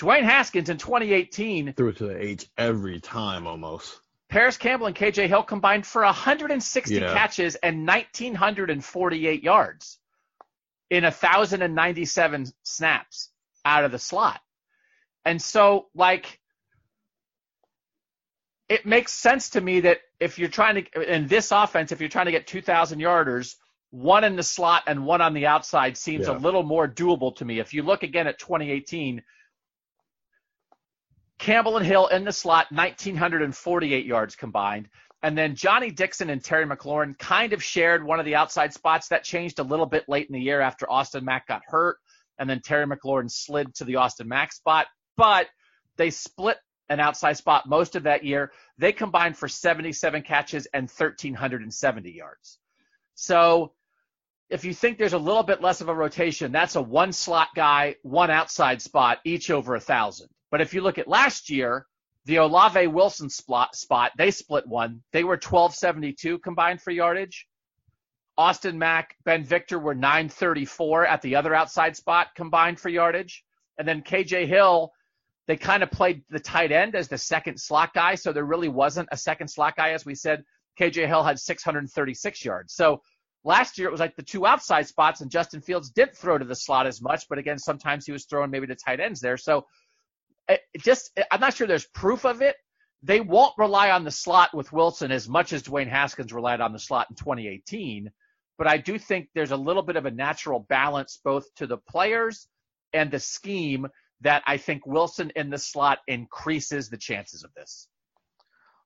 Dwayne 0.00 0.22
Haskins 0.22 0.70
in 0.70 0.78
2018 0.78 1.74
threw 1.74 1.88
it 1.88 1.96
to 1.98 2.06
the 2.06 2.24
H 2.24 2.46
every 2.56 3.00
time 3.00 3.46
almost. 3.46 4.00
Parris 4.28 4.58
Campbell 4.58 4.86
and 4.86 4.96
KJ 4.96 5.26
Hill 5.26 5.42
combined 5.42 5.86
for 5.86 6.02
160 6.02 6.94
yeah. 6.94 7.14
catches 7.14 7.54
and 7.56 7.86
1948 7.86 9.42
yards 9.42 9.98
in 10.90 11.02
1097 11.02 12.46
snaps 12.62 13.30
out 13.64 13.84
of 13.84 13.92
the 13.92 13.98
slot. 13.98 14.40
And 15.24 15.40
so 15.40 15.88
like 15.94 16.40
it 18.68 18.84
makes 18.84 19.12
sense 19.12 19.50
to 19.50 19.60
me 19.60 19.80
that 19.80 19.98
if 20.20 20.38
you're 20.38 20.48
trying 20.48 20.84
to 20.84 21.14
in 21.14 21.26
this 21.26 21.52
offense, 21.52 21.92
if 21.92 22.00
you're 22.00 22.08
trying 22.08 22.26
to 22.26 22.32
get 22.32 22.46
2,000 22.46 22.98
yarders, 22.98 23.54
one 23.90 24.24
in 24.24 24.36
the 24.36 24.42
slot 24.42 24.82
and 24.86 25.06
one 25.06 25.20
on 25.20 25.32
the 25.32 25.46
outside 25.46 25.96
seems 25.96 26.26
yeah. 26.26 26.36
a 26.36 26.38
little 26.38 26.62
more 26.62 26.86
doable 26.86 27.34
to 27.36 27.44
me. 27.44 27.58
If 27.58 27.72
you 27.72 27.82
look 27.82 28.02
again 28.02 28.26
at 28.26 28.38
2018, 28.38 29.22
Campbell 31.38 31.76
and 31.76 31.86
Hill 31.86 32.08
in 32.08 32.24
the 32.24 32.32
slot, 32.32 32.66
1,948 32.70 34.04
yards 34.04 34.36
combined. 34.36 34.88
And 35.22 35.36
then 35.36 35.54
Johnny 35.54 35.90
Dixon 35.90 36.30
and 36.30 36.44
Terry 36.44 36.66
McLaurin 36.66 37.18
kind 37.18 37.52
of 37.52 37.62
shared 37.62 38.04
one 38.04 38.20
of 38.20 38.26
the 38.26 38.34
outside 38.34 38.72
spots. 38.72 39.08
That 39.08 39.24
changed 39.24 39.58
a 39.58 39.64
little 39.64 39.86
bit 39.86 40.04
late 40.08 40.28
in 40.28 40.34
the 40.34 40.40
year 40.40 40.60
after 40.60 40.90
Austin 40.90 41.24
Mack 41.24 41.48
got 41.48 41.62
hurt. 41.66 41.96
And 42.38 42.48
then 42.48 42.60
Terry 42.60 42.86
McLaurin 42.86 43.30
slid 43.30 43.74
to 43.76 43.84
the 43.84 43.96
Austin 43.96 44.28
Mack 44.28 44.52
spot. 44.52 44.86
But 45.16 45.46
they 45.96 46.10
split 46.10 46.58
an 46.88 47.00
outside 47.00 47.36
spot 47.36 47.68
most 47.68 47.96
of 47.96 48.04
that 48.04 48.24
year. 48.24 48.52
They 48.78 48.92
combined 48.92 49.36
for 49.36 49.48
77 49.48 50.22
catches 50.22 50.66
and 50.66 50.88
1,370 50.88 52.10
yards. 52.10 52.58
So 53.14 53.72
if 54.50 54.64
you 54.64 54.72
think 54.72 54.96
there's 54.96 55.12
a 55.12 55.18
little 55.18 55.42
bit 55.42 55.60
less 55.60 55.80
of 55.80 55.88
a 55.88 55.94
rotation, 55.94 56.52
that's 56.52 56.76
a 56.76 56.82
one 56.82 57.12
slot 57.12 57.48
guy, 57.54 57.96
one 58.02 58.30
outside 58.30 58.80
spot, 58.80 59.18
each 59.24 59.50
over 59.50 59.74
a 59.74 59.80
thousand. 59.80 60.28
But 60.50 60.60
if 60.60 60.72
you 60.72 60.80
look 60.80 60.98
at 60.98 61.08
last 61.08 61.50
year, 61.50 61.86
the 62.24 62.36
Olave 62.36 62.86
Wilson 62.88 63.30
spot, 63.30 63.74
spot 63.74 64.12
they 64.16 64.30
split 64.30 64.66
one. 64.66 65.02
They 65.12 65.24
were 65.24 65.32
1272 65.32 66.38
combined 66.38 66.80
for 66.80 66.90
yardage. 66.90 67.46
Austin 68.36 68.78
Mack, 68.78 69.16
Ben 69.24 69.44
Victor 69.44 69.78
were 69.78 69.94
934 69.94 71.06
at 71.06 71.22
the 71.22 71.34
other 71.34 71.54
outside 71.54 71.96
spot 71.96 72.28
combined 72.36 72.78
for 72.78 72.88
yardage. 72.88 73.44
And 73.78 73.86
then 73.86 74.02
KJ 74.02 74.46
Hill 74.46 74.92
they 75.48 75.56
kind 75.56 75.82
of 75.82 75.90
played 75.90 76.22
the 76.28 76.38
tight 76.38 76.70
end 76.70 76.94
as 76.94 77.08
the 77.08 77.16
second 77.16 77.58
slot 77.58 77.94
guy, 77.94 78.14
so 78.14 78.32
there 78.32 78.44
really 78.44 78.68
wasn't 78.68 79.08
a 79.10 79.16
second 79.16 79.48
slot 79.48 79.76
guy. 79.76 79.90
As 79.90 80.04
we 80.04 80.14
said, 80.14 80.44
KJ 80.78 81.06
Hill 81.08 81.24
had 81.24 81.40
636 81.40 82.44
yards. 82.44 82.74
So 82.74 83.00
last 83.44 83.78
year 83.78 83.88
it 83.88 83.90
was 83.90 83.98
like 83.98 84.14
the 84.14 84.22
two 84.22 84.46
outside 84.46 84.86
spots, 84.86 85.22
and 85.22 85.30
Justin 85.30 85.62
Fields 85.62 85.90
didn't 85.90 86.18
throw 86.18 86.36
to 86.36 86.44
the 86.44 86.54
slot 86.54 86.86
as 86.86 87.00
much, 87.00 87.24
but 87.30 87.38
again, 87.38 87.58
sometimes 87.58 88.04
he 88.04 88.12
was 88.12 88.26
throwing 88.26 88.50
maybe 88.50 88.66
to 88.66 88.76
tight 88.76 89.00
ends 89.00 89.20
there. 89.20 89.38
So 89.38 89.64
eh, 90.48 90.58
it 90.74 90.82
just, 90.82 91.12
eh, 91.16 91.24
I'm 91.32 91.40
not 91.40 91.54
sure 91.54 91.66
there's 91.66 91.88
proof 91.94 92.26
of 92.26 92.42
it. 92.42 92.56
They 93.02 93.20
won't 93.20 93.54
rely 93.56 93.90
on 93.90 94.04
the 94.04 94.10
slot 94.10 94.54
with 94.54 94.70
Wilson 94.70 95.10
as 95.10 95.30
much 95.30 95.54
as 95.54 95.62
Dwayne 95.62 95.88
Haskins 95.88 96.30
relied 96.30 96.60
on 96.60 96.74
the 96.74 96.78
slot 96.78 97.06
in 97.08 97.16
2018. 97.16 98.10
But 98.58 98.66
I 98.66 98.76
do 98.76 98.98
think 98.98 99.28
there's 99.34 99.52
a 99.52 99.56
little 99.56 99.82
bit 99.82 99.96
of 99.96 100.04
a 100.04 100.10
natural 100.10 100.66
balance 100.68 101.18
both 101.24 101.46
to 101.54 101.66
the 101.66 101.78
players 101.78 102.48
and 102.92 103.10
the 103.10 103.20
scheme 103.20 103.86
that 104.22 104.42
I 104.46 104.56
think 104.56 104.86
Wilson 104.86 105.32
in 105.36 105.50
the 105.50 105.58
slot 105.58 105.98
increases 106.06 106.88
the 106.88 106.96
chances 106.96 107.44
of 107.44 107.52
this. 107.54 107.88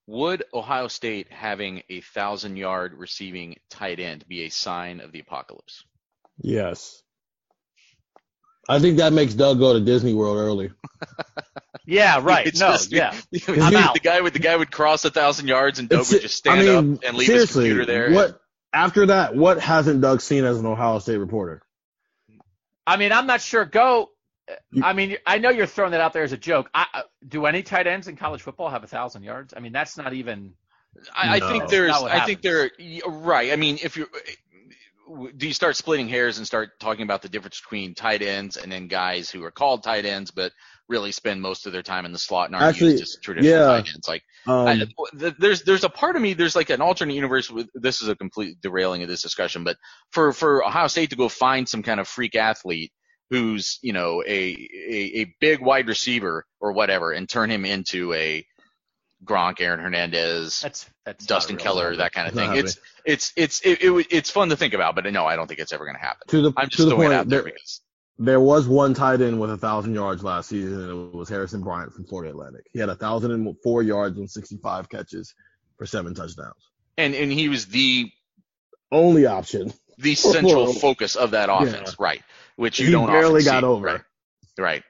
Would 0.06 0.44
Ohio 0.52 0.88
State 0.88 1.28
having 1.30 1.82
a 1.88 2.00
thousand 2.00 2.56
yard 2.56 2.94
receiving 2.94 3.56
tight 3.70 4.00
end 4.00 4.26
be 4.26 4.44
a 4.44 4.50
sign 4.50 5.00
of 5.00 5.12
the 5.12 5.20
apocalypse? 5.20 5.84
Yes. 6.38 7.02
I 8.68 8.78
think 8.78 8.98
that 8.98 9.12
makes 9.12 9.34
Doug 9.34 9.58
go 9.58 9.72
to 9.72 9.80
Disney 9.80 10.14
World 10.14 10.38
early. 10.38 10.70
yeah, 11.86 12.20
right. 12.22 12.46
no, 12.46 12.72
just, 12.72 12.92
yeah. 12.92 13.14
I'm 13.48 13.76
out. 13.76 13.94
The 13.94 14.00
guy 14.00 14.20
would 14.20 14.32
the 14.32 14.38
guy 14.38 14.56
would 14.56 14.70
cross 14.70 15.04
a 15.04 15.10
thousand 15.10 15.48
yards 15.48 15.78
and 15.78 15.88
Doug 15.88 16.00
it's, 16.00 16.12
would 16.12 16.22
just 16.22 16.36
stand 16.36 16.60
I 16.60 16.62
mean, 16.62 16.94
up 16.94 17.04
and 17.04 17.16
leave 17.16 17.28
his 17.28 17.52
computer 17.52 17.86
there. 17.86 18.12
What 18.12 18.40
after 18.72 19.06
that? 19.06 19.34
What 19.34 19.60
hasn't 19.60 20.00
Doug 20.00 20.20
seen 20.20 20.44
as 20.44 20.58
an 20.58 20.66
Ohio 20.66 20.98
State 21.00 21.16
reporter? 21.16 21.62
I 22.86 22.96
mean, 22.96 23.12
I'm 23.12 23.26
not 23.26 23.40
sure. 23.40 23.64
Go 23.64 24.10
I 24.82 24.92
mean, 24.92 25.16
I 25.26 25.38
know 25.38 25.50
you're 25.50 25.66
throwing 25.66 25.92
that 25.92 26.00
out 26.00 26.12
there 26.12 26.24
as 26.24 26.32
a 26.32 26.36
joke. 26.36 26.68
I, 26.74 27.04
do 27.26 27.46
any 27.46 27.62
tight 27.62 27.86
ends 27.86 28.08
in 28.08 28.16
college 28.16 28.42
football 28.42 28.68
have 28.70 28.84
a 28.84 28.88
thousand 28.88 29.22
yards? 29.22 29.54
I 29.56 29.60
mean, 29.60 29.72
that's 29.72 29.96
not 29.96 30.12
even. 30.12 30.54
I, 31.14 31.38
no. 31.38 31.46
I 31.46 31.50
think 31.50 31.68
there's. 31.68 31.92
I 31.92 32.08
happens. 32.08 32.26
think 32.26 32.42
there. 32.42 32.70
Right. 33.06 33.52
I 33.52 33.56
mean, 33.56 33.78
if 33.82 33.96
you 33.96 34.08
do 35.36 35.46
you 35.46 35.52
start 35.52 35.76
splitting 35.76 36.08
hairs 36.08 36.38
and 36.38 36.46
start 36.46 36.78
talking 36.80 37.02
about 37.02 37.22
the 37.22 37.28
difference 37.28 37.60
between 37.60 37.94
tight 37.94 38.22
ends 38.22 38.56
and 38.56 38.70
then 38.70 38.88
guys 38.88 39.30
who 39.30 39.42
are 39.44 39.50
called 39.50 39.82
tight 39.82 40.04
ends 40.04 40.30
but 40.30 40.52
really 40.88 41.12
spend 41.12 41.40
most 41.40 41.66
of 41.66 41.72
their 41.72 41.82
time 41.82 42.04
in 42.04 42.12
the 42.12 42.18
slot 42.18 42.46
and 42.46 42.54
aren't 42.54 42.68
Actually, 42.74 42.92
used 42.92 43.02
as 43.02 43.16
traditional 43.22 43.52
yeah, 43.52 43.66
tight 43.66 43.88
ends. 43.94 44.08
Like, 44.08 44.22
um, 44.46 44.66
I, 44.66 45.32
there's 45.38 45.62
there's 45.62 45.84
a 45.84 45.88
part 45.88 46.16
of 46.16 46.22
me 46.22 46.34
there's 46.34 46.56
like 46.56 46.70
an 46.70 46.80
alternate 46.80 47.14
universe. 47.14 47.50
With, 47.50 47.68
this 47.74 48.02
is 48.02 48.08
a 48.08 48.16
complete 48.16 48.60
derailing 48.60 49.02
of 49.02 49.08
this 49.08 49.22
discussion, 49.22 49.64
but 49.64 49.76
for 50.10 50.32
for 50.32 50.64
Ohio 50.64 50.86
State 50.88 51.10
to 51.10 51.16
go 51.16 51.28
find 51.28 51.68
some 51.68 51.82
kind 51.82 52.00
of 52.00 52.08
freak 52.08 52.34
athlete 52.36 52.92
who's 53.32 53.78
you 53.80 53.94
know 53.94 54.22
a, 54.22 54.28
a, 54.28 55.20
a 55.22 55.34
big 55.40 55.62
wide 55.62 55.88
receiver 55.88 56.44
or 56.60 56.72
whatever 56.72 57.12
and 57.12 57.26
turn 57.26 57.50
him 57.50 57.64
into 57.64 58.12
a 58.12 58.46
Gronk, 59.24 59.60
Aaron 59.60 59.80
Hernandez, 59.80 60.60
that's, 60.60 60.90
that's 61.06 61.24
Dustin 61.24 61.56
Keller, 61.56 61.96
that 61.96 62.12
kind 62.12 62.28
of 62.28 62.34
thing. 62.34 62.54
It's, 62.56 62.76
it's 63.06 63.32
it's 63.34 63.60
it's 63.64 63.82
it, 63.82 63.82
it, 63.82 64.06
it's 64.10 64.30
fun 64.30 64.50
to 64.50 64.56
think 64.56 64.74
about, 64.74 64.94
but 64.96 65.10
no, 65.10 65.24
I 65.24 65.36
don't 65.36 65.46
think 65.46 65.60
it's 65.60 65.72
ever 65.72 65.84
going 65.84 65.94
to 65.94 66.00
happen. 66.00 66.26
To 66.28 66.42
the 66.42 66.52
I'm 66.58 66.68
just 66.68 66.82
to 66.82 66.84
the 66.84 66.96
point, 66.96 67.14
out 67.14 67.28
there, 67.28 67.42
because 67.42 67.80
There 68.18 68.40
was 68.40 68.68
one 68.68 68.92
tight 68.92 69.22
end 69.22 69.40
with 69.40 69.50
a 69.50 69.56
thousand 69.56 69.94
yards 69.94 70.22
last 70.22 70.50
season, 70.50 70.80
and 70.82 70.90
it 70.90 71.16
was 71.16 71.30
Harrison 71.30 71.62
Bryant 71.62 71.94
from 71.94 72.04
Florida 72.04 72.32
Atlantic. 72.32 72.66
He 72.72 72.80
had 72.80 72.90
a 72.90 72.96
thousand 72.96 73.30
and 73.30 73.56
four 73.62 73.82
yards 73.82 74.18
and 74.18 74.30
65 74.30 74.90
catches 74.90 75.34
for 75.78 75.86
seven 75.86 76.14
touchdowns. 76.14 76.68
And 76.98 77.14
and 77.14 77.32
he 77.32 77.48
was 77.48 77.66
the 77.66 78.10
Only 78.90 79.24
option. 79.24 79.72
the 79.98 80.16
central 80.16 80.72
focus 80.74 81.16
of 81.16 81.30
that 81.30 81.48
offense, 81.50 81.96
right? 81.98 82.22
Which 82.62 82.78
you 82.78 82.86
He 82.86 82.92
don't 82.92 83.08
barely 83.08 83.42
got 83.42 83.62
see. 83.62 83.66
over. 83.66 83.86
Right. 83.86 84.00
Right. 84.56 84.82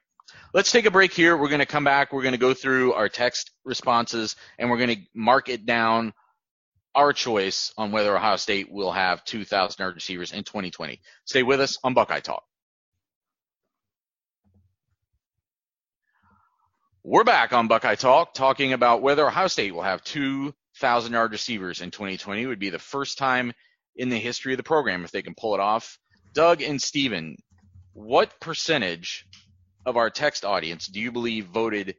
Let's 0.52 0.70
take 0.70 0.84
a 0.84 0.90
break 0.90 1.14
here. 1.14 1.38
We're 1.38 1.48
going 1.48 1.60
to 1.60 1.66
come 1.66 1.84
back. 1.84 2.12
We're 2.12 2.20
going 2.20 2.32
to 2.32 2.38
go 2.38 2.52
through 2.52 2.92
our 2.92 3.08
text 3.08 3.50
responses 3.64 4.36
and 4.58 4.68
we're 4.68 4.76
going 4.76 4.94
to 4.94 5.00
mark 5.14 5.48
it 5.48 5.64
down 5.64 6.12
our 6.94 7.14
choice 7.14 7.72
on 7.78 7.90
whether 7.90 8.14
Ohio 8.14 8.36
State 8.36 8.70
will 8.70 8.92
have 8.92 9.24
2,000 9.24 9.82
yard 9.82 9.94
receivers 9.94 10.32
in 10.32 10.44
2020. 10.44 11.00
Stay 11.24 11.42
with 11.42 11.62
us 11.62 11.78
on 11.82 11.94
Buckeye 11.94 12.20
Talk. 12.20 12.44
We're 17.02 17.24
back 17.24 17.54
on 17.54 17.68
Buckeye 17.68 17.94
Talk 17.94 18.34
talking 18.34 18.74
about 18.74 19.00
whether 19.00 19.26
Ohio 19.26 19.46
State 19.46 19.74
will 19.74 19.80
have 19.80 20.04
2,000 20.04 21.10
yard 21.10 21.32
receivers 21.32 21.80
in 21.80 21.90
2020. 21.90 22.42
It 22.42 22.46
would 22.48 22.58
be 22.58 22.68
the 22.68 22.78
first 22.78 23.16
time 23.16 23.50
in 23.96 24.10
the 24.10 24.18
history 24.18 24.52
of 24.52 24.58
the 24.58 24.62
program 24.62 25.04
if 25.04 25.10
they 25.10 25.22
can 25.22 25.34
pull 25.34 25.54
it 25.54 25.60
off. 25.60 25.96
Doug 26.34 26.60
and 26.60 26.80
Stephen, 26.80 27.36
what 27.95 28.38
percentage 28.40 29.26
of 29.86 29.97
our 29.97 30.11
text 30.11 30.45
audience 30.45 30.86
do 30.86 31.01
you 31.01 31.12
believe 31.12 31.47
voted 31.47 31.97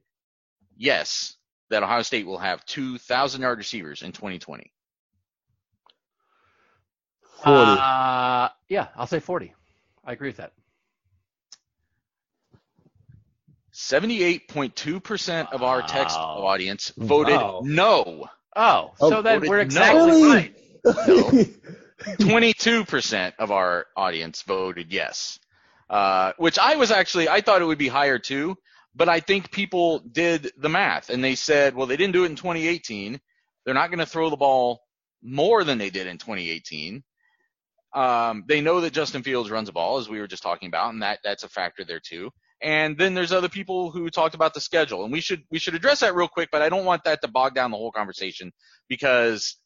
yes 0.77 1.35
that 1.69 1.83
Ohio 1.83 2.01
State 2.01 2.25
will 2.25 2.37
have 2.37 2.65
2,000 2.65 3.41
yard 3.41 3.57
receivers 3.57 4.01
in 4.01 4.11
2020? 4.11 4.71
40. 7.43 7.71
Uh, 7.71 8.49
yeah, 8.69 8.87
I'll 8.95 9.07
say 9.07 9.19
40. 9.19 9.53
I 10.05 10.13
agree 10.13 10.29
with 10.29 10.37
that. 10.37 10.53
78.2% 13.73 15.51
of 15.51 15.63
our 15.63 15.81
text 15.81 16.19
Wow. 16.19 16.43
audience 16.43 16.91
voted 16.97 17.39
Wow. 17.39 17.61
no. 17.63 18.27
Oh, 18.55 18.93
so 18.97 19.09
Oh, 19.17 19.21
then 19.23 19.41
we're 19.41 19.57
no. 19.57 19.61
exactly 19.63 20.05
Really? 20.05 20.23
right. 20.23 20.55
22% 22.19 23.33
of 23.39 23.51
our 23.51 23.85
audience 23.97 24.43
voted 24.43 24.93
yes. 24.93 25.39
Uh, 25.89 26.33
which 26.37 26.57
I 26.57 26.75
was 26.75 26.91
actually, 26.91 27.29
I 27.29 27.41
thought 27.41 27.61
it 27.61 27.65
would 27.65 27.77
be 27.77 27.87
higher 27.87 28.19
too, 28.19 28.55
but 28.95 29.09
I 29.09 29.19
think 29.19 29.51
people 29.51 29.99
did 29.99 30.51
the 30.57 30.69
math 30.69 31.09
and 31.09 31.23
they 31.23 31.35
said, 31.35 31.75
well, 31.75 31.87
they 31.87 31.97
didn't 31.97 32.13
do 32.13 32.23
it 32.23 32.31
in 32.31 32.35
2018. 32.35 33.19
They're 33.65 33.73
not 33.73 33.89
going 33.89 33.99
to 33.99 34.05
throw 34.05 34.29
the 34.29 34.37
ball 34.37 34.81
more 35.21 35.63
than 35.63 35.77
they 35.77 35.89
did 35.89 36.07
in 36.07 36.17
2018. 36.17 37.03
Um, 37.93 38.43
they 38.47 38.61
know 38.61 38.81
that 38.81 38.93
Justin 38.93 39.23
Fields 39.23 39.51
runs 39.51 39.67
the 39.67 39.73
ball, 39.73 39.97
as 39.97 40.09
we 40.09 40.19
were 40.19 40.27
just 40.27 40.43
talking 40.43 40.67
about, 40.67 40.93
and 40.93 41.03
that 41.03 41.19
that's 41.23 41.43
a 41.43 41.49
factor 41.49 41.83
there 41.85 41.99
too. 41.99 42.31
And 42.61 42.97
then 42.97 43.13
there's 43.13 43.31
other 43.31 43.49
people 43.49 43.91
who 43.91 44.09
talked 44.09 44.35
about 44.35 44.53
the 44.53 44.61
schedule, 44.61 45.03
and 45.03 45.11
we 45.11 45.21
should 45.21 45.43
we 45.51 45.59
should 45.59 45.75
address 45.75 45.99
that 45.99 46.15
real 46.15 46.27
quick, 46.27 46.49
but 46.51 46.61
I 46.61 46.69
don't 46.69 46.85
want 46.85 47.03
that 47.03 47.21
to 47.21 47.27
bog 47.27 47.53
down 47.53 47.71
the 47.71 47.77
whole 47.77 47.91
conversation 47.91 48.51
because 48.89 49.57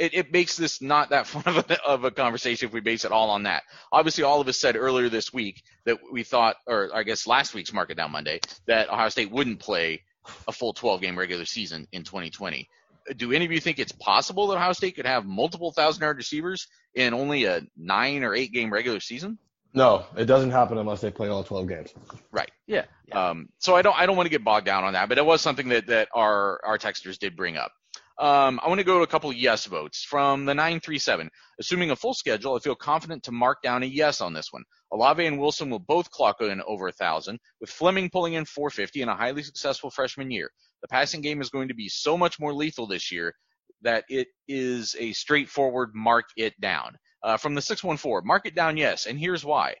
it, 0.00 0.14
it 0.14 0.32
makes 0.32 0.56
this 0.56 0.80
not 0.80 1.10
that 1.10 1.26
fun 1.26 1.42
of 1.46 1.70
a, 1.70 1.84
of 1.84 2.04
a 2.04 2.10
conversation 2.10 2.68
if 2.68 2.72
we 2.72 2.80
base 2.80 3.04
it 3.04 3.12
all 3.12 3.30
on 3.30 3.44
that. 3.44 3.62
Obviously, 3.92 4.24
all 4.24 4.40
of 4.40 4.48
us 4.48 4.58
said 4.58 4.76
earlier 4.76 5.08
this 5.08 5.32
week 5.32 5.62
that 5.84 5.98
we 6.10 6.24
thought, 6.24 6.56
or 6.66 6.90
I 6.94 7.02
guess 7.02 7.26
last 7.26 7.54
week's 7.54 7.72
Mark 7.72 7.90
It 7.90 7.96
Down 7.96 8.10
Monday, 8.10 8.40
that 8.66 8.88
Ohio 8.88 9.10
State 9.10 9.30
wouldn't 9.30 9.60
play 9.60 10.02
a 10.48 10.52
full 10.52 10.72
12 10.72 11.00
game 11.00 11.18
regular 11.18 11.44
season 11.44 11.86
in 11.92 12.02
2020. 12.02 12.68
Do 13.16 13.32
any 13.32 13.44
of 13.44 13.52
you 13.52 13.60
think 13.60 13.78
it's 13.78 13.92
possible 13.92 14.48
that 14.48 14.56
Ohio 14.56 14.72
State 14.72 14.96
could 14.96 15.06
have 15.06 15.24
multiple 15.24 15.72
thousand 15.72 16.02
yard 16.02 16.16
receivers 16.16 16.66
in 16.94 17.14
only 17.14 17.44
a 17.44 17.62
nine 17.76 18.24
or 18.24 18.34
eight 18.34 18.52
game 18.52 18.72
regular 18.72 19.00
season? 19.00 19.38
no, 19.72 20.04
it 20.16 20.24
doesn't 20.24 20.50
happen 20.50 20.78
unless 20.78 21.00
they 21.00 21.10
play 21.10 21.28
all 21.28 21.44
12 21.44 21.68
games. 21.68 21.94
Right. 22.32 22.50
Yeah. 22.66 22.86
yeah. 23.06 23.28
Um, 23.30 23.48
so 23.58 23.76
I 23.76 23.82
don't 23.82 23.96
I 23.96 24.06
don't 24.06 24.16
want 24.16 24.26
to 24.26 24.30
get 24.30 24.42
bogged 24.42 24.66
down 24.66 24.84
on 24.84 24.94
that, 24.94 25.08
but 25.08 25.18
it 25.18 25.24
was 25.24 25.40
something 25.40 25.68
that 25.68 25.86
that 25.86 26.08
our 26.14 26.60
our 26.64 26.78
texters 26.78 27.18
did 27.18 27.36
bring 27.36 27.56
up. 27.56 27.72
Um, 28.20 28.60
I 28.62 28.68
want 28.68 28.80
to 28.80 28.84
go 28.84 28.98
to 28.98 29.02
a 29.02 29.06
couple 29.06 29.32
yes 29.32 29.64
votes 29.64 30.04
from 30.04 30.44
the 30.44 30.52
937. 30.52 31.30
Assuming 31.58 31.90
a 31.90 31.96
full 31.96 32.12
schedule, 32.12 32.54
I 32.54 32.58
feel 32.58 32.74
confident 32.74 33.22
to 33.22 33.32
mark 33.32 33.62
down 33.62 33.82
a 33.82 33.86
yes 33.86 34.20
on 34.20 34.34
this 34.34 34.52
one. 34.52 34.62
Olave 34.92 35.24
and 35.24 35.40
Wilson 35.40 35.70
will 35.70 35.78
both 35.78 36.10
clock 36.10 36.42
in 36.42 36.60
over 36.66 36.88
a 36.88 36.92
thousand, 36.92 37.38
with 37.62 37.70
Fleming 37.70 38.10
pulling 38.10 38.34
in 38.34 38.44
450 38.44 39.00
in 39.00 39.08
a 39.08 39.16
highly 39.16 39.42
successful 39.42 39.90
freshman 39.90 40.30
year. 40.30 40.50
The 40.82 40.88
passing 40.88 41.22
game 41.22 41.40
is 41.40 41.48
going 41.48 41.68
to 41.68 41.74
be 41.74 41.88
so 41.88 42.18
much 42.18 42.38
more 42.38 42.52
lethal 42.52 42.86
this 42.86 43.10
year 43.10 43.34
that 43.80 44.04
it 44.10 44.28
is 44.46 44.94
a 44.98 45.14
straightforward 45.14 45.92
mark 45.94 46.26
it 46.36 46.60
down. 46.60 46.98
Uh, 47.22 47.38
from 47.38 47.54
the 47.54 47.62
614, 47.62 48.26
mark 48.26 48.44
it 48.44 48.54
down 48.54 48.76
yes, 48.76 49.06
and 49.06 49.18
here's 49.18 49.46
why. 49.46 49.76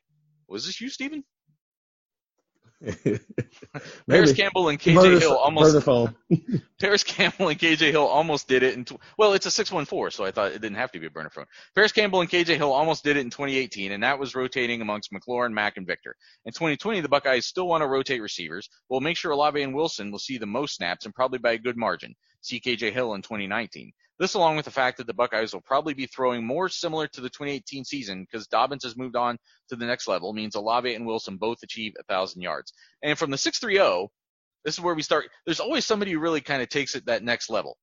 Was 0.48 0.64
this 0.64 0.80
you, 0.80 0.88
Stephen? 0.88 1.24
Parris 4.08 4.32
Campbell 4.32 4.68
and 4.68 4.78
KJ 4.80 4.94
Murder- 4.94 5.20
Hill 5.20 5.36
almost. 5.36 5.86
Parris 6.80 7.04
Campbell 7.04 7.48
and 7.48 7.58
KJ 7.58 7.90
Hill 7.90 8.06
almost 8.06 8.48
did 8.48 8.62
it 8.62 8.74
in 8.74 8.84
tw- 8.84 9.00
well, 9.18 9.34
it's 9.34 9.46
a 9.46 9.50
614, 9.50 10.10
so 10.10 10.24
I 10.24 10.30
thought 10.30 10.52
it 10.52 10.60
didn't 10.60 10.76
have 10.76 10.92
to 10.92 10.98
be 10.98 11.06
a 11.06 11.10
burner 11.10 11.30
phone. 11.30 11.44
Parris 11.74 11.92
Campbell 11.92 12.20
and 12.20 12.30
KJ 12.30 12.56
Hill 12.56 12.72
almost 12.72 13.04
did 13.04 13.16
it 13.16 13.20
in 13.20 13.30
2018, 13.30 13.92
and 13.92 14.02
that 14.02 14.18
was 14.18 14.34
rotating 14.34 14.80
amongst 14.80 15.12
McLaurin, 15.12 15.52
Mack, 15.52 15.76
and 15.76 15.86
Victor. 15.86 16.16
In 16.44 16.52
2020, 16.52 17.00
the 17.00 17.08
Buckeyes 17.08 17.46
still 17.46 17.68
want 17.68 17.82
to 17.82 17.88
rotate 17.88 18.22
receivers. 18.22 18.68
We'll 18.88 19.00
make 19.00 19.16
sure 19.16 19.32
Olave 19.32 19.62
and 19.62 19.74
Wilson 19.74 20.10
will 20.10 20.18
see 20.18 20.38
the 20.38 20.46
most 20.46 20.76
snaps 20.76 21.04
and 21.04 21.14
probably 21.14 21.38
by 21.38 21.52
a 21.52 21.58
good 21.58 21.76
margin. 21.76 22.14
See 22.40 22.60
KJ 22.60 22.92
Hill 22.92 23.14
in 23.14 23.22
2019. 23.22 23.92
This, 24.20 24.34
along 24.34 24.56
with 24.56 24.66
the 24.66 24.70
fact 24.70 24.98
that 24.98 25.06
the 25.06 25.14
Buckeyes 25.14 25.54
will 25.54 25.62
probably 25.62 25.94
be 25.94 26.04
throwing 26.04 26.46
more 26.46 26.68
similar 26.68 27.08
to 27.08 27.22
the 27.22 27.30
2018 27.30 27.86
season 27.86 28.20
because 28.20 28.46
Dobbins 28.46 28.84
has 28.84 28.94
moved 28.94 29.16
on 29.16 29.38
to 29.70 29.76
the 29.76 29.86
next 29.86 30.06
level, 30.06 30.34
means 30.34 30.54
Olave 30.54 30.94
and 30.94 31.06
Wilson 31.06 31.38
both 31.38 31.62
achieve 31.62 31.94
1,000 31.96 32.42
yards. 32.42 32.74
And 33.02 33.18
from 33.18 33.30
the 33.30 33.38
630, 33.38 34.08
this 34.62 34.74
is 34.74 34.80
where 34.80 34.94
we 34.94 35.00
start. 35.00 35.30
There's 35.46 35.58
always 35.58 35.86
somebody 35.86 36.12
who 36.12 36.18
really 36.18 36.42
kind 36.42 36.60
of 36.60 36.68
takes 36.68 36.94
it 36.94 37.06
that 37.06 37.22
next 37.22 37.48
level. 37.48 37.78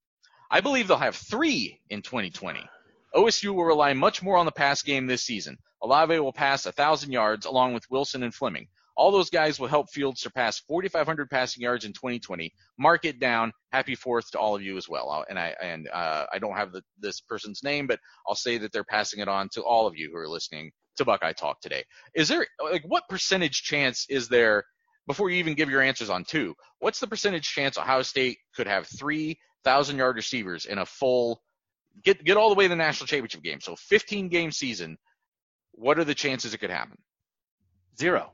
I 0.52 0.62
believe 0.62 0.88
they'll 0.88 0.98
have 0.98 1.16
three 1.16 1.82
in 1.90 2.04
2020. 2.04 2.70
OSU 3.16 3.56
will 3.56 3.66
rely 3.66 3.94
much 3.94 4.22
more 4.22 4.38
on 4.38 4.46
the 4.46 4.52
pass 4.52 4.84
game 4.84 5.08
this 5.08 5.24
season. 5.24 5.58
Olave 5.82 6.20
will 6.20 6.34
pass 6.34 6.66
1,000 6.66 7.12
yards 7.12 7.48
along 7.48 7.74
with 7.74 7.90
Wilson 7.90 8.22
and 8.22 8.34
Fleming. 8.34 8.68
All 8.98 9.12
those 9.12 9.30
guys 9.30 9.60
will 9.60 9.68
help 9.68 9.92
Fields 9.92 10.22
surpass 10.22 10.60
4,500 10.62 11.30
passing 11.30 11.62
yards 11.62 11.86
in 11.86 11.94
2020. 11.94 12.52
Mark 12.80 13.06
it 13.06 13.20
down. 13.20 13.54
Happy 13.72 13.94
Fourth 13.94 14.32
to 14.32 14.40
all 14.40 14.56
of 14.56 14.64
you 14.64 14.76
as 14.76 14.90
well. 14.90 15.24
And 15.30 15.38
I 15.38 15.56
and 15.62 15.88
uh, 15.94 16.26
I 16.34 16.40
don't 16.40 16.58
have 16.58 16.72
the, 16.72 16.82
this 17.00 17.22
person's 17.22 17.64
name, 17.64 17.86
but 17.86 18.00
I'll 18.28 18.36
say 18.36 18.58
that 18.58 18.72
they're 18.72 18.84
passing 18.84 19.20
it 19.20 19.28
on 19.28 19.50
to 19.50 19.62
all 19.62 19.86
of 19.86 19.96
you 19.96 20.10
who 20.12 20.18
are 20.18 20.28
listening 20.28 20.72
to 20.98 21.06
Buckeye 21.06 21.34
Talk 21.34 21.62
today. 21.62 21.84
Is 22.16 22.28
there 22.28 22.48
like 22.72 22.84
what 22.88 23.04
percentage 23.08 23.62
chance 23.62 24.08
is 24.10 24.30
there 24.30 24.64
before 25.06 25.30
you 25.30 25.38
even 25.38 25.54
give 25.54 25.70
your 25.70 25.82
answers 25.82 26.10
on 26.10 26.24
two? 26.24 26.56
What's 26.80 27.00
the 27.00 27.08
percentage 27.08 27.48
chance 27.48 27.78
Ohio 27.78 28.02
State 28.02 28.40
could 28.56 28.68
have 28.68 28.88
three 28.88 29.38
thousand 29.64 29.98
yard 29.98 30.16
receivers 30.16 30.66
in 30.66 30.80
a 30.80 30.86
full 30.88 31.44
get 32.04 32.24
get 32.24 32.36
all 32.36 32.50
the 32.50 32.56
way 32.56 32.66
to 32.66 32.70
the 32.70 32.76
national 32.76 33.06
championship 33.06 33.44
game? 33.44 33.62
So 33.62 33.76
15 33.76 34.30
game 34.30 34.52
season. 34.52 34.98
What 35.74 36.00
are 36.00 36.04
the 36.04 36.16
chances 36.16 36.56
it 36.56 36.58
could 36.58 36.72
happen? 36.72 36.98
Zero. 38.00 38.34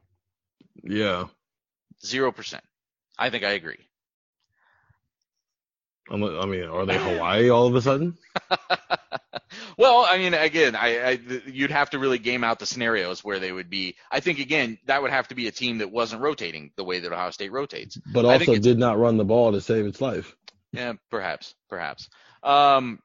Yeah. 0.81 1.27
Zero 2.03 2.31
percent. 2.31 2.63
I 3.17 3.29
think 3.29 3.43
I 3.43 3.51
agree. 3.51 3.79
I'm, 6.09 6.19
mean, 6.19 6.63
are 6.65 6.85
they 6.85 6.97
Hawaii 6.97 7.49
all 7.49 7.67
of 7.67 7.75
a 7.75 7.81
sudden? 7.81 8.17
well, 9.77 10.05
I 10.09 10.17
mean, 10.17 10.33
again, 10.33 10.75
I, 10.75 11.11
I 11.11 11.19
you'd 11.45 11.71
have 11.71 11.91
to 11.91 11.99
really 11.99 12.17
game 12.17 12.43
out 12.43 12.59
the 12.59 12.65
scenarios 12.65 13.23
where 13.23 13.39
they 13.39 13.51
would 13.51 13.69
be. 13.69 13.95
I 14.11 14.19
think 14.19 14.39
again 14.39 14.79
that 14.85 15.01
would 15.01 15.11
have 15.11 15.29
to 15.29 15.35
be 15.35 15.47
a 15.47 15.51
team 15.51 15.77
that 15.77 15.91
wasn't 15.91 16.21
rotating 16.21 16.71
the 16.75 16.83
way 16.83 16.99
that 16.99 17.11
Ohio 17.11 17.31
State 17.31 17.51
rotates. 17.51 17.97
But 18.11 18.25
also 18.25 18.57
did 18.57 18.77
not 18.77 18.99
run 18.99 19.17
the 19.17 19.25
ball 19.25 19.53
to 19.53 19.61
save 19.61 19.85
its 19.85 20.01
life. 20.01 20.35
Yeah, 20.73 20.93
perhaps, 21.09 21.53
perhaps. 21.69 22.09
Um, 22.41 22.99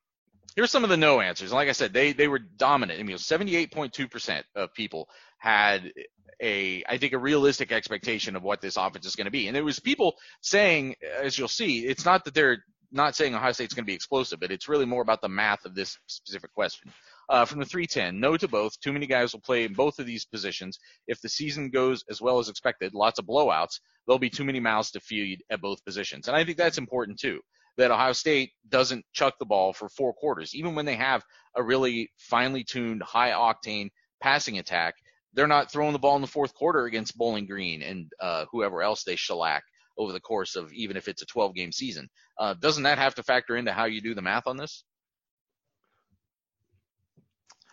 here's 0.57 0.71
some 0.71 0.85
of 0.85 0.91
the 0.91 0.97
no 0.97 1.21
answers. 1.21 1.53
Like 1.53 1.69
I 1.69 1.73
said, 1.73 1.93
they 1.93 2.13
they 2.13 2.27
were 2.29 2.41
dominant. 2.41 2.99
I 2.99 3.03
mean, 3.05 3.17
78.2% 3.17 4.43
of 4.57 4.75
people 4.75 5.09
had 5.39 5.93
a, 6.41 6.85
I 6.89 6.99
think, 6.99 7.13
a 7.13 7.19
realistic 7.19 7.73
expectation 7.73 8.37
of 8.37 8.43
what 8.43 8.61
this 8.61 8.77
offense 8.77 9.07
is 9.07 9.17
going 9.17 9.27
to 9.27 9.31
be. 9.31 9.47
And 9.47 9.57
there 9.57 9.65
was 9.65 9.81
people 9.81 10.17
saying, 10.41 10.97
as 11.23 11.39
you'll 11.39 11.49
see, 11.49 11.87
it's 11.87 12.05
not 12.05 12.25
that 12.25 12.35
they're 12.35 12.63
not 12.91 13.17
saying 13.17 13.35
Ohio 13.35 13.53
State's 13.53 13.75
going 13.75 13.85
to 13.85 13.91
be 13.91 13.95
explosive, 13.95 14.41
but 14.41 14.51
it's 14.51 14.69
really 14.69 14.87
more 14.87 15.03
about 15.03 15.21
the 15.21 15.29
math 15.29 15.65
of 15.65 15.75
this 15.75 15.99
specific 16.07 16.53
question. 16.55 16.93
Uh, 17.29 17.45
from 17.45 17.59
the 17.59 17.67
310, 17.67 18.19
no 18.19 18.39
to 18.39 18.49
both. 18.49 18.81
Too 18.81 18.93
many 18.93 19.07
guys 19.07 19.33
will 19.33 19.41
play 19.41 19.65
in 19.65 19.75
both 19.75 19.99
of 19.99 20.07
these 20.07 20.25
positions. 20.25 20.79
If 21.07 21.21
the 21.21 21.29
season 21.29 21.69
goes 21.69 22.03
as 22.09 22.23
well 22.23 22.39
as 22.39 22.49
expected, 22.49 22.95
lots 22.95 23.19
of 23.19 23.27
blowouts, 23.27 23.81
there'll 24.07 24.19
be 24.19 24.31
too 24.31 24.45
many 24.45 24.61
mouths 24.61 24.91
to 24.93 25.01
feed 25.01 25.43
at 25.51 25.61
both 25.61 25.85
positions. 25.85 26.29
And 26.29 26.37
I 26.37 26.45
think 26.45 26.57
that's 26.57 26.79
important 26.79 27.19
too 27.19 27.41
that 27.79 27.93
Ohio 27.93 28.13
State 28.13 28.51
doesn't 28.69 29.05
chuck 29.13 29.35
the 29.39 29.47
ball 29.47 29.73
for 29.73 29.89
four 29.89 30.13
quarters. 30.13 30.55
Even 30.55 30.75
when 30.75 30.85
they 30.85 30.97
have 30.97 31.25
a 31.55 31.63
really 31.63 32.11
finely 32.19 32.65
tuned, 32.65 33.03
high 33.03 33.31
octane 33.31 33.91
passing 34.21 34.59
attack, 34.59 34.95
they're 35.39 35.47
not 35.47 35.71
throwing 35.71 35.93
the 35.93 36.01
ball 36.01 36.17
in 36.17 36.21
the 36.21 36.27
fourth 36.27 36.53
quarter 36.53 36.87
against 36.87 37.17
Bowling 37.17 37.47
Green 37.47 37.81
and 37.81 38.11
uh, 38.21 38.47
whoever 38.51 38.83
else 38.83 39.05
they 39.05 39.15
shellac 39.15 39.63
over 39.97 40.13
the 40.13 40.19
course 40.19 40.57
of 40.57 40.73
even 40.73 40.97
if 40.97 41.07
it's 41.07 41.23
a 41.23 41.27
12 41.27 41.55
game 41.55 41.71
season. 41.71 42.09
Uh, 42.41 42.55
doesn't 42.55 42.83
that 42.83 42.99
have 42.99 43.15
to 43.15 43.23
factor 43.23 43.57
into 43.57 43.73
how 43.73 43.85
you 43.85 44.01
do 44.01 44.17
the 44.17 44.21
math 44.21 44.49
on 44.49 44.57
this? 44.57 44.83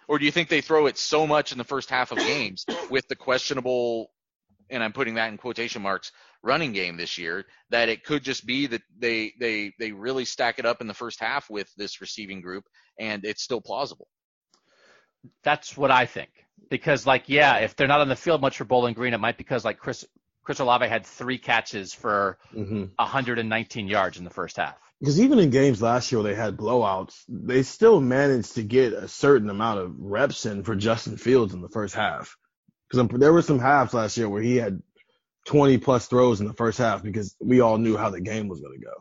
Or 0.08 0.20
do 0.20 0.26
you 0.26 0.32
think 0.32 0.48
they 0.48 0.62
throw 0.62 0.86
it 0.86 1.00
so 1.00 1.26
much 1.26 1.52
in 1.52 1.58
the 1.58 1.64
first 1.64 1.90
half 1.90 2.12
of 2.12 2.20
games 2.20 2.68
with 2.92 3.08
the 3.08 3.16
questionable, 3.16 4.12
and 4.70 4.84
I'm 4.84 4.94
putting 4.94 5.16
that 5.16 5.30
in 5.30 5.38
quotation 5.40 5.82
marks, 5.82 6.12
running 6.44 6.72
game 6.72 6.98
this 6.98 7.18
year, 7.18 7.46
that 7.72 7.90
it 7.90 8.04
could 8.04 8.24
just 8.24 8.46
be 8.46 8.68
that 8.68 8.84
they 9.00 9.34
they 9.40 9.74
they 9.80 9.92
really 9.92 10.26
stack 10.26 10.60
it 10.60 10.68
up 10.68 10.82
in 10.82 10.88
the 10.88 10.94
first 10.94 11.20
half 11.20 11.50
with 11.50 11.68
this 11.78 12.00
receiving 12.00 12.42
group, 12.42 12.66
and 13.00 13.26
it's 13.26 13.42
still 13.42 13.60
plausible. 13.60 14.08
That's 15.44 15.76
what 15.76 15.90
I 15.90 16.06
think. 16.06 16.30
Because 16.70 17.06
like, 17.06 17.24
yeah, 17.28 17.58
if 17.58 17.76
they're 17.76 17.88
not 17.88 18.02
on 18.02 18.10
the 18.10 18.16
field 18.16 18.42
much 18.42 18.58
for 18.58 18.66
Bowling 18.66 18.94
Green, 18.94 19.14
it 19.14 19.20
might 19.20 19.38
be 19.38 19.44
because 19.44 19.64
like 19.66 19.78
Chris 19.78 20.06
Chris 20.44 20.60
Olave 20.60 20.88
had 20.88 21.06
three 21.06 21.38
catches 21.38 21.94
for 21.94 22.38
Mm-hmm. 22.56 22.86
119 22.98 23.88
yards 23.88 24.18
in 24.18 24.24
the 24.24 24.30
first 24.30 24.58
half. 24.58 24.76
Because 25.00 25.20
even 25.20 25.40
in 25.40 25.50
games 25.50 25.82
last 25.82 26.12
year 26.12 26.22
where 26.22 26.32
they 26.32 26.40
had 26.40 26.56
blowouts, 26.56 27.16
they 27.28 27.64
still 27.64 28.00
managed 28.00 28.56
to 28.56 28.64
get 28.64 28.94
a 28.94 29.08
certain 29.08 29.50
amount 29.50 29.80
of 29.80 29.94
reps 30.00 30.46
in 30.46 30.64
for 30.64 30.76
Justin 30.76 31.18
Fields 31.18 31.54
in 31.54 31.62
the 31.62 31.70
first 31.70 31.94
half. 31.96 32.38
Because 32.90 33.10
there 33.20 33.34
were 33.34 33.42
some 33.42 33.60
halves 33.60 33.94
last 33.94 34.18
year 34.18 34.30
where 34.30 34.42
he 34.42 34.56
had 34.56 34.82
20 35.48 35.80
plus 35.80 36.08
throws 36.08 36.40
in 36.40 36.48
the 36.48 36.54
first 36.54 36.78
half 36.78 37.04
because 37.04 37.36
we 37.40 37.60
all 37.60 37.78
knew 37.78 37.98
how 37.98 38.10
the 38.10 38.22
game 38.22 38.48
was 38.48 38.62
going 38.62 38.80
to 38.80 38.86
go. 38.86 38.94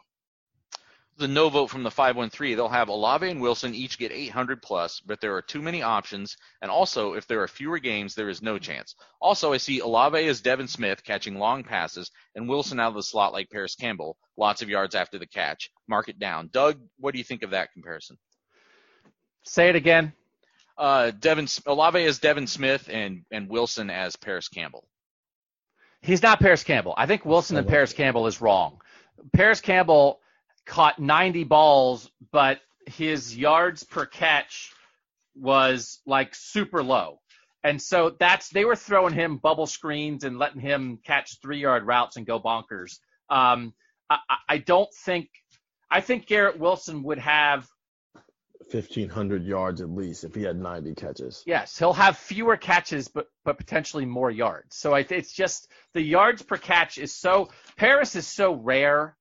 The 1.16 1.28
no 1.28 1.48
vote 1.48 1.68
from 1.68 1.84
the 1.84 1.92
513, 1.92 2.56
they'll 2.56 2.68
have 2.68 2.88
Olave 2.88 3.28
and 3.28 3.40
Wilson 3.40 3.72
each 3.72 3.98
get 3.98 4.10
800 4.10 4.60
plus, 4.60 5.00
but 5.00 5.20
there 5.20 5.36
are 5.36 5.42
too 5.42 5.62
many 5.62 5.80
options. 5.80 6.36
And 6.60 6.70
also, 6.70 7.14
if 7.14 7.28
there 7.28 7.42
are 7.42 7.48
fewer 7.48 7.78
games, 7.78 8.14
there 8.14 8.28
is 8.28 8.42
no 8.42 8.58
chance. 8.58 8.96
Also, 9.20 9.52
I 9.52 9.58
see 9.58 9.78
Olave 9.78 10.26
as 10.26 10.40
Devin 10.40 10.66
Smith 10.66 11.04
catching 11.04 11.38
long 11.38 11.62
passes 11.62 12.10
and 12.34 12.48
Wilson 12.48 12.80
out 12.80 12.88
of 12.88 12.94
the 12.94 13.02
slot 13.02 13.32
like 13.32 13.48
Parris 13.48 13.76
Campbell, 13.76 14.16
lots 14.36 14.60
of 14.60 14.68
yards 14.68 14.96
after 14.96 15.18
the 15.18 15.26
catch. 15.26 15.70
Mark 15.86 16.08
it 16.08 16.18
down. 16.18 16.48
Doug, 16.52 16.80
what 16.98 17.12
do 17.12 17.18
you 17.18 17.24
think 17.24 17.44
of 17.44 17.50
that 17.50 17.72
comparison? 17.72 18.18
Say 19.44 19.68
it 19.68 19.76
again. 19.76 20.12
Uh, 20.76 21.12
Devin 21.12 21.46
Olave 21.66 22.04
as 22.04 22.18
Devin 22.18 22.48
Smith 22.48 22.88
and 22.92 23.24
and 23.30 23.48
Wilson 23.48 23.90
as 23.90 24.16
Parris 24.16 24.48
Campbell. 24.48 24.84
He's 26.00 26.22
not 26.22 26.40
Parris 26.40 26.64
Campbell. 26.64 26.94
I 26.96 27.06
think 27.06 27.24
Wilson 27.24 27.56
and 27.56 27.68
Parris 27.68 27.92
Campbell 27.92 28.26
is 28.26 28.40
wrong. 28.40 28.80
Parris 29.32 29.60
Campbell 29.60 30.20
caught 30.66 30.98
90 30.98 31.44
balls, 31.44 32.10
but 32.32 32.60
his 32.86 33.36
yards 33.36 33.84
per 33.84 34.06
catch 34.06 34.72
was 35.34 36.00
like 36.06 36.34
super 36.34 36.82
low. 36.82 37.20
And 37.62 37.80
so 37.80 38.14
that's 38.18 38.50
they 38.50 38.64
were 38.64 38.76
throwing 38.76 39.14
him 39.14 39.38
bubble 39.38 39.66
screens 39.66 40.24
and 40.24 40.38
letting 40.38 40.60
him 40.60 40.98
catch 41.02 41.40
three 41.40 41.60
yard 41.60 41.86
routes 41.86 42.16
and 42.16 42.26
go 42.26 42.38
bonkers. 42.38 42.98
Um, 43.30 43.72
I, 44.10 44.18
I 44.48 44.58
don't 44.58 44.92
think 45.04 45.30
I 45.90 46.00
think 46.00 46.26
Garrett 46.26 46.58
Wilson 46.58 47.02
would 47.04 47.18
have 47.18 47.66
1,500 48.70 49.44
yards 49.44 49.80
at 49.80 49.90
least 49.90 50.24
if 50.24 50.34
he 50.34 50.42
had 50.42 50.58
90 50.58 50.94
catches. 50.94 51.42
Yes, 51.46 51.78
he'll 51.78 51.92
have 51.92 52.16
fewer 52.18 52.56
catches, 52.56 53.08
but 53.08 53.28
but 53.44 53.58
potentially 53.58 54.04
more 54.04 54.30
yards. 54.30 54.76
So 54.76 54.94
I, 54.94 55.06
it's 55.08 55.32
just 55.32 55.68
the 55.92 56.02
yards 56.02 56.42
per 56.42 56.56
catch 56.56 56.98
is 56.98 57.14
so 57.14 57.48
Parris 57.76 58.14
is 58.16 58.26
so 58.26 58.54
rare, 58.54 59.16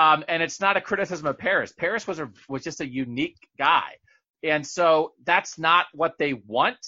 um, 0.00 0.24
and 0.28 0.42
it's 0.42 0.60
not 0.60 0.78
a 0.78 0.80
criticism 0.80 1.26
of 1.26 1.36
Parris. 1.36 1.72
Parris 1.72 2.06
was 2.06 2.18
a 2.18 2.30
was 2.48 2.64
just 2.64 2.80
a 2.80 2.88
unique 2.88 3.36
guy, 3.58 3.96
and 4.42 4.66
so 4.66 5.12
that's 5.26 5.58
not 5.58 5.86
what 5.92 6.14
they 6.18 6.32
want 6.32 6.78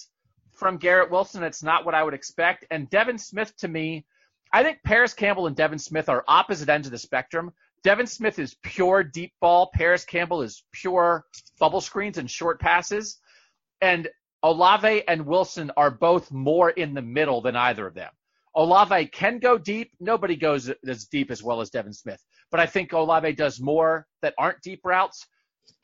from 0.51 0.77
Garrett 0.77 1.11
Wilson. 1.11 1.43
It's 1.43 1.61
not 1.61 1.85
what 1.85 1.93
I 1.93 2.03
would 2.03 2.15
expect. 2.15 2.65
And 2.71 2.89
Devin 2.89 3.19
Smith 3.19 3.55
to 3.57 3.67
me, 3.67 4.03
I 4.51 4.63
think 4.63 4.79
Parris 4.83 5.13
Campbell 5.13 5.45
and 5.45 5.55
Devin 5.55 5.77
Smith 5.77 6.09
are 6.09 6.25
opposite 6.27 6.69
ends 6.69 6.87
of 6.87 6.91
the 6.91 6.97
spectrum. 6.97 7.51
Devin 7.83 8.07
Smith 8.07 8.39
is 8.39 8.55
pure 8.63 9.03
deep 9.03 9.33
ball. 9.39 9.69
Parris 9.75 10.05
Campbell 10.05 10.41
is 10.41 10.63
pure 10.71 11.23
bubble 11.59 11.81
screens 11.81 12.17
and 12.17 12.31
short 12.31 12.59
passes. 12.59 13.19
And 13.79 14.09
Olave 14.41 15.07
and 15.07 15.27
Wilson 15.27 15.71
are 15.77 15.91
both 15.91 16.31
more 16.31 16.71
in 16.71 16.95
the 16.95 17.01
middle 17.03 17.41
than 17.41 17.55
either 17.55 17.85
of 17.85 17.93
them. 17.93 18.11
Olave 18.55 19.07
can 19.07 19.37
go 19.37 19.59
deep. 19.59 19.91
Nobody 19.99 20.35
goes 20.35 20.71
as 20.87 21.05
deep 21.05 21.29
as 21.29 21.43
well 21.43 21.61
as 21.61 21.69
Devin 21.69 21.93
Smith. 21.93 22.23
But 22.53 22.59
I 22.59 22.67
think 22.67 22.93
Olave 22.93 23.33
does 23.33 23.59
more 23.59 24.05
that 24.21 24.35
aren't 24.37 24.61
deep 24.61 24.81
routes. 24.85 25.25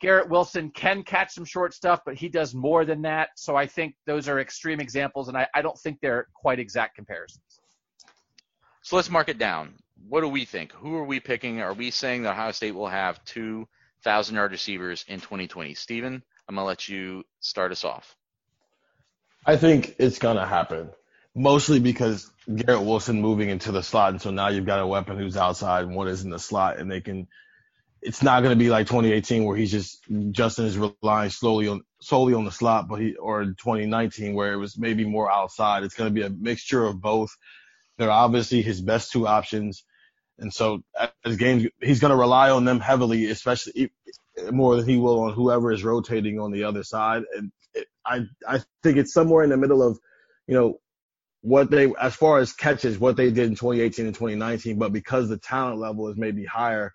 Garrett 0.00 0.28
Wilson 0.28 0.70
can 0.70 1.02
catch 1.02 1.32
some 1.32 1.44
short 1.44 1.74
stuff, 1.74 2.02
but 2.06 2.14
he 2.14 2.28
does 2.28 2.54
more 2.54 2.84
than 2.84 3.02
that. 3.02 3.30
So 3.34 3.56
I 3.56 3.66
think 3.66 3.96
those 4.06 4.28
are 4.28 4.38
extreme 4.38 4.78
examples, 4.78 5.26
and 5.26 5.36
I, 5.36 5.48
I 5.52 5.62
don't 5.62 5.76
think 5.76 5.98
they're 6.00 6.28
quite 6.32 6.60
exact 6.60 6.94
comparisons. 6.94 7.42
So 8.82 8.94
let's 8.94 9.10
mark 9.10 9.28
it 9.28 9.36
down. 9.36 9.74
What 10.08 10.20
do 10.20 10.28
we 10.28 10.44
think? 10.44 10.70
Who 10.74 10.94
are 10.94 11.04
we 11.04 11.18
picking? 11.18 11.60
Are 11.60 11.74
we 11.74 11.90
saying 11.90 12.22
that 12.22 12.34
Ohio 12.34 12.52
State 12.52 12.76
will 12.76 12.86
have 12.86 13.22
two 13.24 13.66
thousand 14.04 14.36
yard 14.36 14.52
receivers 14.52 15.04
in 15.08 15.18
2020? 15.18 15.74
Stephen, 15.74 16.22
I'm 16.48 16.54
gonna 16.54 16.64
let 16.64 16.88
you 16.88 17.24
start 17.40 17.72
us 17.72 17.82
off. 17.82 18.14
I 19.44 19.56
think 19.56 19.96
it's 19.98 20.20
gonna 20.20 20.46
happen, 20.46 20.90
mostly 21.34 21.80
because 21.80 22.30
Garrett 22.52 22.84
Wilson 22.84 23.20
moving 23.20 23.48
into 23.48 23.72
the 23.72 23.82
slot, 23.82 24.12
and 24.12 24.22
so 24.22 24.30
now 24.30 24.48
you've 24.48 24.66
got 24.66 24.80
a 24.80 24.86
weapon 24.86 25.18
who's 25.18 25.36
outside 25.36 25.84
and 25.84 25.94
one 25.94 26.08
is 26.08 26.24
in 26.24 26.30
the 26.30 26.38
slot, 26.38 26.78
and 26.78 26.90
they 26.90 27.00
can. 27.00 27.28
It's 28.02 28.22
not 28.22 28.42
going 28.42 28.58
to 28.58 28.58
be 28.58 28.70
like 28.70 28.86
2018 28.86 29.44
where 29.44 29.56
he's 29.56 29.70
just 29.70 30.02
Justin 30.30 30.64
is 30.64 30.78
relying 30.78 31.30
slowly 31.30 31.68
on 31.68 31.82
solely 32.00 32.32
on 32.32 32.46
the 32.46 32.50
slot, 32.50 32.88
but 32.88 33.00
he 33.00 33.14
or 33.16 33.44
2019 33.44 34.34
where 34.34 34.54
it 34.54 34.56
was 34.56 34.78
maybe 34.78 35.04
more 35.04 35.30
outside. 35.30 35.84
It's 35.84 35.94
going 35.94 36.08
to 36.08 36.14
be 36.14 36.26
a 36.26 36.30
mixture 36.30 36.84
of 36.84 37.00
both. 37.00 37.36
They're 37.98 38.10
obviously 38.10 38.62
his 38.62 38.80
best 38.80 39.12
two 39.12 39.26
options, 39.26 39.84
and 40.38 40.52
so 40.52 40.82
as 41.24 41.36
games, 41.36 41.66
he's 41.82 42.00
going 42.00 42.12
to 42.12 42.16
rely 42.16 42.50
on 42.50 42.64
them 42.64 42.80
heavily, 42.80 43.26
especially 43.26 43.92
more 44.50 44.76
than 44.76 44.88
he 44.88 44.96
will 44.96 45.20
on 45.20 45.34
whoever 45.34 45.70
is 45.70 45.84
rotating 45.84 46.40
on 46.40 46.50
the 46.52 46.64
other 46.64 46.82
side. 46.82 47.24
And 47.36 47.52
it, 47.74 47.86
I 48.04 48.22
I 48.48 48.60
think 48.82 48.96
it's 48.96 49.12
somewhere 49.12 49.44
in 49.44 49.50
the 49.50 49.58
middle 49.58 49.82
of, 49.82 49.98
you 50.46 50.54
know, 50.54 50.80
what 51.42 51.70
they 51.70 51.92
as 52.00 52.14
far 52.14 52.38
as 52.38 52.52
catches, 52.52 52.98
what 52.98 53.16
they 53.16 53.30
did 53.30 53.48
in 53.48 53.54
2018 53.54 54.06
and 54.06 54.14
2019. 54.14 54.78
But 54.78 54.92
because 54.92 55.28
the 55.28 55.38
talent 55.38 55.78
level 55.78 56.08
is 56.08 56.16
maybe 56.16 56.44
higher, 56.44 56.92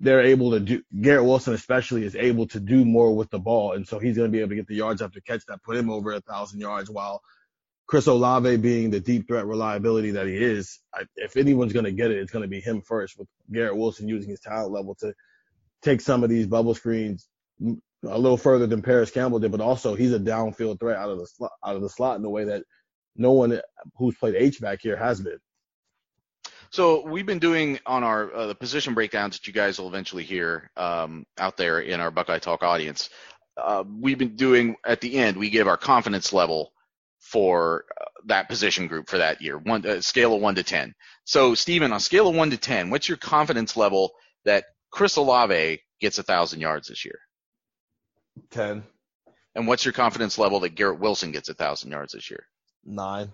they're 0.00 0.22
able 0.22 0.52
to 0.52 0.60
do. 0.60 0.82
Garrett 1.00 1.24
Wilson 1.24 1.54
especially 1.54 2.04
is 2.04 2.16
able 2.16 2.46
to 2.48 2.60
do 2.60 2.84
more 2.84 3.14
with 3.14 3.30
the 3.30 3.38
ball, 3.38 3.72
and 3.72 3.86
so 3.86 3.98
he's 3.98 4.16
going 4.16 4.30
to 4.30 4.32
be 4.32 4.40
able 4.40 4.50
to 4.50 4.56
get 4.56 4.66
the 4.66 4.76
yards 4.76 5.02
after 5.02 5.20
catch 5.20 5.44
that 5.46 5.62
put 5.62 5.76
him 5.76 5.90
over 5.90 6.12
a 6.12 6.20
thousand 6.20 6.60
yards. 6.60 6.90
While 6.90 7.22
Chris 7.86 8.06
Olave 8.06 8.56
being 8.58 8.90
the 8.90 9.00
deep 9.00 9.26
threat 9.26 9.46
reliability 9.46 10.12
that 10.12 10.26
he 10.26 10.36
is, 10.36 10.78
I, 10.94 11.04
if 11.16 11.36
anyone's 11.36 11.72
going 11.72 11.84
to 11.84 11.92
get 11.92 12.10
it, 12.10 12.18
it's 12.18 12.32
going 12.32 12.42
to 12.42 12.48
be 12.48 12.60
him 12.60 12.82
first. 12.82 13.18
With 13.18 13.28
Garrett 13.52 13.76
Wilson 13.76 14.08
using 14.08 14.30
his 14.30 14.40
talent 14.40 14.72
level 14.72 14.94
to 14.96 15.14
take 15.82 16.00
some 16.00 16.22
of 16.22 16.30
these 16.30 16.46
bubble 16.46 16.74
screens 16.74 17.28
a 18.04 18.18
little 18.18 18.36
further 18.36 18.66
than 18.66 18.82
Parris 18.82 19.10
Campbell 19.10 19.38
did, 19.38 19.50
but 19.50 19.60
also 19.60 19.94
he's 19.94 20.12
a 20.12 20.20
downfield 20.20 20.78
threat 20.78 20.98
out 20.98 21.10
of 21.10 21.18
the 21.18 21.26
slot, 21.26 21.52
out 21.64 21.76
of 21.76 21.82
the 21.82 21.88
slot 21.88 22.18
in 22.18 22.24
a 22.24 22.30
way 22.30 22.44
that 22.44 22.62
no 23.18 23.32
one 23.32 23.60
who's 23.96 24.16
played 24.16 24.34
H 24.34 24.60
back 24.60 24.80
here 24.80 24.96
has 24.96 25.20
been. 25.20 25.38
So 26.70 27.06
we've 27.06 27.26
been 27.26 27.38
doing 27.38 27.78
on 27.86 28.04
our 28.04 28.32
uh, 28.34 28.46
the 28.46 28.54
position 28.54 28.94
breakdowns 28.94 29.36
that 29.36 29.46
you 29.46 29.52
guys 29.52 29.78
will 29.78 29.88
eventually 29.88 30.24
hear 30.24 30.70
um, 30.76 31.24
out 31.38 31.56
there 31.56 31.80
in 31.80 32.00
our 32.00 32.10
Buckeye 32.10 32.38
Talk 32.38 32.62
audience. 32.62 33.08
Uh, 33.56 33.84
we've 34.00 34.18
been 34.18 34.36
doing 34.36 34.76
at 34.84 35.00
the 35.00 35.16
end 35.16 35.36
we 35.36 35.48
give 35.48 35.68
our 35.68 35.78
confidence 35.78 36.32
level 36.32 36.72
for 37.20 37.84
uh, 38.00 38.04
that 38.26 38.48
position 38.48 38.88
group 38.88 39.08
for 39.08 39.18
that 39.18 39.40
year, 39.40 39.58
one 39.58 39.86
uh, 39.86 40.00
scale 40.00 40.34
of 40.34 40.42
one 40.42 40.54
to 40.56 40.62
ten. 40.62 40.94
So 41.24 41.54
Stephen, 41.54 41.92
on 41.92 41.96
a 41.96 42.00
scale 42.00 42.28
of 42.28 42.34
one 42.34 42.50
to 42.50 42.56
ten, 42.56 42.90
what's 42.90 43.08
your 43.08 43.18
confidence 43.18 43.76
level 43.76 44.12
that 44.44 44.64
Chris 44.90 45.16
Olave 45.16 45.80
gets 46.00 46.18
a 46.18 46.22
thousand 46.22 46.60
yards 46.60 46.88
this 46.88 47.04
year? 47.04 47.18
Ten. 48.50 48.82
And 49.54 49.66
what's 49.66 49.84
your 49.84 49.92
confidence 49.92 50.36
level 50.36 50.60
that 50.60 50.74
Garrett 50.74 51.00
Wilson 51.00 51.32
gets 51.32 51.48
a 51.48 51.54
thousand 51.54 51.90
yards 51.90 52.12
this 52.12 52.30
year? 52.30 52.46
Nine. 52.86 53.32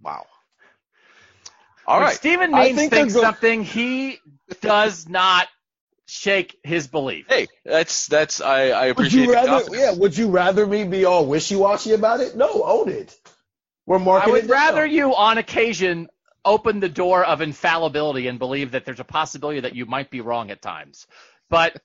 Wow. 0.00 0.26
All 1.86 1.96
when 1.96 2.04
right. 2.04 2.14
Stephen 2.14 2.52
Means 2.52 2.76
think 2.78 2.92
thinks 2.92 3.14
go- 3.14 3.22
something, 3.22 3.64
he 3.64 4.18
does 4.60 5.08
not 5.08 5.48
shake 6.06 6.56
his 6.62 6.86
belief. 6.86 7.26
Hey, 7.28 7.46
that's 7.64 8.06
that's 8.06 8.40
I, 8.40 8.68
I 8.68 8.82
Would 8.88 8.90
appreciate 8.92 9.20
you 9.22 9.26
the 9.28 9.32
rather? 9.32 9.48
confidence. 9.48 9.80
Yeah. 9.80 9.92
Would 9.94 10.16
you 10.18 10.28
rather 10.28 10.66
me 10.66 10.84
be 10.84 11.04
all 11.06 11.24
wishy 11.26 11.56
washy 11.56 11.92
about 11.94 12.20
it? 12.20 12.36
No, 12.36 12.62
own 12.64 12.88
it. 12.90 13.16
We're 13.86 13.98
more 13.98 14.20
I 14.20 14.26
would 14.28 14.44
it 14.44 14.48
down. 14.48 14.50
rather 14.50 14.86
you, 14.86 15.14
on 15.14 15.38
occasion, 15.38 16.08
open 16.44 16.80
the 16.80 16.88
door 16.88 17.24
of 17.24 17.40
infallibility 17.40 18.28
and 18.28 18.38
believe 18.38 18.72
that 18.72 18.84
there's 18.84 19.00
a 19.00 19.04
possibility 19.04 19.60
that 19.60 19.74
you 19.74 19.86
might 19.86 20.10
be 20.10 20.20
wrong 20.20 20.50
at 20.50 20.60
times. 20.62 21.06
But 21.50 21.76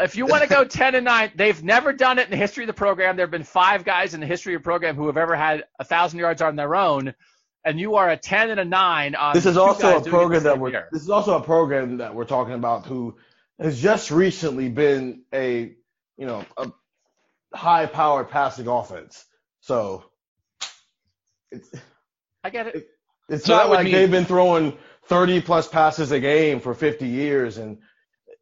if 0.00 0.16
you 0.16 0.26
want 0.26 0.42
to 0.42 0.48
go 0.48 0.64
10 0.64 0.94
and 0.94 1.04
9, 1.04 1.32
they've 1.36 1.62
never 1.62 1.92
done 1.92 2.18
it 2.18 2.24
in 2.24 2.30
the 2.30 2.36
history 2.36 2.64
of 2.64 2.68
the 2.68 2.72
program. 2.74 3.16
There 3.16 3.24
have 3.26 3.30
been 3.30 3.44
five 3.44 3.84
guys 3.84 4.14
in 4.14 4.20
the 4.20 4.26
history 4.26 4.54
of 4.54 4.62
the 4.62 4.64
program 4.64 4.96
who 4.96 5.06
have 5.06 5.16
ever 5.16 5.36
had 5.36 5.64
a 5.78 5.84
thousand 5.84 6.18
yards 6.18 6.42
on 6.42 6.56
their 6.56 6.74
own, 6.74 7.14
and 7.64 7.78
you 7.78 7.94
are 7.96 8.10
a 8.10 8.16
10 8.16 8.50
and 8.50 8.60
a 8.60 8.64
9 8.64 9.14
on 9.14 9.34
This 9.34 9.46
is 9.46 9.56
also 9.56 9.86
a 9.86 9.90
doing 9.90 10.00
it 10.00 10.04
the 10.04 10.10
program 10.10 10.42
that 10.42 10.58
we're. 10.58 10.70
year. 10.70 10.88
This 10.92 11.02
is 11.02 11.10
also 11.10 11.36
a 11.38 11.42
program 11.42 11.98
that 11.98 12.14
we're 12.14 12.24
talking 12.24 12.54
about 12.54 12.86
who 12.86 13.16
has 13.60 13.80
just 13.80 14.10
recently 14.10 14.68
been 14.68 15.22
a 15.32 15.74
you 16.16 16.26
know 16.26 16.44
a 16.56 16.70
high 17.54 17.86
powered 17.86 18.30
passing 18.30 18.66
offense. 18.66 19.24
So 19.60 20.04
it's 21.50 21.70
I 22.42 22.50
get 22.50 22.66
it. 22.68 22.88
it's 23.28 23.44
So 23.44 23.56
not 23.56 23.70
like 23.70 23.84
mean- 23.84 23.92
they've 23.94 24.10
been 24.10 24.24
throwing 24.24 24.76
30 25.06 25.40
plus 25.42 25.68
passes 25.68 26.10
a 26.12 26.20
game 26.20 26.60
for 26.60 26.74
50 26.74 27.06
years 27.06 27.58
and 27.58 27.78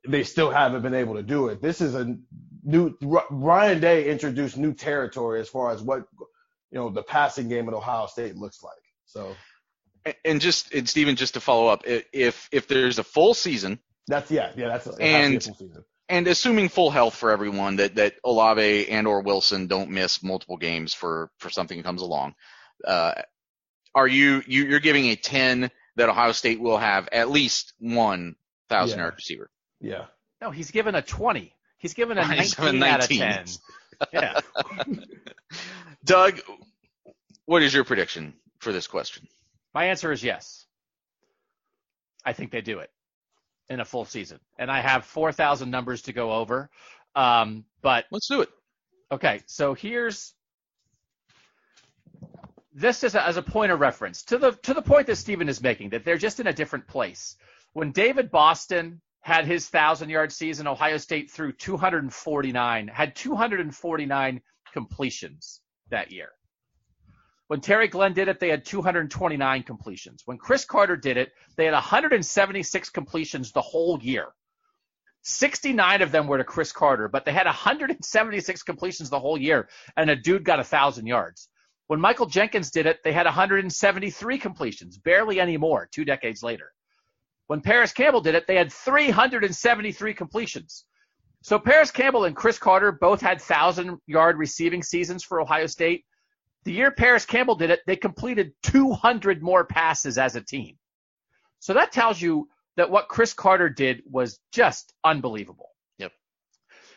they 0.07 0.25
still 0.25 0.51
haven't 0.51 0.83
been 0.83 0.95
able 0.95 1.15
to 1.15 1.23
do 1.23 1.49
it. 1.49 1.63
This 1.63 1.81
is 1.81 1.95
a 1.95 2.17
new 2.65 2.97
Ryan 3.31 3.81
Day 3.81 4.11
introduced 4.11 4.57
new 4.57 4.75
territory 4.75 5.41
as 5.41 5.49
far 5.49 5.71
as 5.71 5.83
what 5.83 6.05
you 6.71 6.79
know 6.79 6.91
the 6.91 7.03
passing 7.03 7.49
game 7.49 7.69
at 7.69 7.75
Ohio 7.75 8.07
State 8.07 8.37
looks 8.37 8.63
like. 8.63 8.75
So 9.07 9.35
and 10.25 10.41
just 10.41 10.73
and 10.75 10.89
Stephen, 10.89 11.17
just 11.17 11.35
to 11.35 11.41
follow 11.41 11.69
up, 11.69 11.83
if 11.87 12.49
if 12.53 12.67
there's 12.67 12.99
a 12.99 13.05
full 13.05 13.35
season, 13.35 13.79
that's 14.09 14.31
yeah, 14.31 14.51
yeah, 14.57 14.69
that's 14.69 14.87
and 14.99 15.49
and 16.09 16.27
assuming 16.27 16.69
full 16.69 16.91
health 16.91 17.15
for 17.15 17.31
everyone, 17.31 17.77
that 17.77 17.95
that 17.97 18.15
Olave 18.25 18.89
and 18.89 19.07
or 19.07 19.23
Wilson 19.23 19.67
don't 19.67 19.91
miss 19.91 20.23
multiple 20.23 20.57
games 20.57 20.95
for 20.95 21.31
for 21.39 21.51
something 21.51 21.79
that 21.79 21.85
comes 21.85 22.03
along, 22.03 22.35
uh, 22.85 23.15
are 23.95 24.09
you, 24.09 24.43
you 24.47 24.65
you're 24.65 24.81
giving 24.81 25.07
a 25.07 25.17
ten 25.17 25.71
that 25.97 26.09
Ohio 26.09 26.33
State 26.33 26.61
will 26.61 26.79
have 26.79 27.09
at 27.13 27.31
least 27.31 27.73
one 27.79 28.35
thousand 28.69 28.99
yeah. 28.99 29.05
yard 29.05 29.15
receiver? 29.17 29.51
Yeah. 29.83 30.05
No, 30.41 30.51
he's 30.51 30.71
given 30.71 30.95
a 30.95 31.03
twenty. 31.03 31.55
He's 31.79 31.95
given 31.95 32.17
a 32.17 32.23
19, 32.27 32.79
19 32.79 32.83
out 32.83 33.03
of 33.03 33.09
ten. 33.09 33.45
Yeah. 34.13 34.41
Doug, 36.05 36.41
what 37.45 37.63
is 37.63 37.75
your 37.75 37.85
prediction 37.85 38.35
for 38.59 38.73
this 38.73 38.87
question? 38.87 39.27
My 39.75 39.87
answer 39.87 40.13
is 40.13 40.23
yes. 40.23 40.65
I 42.25 42.33
think 42.33 42.53
they 42.53 42.61
do 42.61 42.79
it 42.79 42.91
in 43.69 43.81
a 43.81 43.85
full 43.85 44.05
season, 44.05 44.39
and 44.59 44.71
I 44.71 44.81
have 44.81 45.05
four 45.05 45.33
thousand 45.33 45.71
numbers 45.71 46.03
to 46.03 46.13
go 46.13 46.33
over. 46.33 46.71
Um, 47.15 47.65
but 47.83 48.07
let's 48.11 48.29
do 48.29 48.41
it. 48.43 48.49
Okay, 49.11 49.41
so 49.47 49.75
here's 49.75 50.33
this 52.75 53.05
is 53.05 53.15
a, 53.15 53.27
as 53.27 53.37
a 53.37 53.43
point 53.43 53.73
of 53.73 53.81
reference 53.81 54.23
to 54.25 54.39
the 54.39 54.53
to 54.63 54.75
the 54.75 54.83
point 54.83 55.09
that 55.09 55.17
Stephen 55.17 55.49
is 55.49 55.61
making 55.61 55.91
that 55.91 56.05
they're 56.05 56.19
just 56.19 56.39
in 56.41 56.47
a 56.47 56.53
different 56.53 56.87
place. 56.87 57.37
When 57.73 57.91
David 57.93 58.31
Boston 58.31 59.01
had 59.23 59.47
his 59.47 59.69
thousand 59.69 60.11
yard 60.11 60.33
season, 60.33 60.67
Ohio 60.67 60.99
State 60.99 61.31
threw 61.31 61.53
249, 61.53 62.89
had 62.89 63.15
249 63.15 64.41
completions 64.73 65.61
that 65.91 66.13
year. 66.13 66.31
When 67.47 67.61
Terry 67.61 67.87
Glenn 67.87 68.15
did 68.15 68.29
it, 68.29 68.41
they 68.41 68.49
had 68.49 68.65
229 68.65 69.63
completions. 69.63 70.23
When 70.25 70.39
Cris 70.39 70.65
Carter 70.65 70.97
did 70.97 71.17
it, 71.17 71.33
they 71.57 71.65
had 71.65 71.75
176 71.75 72.91
completions 72.91 73.53
the 73.53 73.61
whole 73.61 74.01
year. 74.03 74.29
69 75.23 76.03
of 76.03 76.11
them 76.11 76.27
were 76.27 76.39
to 76.39 76.45
Cris 76.45 76.73
Carter, 76.73 77.09
but 77.09 77.25
they 77.25 77.33
had 77.33 77.47
176 77.47 78.63
completions 78.65 79.09
the 79.09 79.21
whole 79.21 79.39
year, 79.39 79.69
and 79.97 80.11
a 80.11 80.17
dude 80.17 80.45
got 80.45 80.59
a 80.59 80.65
thousand 80.65 81.07
yards. 81.07 81.49
When 81.87 82.01
Michael 82.01 82.27
Jenkins 82.27 82.73
did 82.73 82.87
it, 82.87 83.05
they 83.05 83.13
had 83.13 83.27
173 83.27 84.39
completions, 84.39 84.99
barely 84.99 85.39
any 85.39 85.57
more, 85.57 85.89
two 85.93 86.05
decades 86.05 86.43
later. 86.43 86.73
When 87.53 87.61
Parris 87.61 87.93
Campbell 87.93 88.23
did 88.23 88.35
it, 88.35 88.47
they 88.47 88.55
had 88.55 88.73
373 88.73 90.15
completions. 90.15 90.87
So 91.43 91.59
Parris 91.59 91.91
Campbell 91.91 92.25
and 92.25 92.35
Cris 92.35 92.59
Carter 92.59 92.93
both 92.93 93.21
had 93.21 93.43
thousand 93.43 93.99
yard 94.07 94.39
receiving 94.39 94.83
seasons 94.83 95.23
for 95.23 95.39
Ohio 95.39 95.67
State. 95.67 96.07
The 96.65 96.73
year 96.73 96.91
Parris 96.91 97.27
Campbell 97.27 97.57
did 97.57 97.69
it, 97.69 97.81
they 97.87 97.97
completed 97.97 98.55
200 98.63 99.43
more 99.43 99.67
passes 99.67 100.17
as 100.17 100.35
a 100.35 100.41
team. 100.41 100.79
So 101.59 101.75
that 101.75 101.93
tells 101.93 102.23
you 102.23 102.49
that 102.79 102.89
what 102.89 103.09
Cris 103.09 103.35
Carter 103.35 103.69
did 103.69 104.03
was 104.11 104.41
just 104.51 104.95
unbelievable. 105.05 105.73
Yep. 105.99 106.13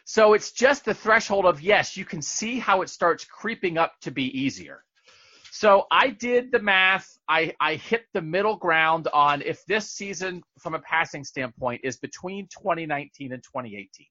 So 0.05 0.35
it's 0.35 0.53
just 0.53 0.85
the 0.85 0.93
threshold 0.93 1.45
of 1.45 1.59
yes, 1.59 1.97
you 1.97 2.05
can 2.05 2.21
see 2.21 2.59
how 2.59 2.81
it 2.81 2.89
starts 2.89 3.25
creeping 3.25 3.77
up 3.77 3.91
to 4.03 4.11
be 4.11 4.23
easier. 4.39 4.84
So 5.57 5.85
I 5.89 6.09
did 6.09 6.51
the 6.51 6.59
math. 6.59 7.17
I, 7.29 7.53
I 7.61 7.75
hit 7.75 8.07
the 8.13 8.21
middle 8.21 8.57
ground 8.57 9.07
on 9.13 9.41
if 9.41 9.65
this 9.67 9.89
season, 9.89 10.43
from 10.59 10.73
a 10.73 10.79
passing 10.79 11.23
standpoint, 11.23 11.79
is 11.85 11.95
between 11.95 12.47
2019 12.47 13.31
and 13.31 13.41
2018. 13.41 14.05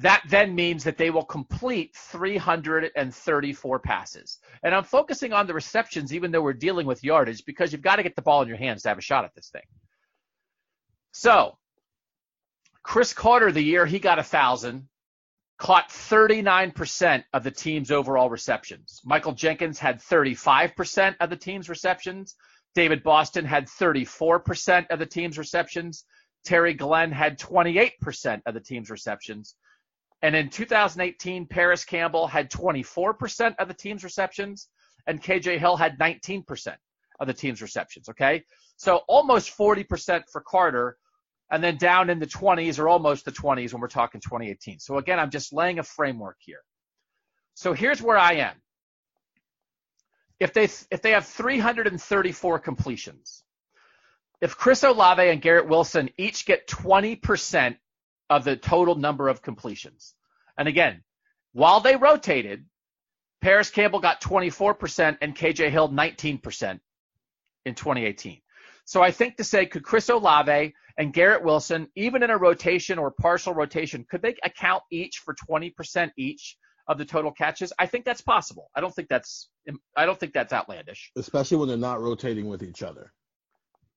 That 0.00 0.22
then 0.28 0.54
means 0.54 0.84
that 0.84 0.98
they 0.98 1.08
will 1.08 1.24
complete 1.24 1.96
334 1.96 3.78
passes. 3.78 4.38
And 4.62 4.74
I'm 4.74 4.84
focusing 4.84 5.32
on 5.32 5.46
the 5.46 5.54
receptions, 5.54 6.12
even 6.12 6.30
though 6.30 6.42
we're 6.42 6.52
dealing 6.52 6.86
with 6.86 7.02
yardage, 7.02 7.46
because 7.46 7.72
you've 7.72 7.80
got 7.80 7.96
to 7.96 8.02
get 8.02 8.16
the 8.16 8.20
ball 8.20 8.42
in 8.42 8.48
your 8.48 8.58
hands 8.58 8.82
to 8.82 8.90
have 8.90 8.98
a 8.98 9.00
shot 9.00 9.24
at 9.24 9.34
this 9.34 9.48
thing. 9.48 9.64
So, 11.12 11.56
Cris 12.82 13.14
Carter, 13.14 13.50
the 13.50 13.62
year 13.62 13.86
he 13.86 13.98
got 13.98 14.18
a 14.18 14.22
thousand, 14.22 14.88
caught 15.58 15.88
39% 15.88 17.24
of 17.32 17.42
the 17.42 17.50
team's 17.50 17.90
overall 17.90 18.28
receptions. 18.28 19.00
Michael 19.04 19.32
Jenkins 19.32 19.78
had 19.78 20.00
35% 20.00 21.16
of 21.20 21.30
the 21.30 21.36
team's 21.36 21.68
receptions. 21.68 22.34
David 22.74 23.02
Boston 23.02 23.44
had 23.44 23.66
34% 23.66 24.86
of 24.90 24.98
the 24.98 25.06
team's 25.06 25.38
receptions. 25.38 26.04
Terry 26.44 26.74
Glenn 26.74 27.10
had 27.10 27.38
28% 27.38 28.42
of 28.46 28.54
the 28.54 28.60
team's 28.60 28.90
receptions. 28.90 29.56
And 30.22 30.36
in 30.36 30.50
2018, 30.50 31.46
Parris 31.46 31.84
Campbell 31.84 32.26
had 32.26 32.50
24% 32.50 33.54
of 33.58 33.68
the 33.68 33.74
team's 33.74 34.04
receptions, 34.04 34.68
and 35.06 35.22
KJ 35.22 35.58
Hill 35.58 35.76
had 35.76 35.98
19% 35.98 36.76
of 37.20 37.26
the 37.26 37.34
team's 37.34 37.62
receptions. 37.62 38.08
Okay. 38.08 38.42
So 38.76 39.02
almost 39.08 39.56
40% 39.56 40.22
for 40.30 40.42
Carter, 40.42 40.98
and 41.50 41.62
then 41.62 41.76
down 41.76 42.10
in 42.10 42.18
the 42.18 42.26
20s 42.26 42.78
or 42.78 42.88
almost 42.88 43.24
the 43.24 43.32
20s 43.32 43.72
when 43.72 43.80
we're 43.80 43.88
talking 43.88 44.20
2018. 44.20 44.80
So 44.80 44.98
again, 44.98 45.18
I'm 45.18 45.30
just 45.30 45.52
laying 45.52 45.78
a 45.78 45.82
framework 45.82 46.36
here. 46.40 46.60
So 47.54 47.72
here's 47.72 48.02
where 48.02 48.18
I 48.18 48.34
am. 48.34 48.54
If 50.38 50.52
they 50.52 50.64
if 50.64 51.00
they 51.00 51.12
have 51.12 51.26
334 51.26 52.58
completions, 52.58 53.42
if 54.40 54.56
Chris 54.56 54.82
Olave 54.82 55.22
and 55.22 55.40
Garrett 55.40 55.68
Wilson 55.68 56.10
each 56.18 56.44
get 56.44 56.68
20% 56.68 57.76
of 58.28 58.44
the 58.44 58.56
total 58.56 58.96
number 58.96 59.28
of 59.28 59.40
completions. 59.40 60.14
And 60.58 60.68
again, 60.68 61.02
while 61.52 61.80
they 61.80 61.96
rotated, 61.96 62.66
Parris 63.40 63.70
Campbell 63.70 64.00
got 64.00 64.20
24% 64.20 65.18
and 65.20 65.36
KJ 65.36 65.70
Hill 65.70 65.88
19% 65.88 66.80
in 67.64 67.74
2018. 67.74 68.40
So 68.86 69.02
I 69.02 69.10
think 69.10 69.36
to 69.36 69.44
say, 69.44 69.66
could 69.66 69.84
Chris 69.84 70.08
Olave 70.08 70.72
and 70.96 71.12
Garrett 71.12 71.44
Wilson, 71.44 71.88
even 71.94 72.22
in 72.22 72.30
a 72.30 72.38
rotation 72.38 72.98
or 72.98 73.10
partial 73.10 73.52
rotation, 73.52 74.06
could 74.08 74.22
they 74.22 74.34
account 74.42 74.82
each 74.90 75.18
for 75.18 75.34
20% 75.48 76.10
each 76.16 76.56
of 76.88 76.96
the 76.96 77.04
total 77.04 77.32
catches? 77.32 77.72
I 77.78 77.86
think 77.86 78.04
that's 78.04 78.22
possible. 78.22 78.70
I 78.74 78.80
don't 78.80 78.94
think 78.94 79.08
that's 79.08 79.48
I 79.96 80.06
don't 80.06 80.18
think 80.18 80.32
that's 80.32 80.52
outlandish. 80.52 81.10
Especially 81.16 81.58
when 81.58 81.68
they're 81.68 81.76
not 81.76 82.00
rotating 82.00 82.48
with 82.48 82.62
each 82.62 82.82
other. 82.82 83.12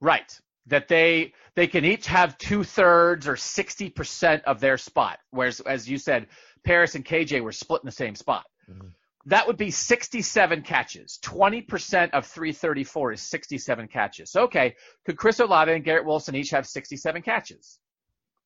Right 0.02 0.38
that 0.70 0.88
they 0.88 1.34
they 1.56 1.68
can 1.68 1.84
each 1.84 2.08
have 2.08 2.38
two 2.38 2.64
thirds 2.64 3.28
or 3.28 3.36
sixty 3.36 3.90
percent 3.90 4.44
of 4.46 4.60
their 4.60 4.78
spot. 4.78 5.20
Whereas, 5.32 5.60
as 5.62 5.90
you 5.90 5.98
said, 5.98 6.28
Parris 6.64 6.96
and 6.96 7.06
KJ 7.06 7.42
were 7.42 7.52
split 7.52 7.82
in 7.84 7.88
the 7.88 7.92
same 7.92 8.16
spot. 8.16 8.46
Mm-hmm. 8.70 8.88
That 9.26 9.48
would 9.48 9.58
be 9.58 9.72
67 9.72 10.62
catches. 10.62 11.20
20% 11.24 12.12
of 12.12 12.26
334 12.26 13.14
is 13.14 13.22
67 13.22 13.88
catches. 13.88 14.36
Okay, 14.36 14.76
could 15.06 15.18
Chris 15.18 15.40
Olave 15.40 15.72
and 15.72 15.84
Garrett 15.84 16.06
Wilson 16.06 16.36
each 16.36 16.52
have 16.52 16.66
67 16.66 17.22
catches? 17.22 17.80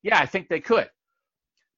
Yeah, 0.01 0.19
I 0.19 0.25
think 0.25 0.49
they 0.49 0.59
could. 0.59 0.89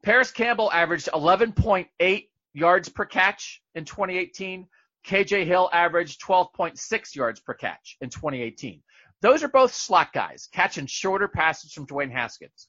Parris 0.04 0.32
Campbell 0.32 0.72
averaged 0.72 1.10
11.8 1.14 2.28
yards 2.54 2.90
per 2.90 3.06
catch 3.06 3.62
in 3.76 3.86
2018. 3.86 4.68
KJ 5.06 5.46
Hill 5.46 5.70
averaged 5.74 6.22
12.6 6.22 7.16
yards 7.16 7.40
per 7.40 7.54
catch 7.54 7.98
in 8.02 8.10
2018. 8.10 8.82
Those 9.22 9.44
are 9.44 9.48
both 9.48 9.74
slot 9.74 10.14
guys, 10.14 10.48
catching 10.52 10.88
shorter 10.88 11.28
passes 11.28 11.74
from 11.74 11.86
Dwayne 11.86 12.12
Haskins. 12.12 12.68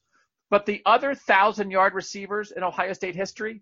But 0.49 0.65
the 0.65 0.81
other 0.85 1.13
thousand 1.13 1.71
yard 1.71 1.93
receivers 1.93 2.51
in 2.51 2.63
Ohio 2.63 2.93
State 2.93 3.15
history, 3.15 3.61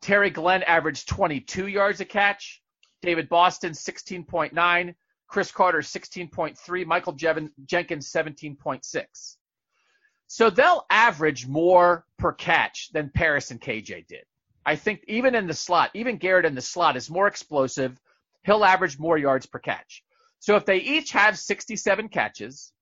Terry 0.00 0.30
Glenn 0.30 0.62
averaged 0.62 1.08
22 1.08 1.66
yards 1.66 2.00
a 2.00 2.04
catch, 2.04 2.62
David 3.02 3.28
Boston 3.28 3.72
16.9, 3.72 4.94
Cris 5.26 5.52
Carter 5.52 5.80
16.3, 5.80 6.86
Michael 6.86 7.14
Jevin, 7.14 7.50
Jenkins 7.66 8.10
17.6. 8.10 9.36
So 10.26 10.50
they'll 10.50 10.86
average 10.90 11.46
more 11.46 12.06
per 12.18 12.32
catch 12.32 12.90
than 12.92 13.10
Parris 13.10 13.50
and 13.50 13.60
KJ 13.60 14.06
did. 14.06 14.24
I 14.64 14.76
think 14.76 15.02
even 15.08 15.34
in 15.34 15.46
the 15.46 15.54
slot, 15.54 15.90
even 15.94 16.18
Garrett 16.18 16.44
in 16.44 16.54
the 16.54 16.60
slot 16.60 16.96
is 16.96 17.10
more 17.10 17.26
explosive. 17.26 17.98
He'll 18.44 18.64
average 18.64 18.98
more 18.98 19.18
yards 19.18 19.46
per 19.46 19.58
catch. 19.58 20.02
So 20.38 20.56
if 20.56 20.64
they 20.64 20.78
each 20.78 21.12
have 21.12 21.38
67 21.38 22.08
catches 22.08 22.72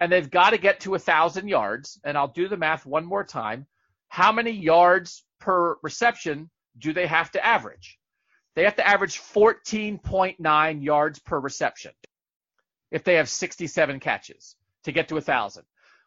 and 0.00 0.10
they've 0.10 0.30
got 0.30 0.50
to 0.50 0.58
get 0.58 0.80
to 0.80 0.90
1,000 0.90 1.48
yards, 1.48 2.00
and 2.04 2.16
I'll 2.16 2.28
do 2.28 2.48
the 2.48 2.56
math 2.56 2.86
one 2.86 3.04
more 3.04 3.24
time, 3.24 3.66
how 4.08 4.32
many 4.32 4.50
yards 4.50 5.24
per 5.38 5.76
reception 5.82 6.50
do 6.78 6.92
they 6.92 7.06
have 7.06 7.30
to 7.32 7.44
average? 7.44 7.98
They 8.54 8.64
have 8.64 8.76
to 8.76 8.86
average 8.86 9.18
14.9 9.18 10.84
yards 10.84 11.18
per 11.20 11.38
reception 11.38 11.92
if 12.90 13.04
they 13.04 13.14
have 13.14 13.28
67 13.28 14.00
catches 14.00 14.56
to 14.84 14.92
get 14.92 15.08
to 15.08 15.14
1,000. 15.14 15.64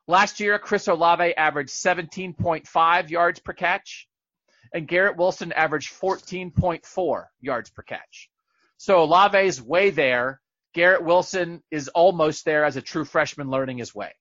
Last 0.07 0.39
year, 0.39 0.59
Chris 0.59 0.87
Olave 0.87 1.35
averaged 1.35 1.71
17.5 1.71 3.09
yards 3.09 3.39
per 3.39 3.53
catch, 3.53 4.07
and 4.71 4.87
Garrett 4.87 5.17
Wilson 5.17 5.51
averaged 5.51 5.91
14.4 5.93 7.25
yards 7.41 7.69
per 7.71 7.81
catch. 7.81 8.29
So 8.77 8.97
Olave's 8.99 9.61
way 9.61 9.89
there 9.89 10.41
Garrett 10.75 11.05
Wilson 11.05 11.63
is 11.71 11.87
almost 11.87 12.43
there 12.43 12.65
as 12.65 12.75
a 12.75 12.81
true 12.81 13.05
freshman 13.05 13.49
learning 13.49 13.77
his 13.77 13.95
way. 13.95 14.11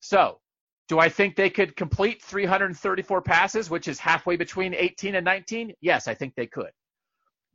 So 0.00 0.40
Do 0.88 1.00
I 1.00 1.08
think 1.08 1.34
they 1.34 1.50
could 1.50 1.74
complete 1.74 2.22
334 2.22 3.22
passes, 3.22 3.68
which 3.68 3.88
is 3.88 3.98
halfway 3.98 4.36
between 4.36 4.74
18 4.74 5.16
and 5.16 5.24
19? 5.24 5.72
Yes, 5.80 6.06
I 6.06 6.14
think 6.14 6.34
they 6.36 6.46
could. 6.46 6.70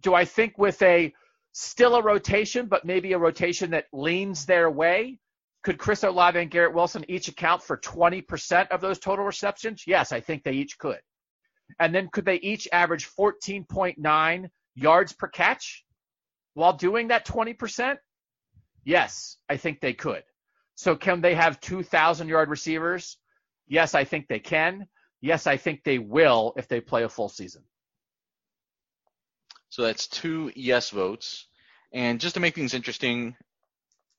Do 0.01 0.13
I 0.13 0.25
think 0.25 0.57
with 0.57 0.81
a 0.81 1.13
still 1.53 1.95
a 1.95 2.03
rotation, 2.03 2.67
but 2.67 2.85
maybe 2.85 3.13
a 3.13 3.17
rotation 3.17 3.71
that 3.71 3.85
leans 3.93 4.45
their 4.45 4.69
way, 4.69 5.19
could 5.63 5.77
Chris 5.77 6.03
Olave 6.03 6.39
and 6.39 6.49
Garrett 6.49 6.73
Wilson 6.73 7.05
each 7.07 7.27
account 7.27 7.61
for 7.61 7.77
20% 7.77 8.67
of 8.69 8.81
those 8.81 8.99
total 8.99 9.25
receptions? 9.25 9.83
Yes, 9.85 10.11
I 10.11 10.19
think 10.19 10.43
they 10.43 10.53
each 10.53 10.77
could. 10.77 10.99
And 11.79 11.93
then 11.93 12.09
could 12.11 12.25
they 12.25 12.37
each 12.37 12.67
average 12.73 13.07
14.9 13.07 14.49
yards 14.75 15.13
per 15.13 15.27
catch 15.27 15.85
while 16.53 16.73
doing 16.73 17.09
that 17.09 17.25
20%? 17.25 17.97
Yes, 18.83 19.37
I 19.47 19.57
think 19.57 19.79
they 19.79 19.93
could. 19.93 20.23
So 20.81 20.95
can 20.95 21.21
they 21.21 21.35
have 21.35 21.61
2,000 21.61 22.27
yard 22.27 22.49
receivers? 22.49 23.17
Yes, 23.67 23.93
I 23.93 24.03
think 24.03 24.27
they 24.27 24.39
can. 24.39 24.87
Yes, 25.21 25.45
I 25.45 25.57
think 25.57 25.83
they 25.83 25.99
will 25.99 26.53
if 26.57 26.67
they 26.67 26.81
play 26.81 27.03
a 27.03 27.09
full 27.09 27.29
season. 27.29 27.61
So 29.69 29.83
that's 29.83 30.07
two 30.07 30.51
yes 30.55 30.89
votes. 30.89 31.45
And 31.93 32.19
just 32.19 32.33
to 32.33 32.41
make 32.41 32.55
things 32.55 32.73
interesting, 32.73 33.35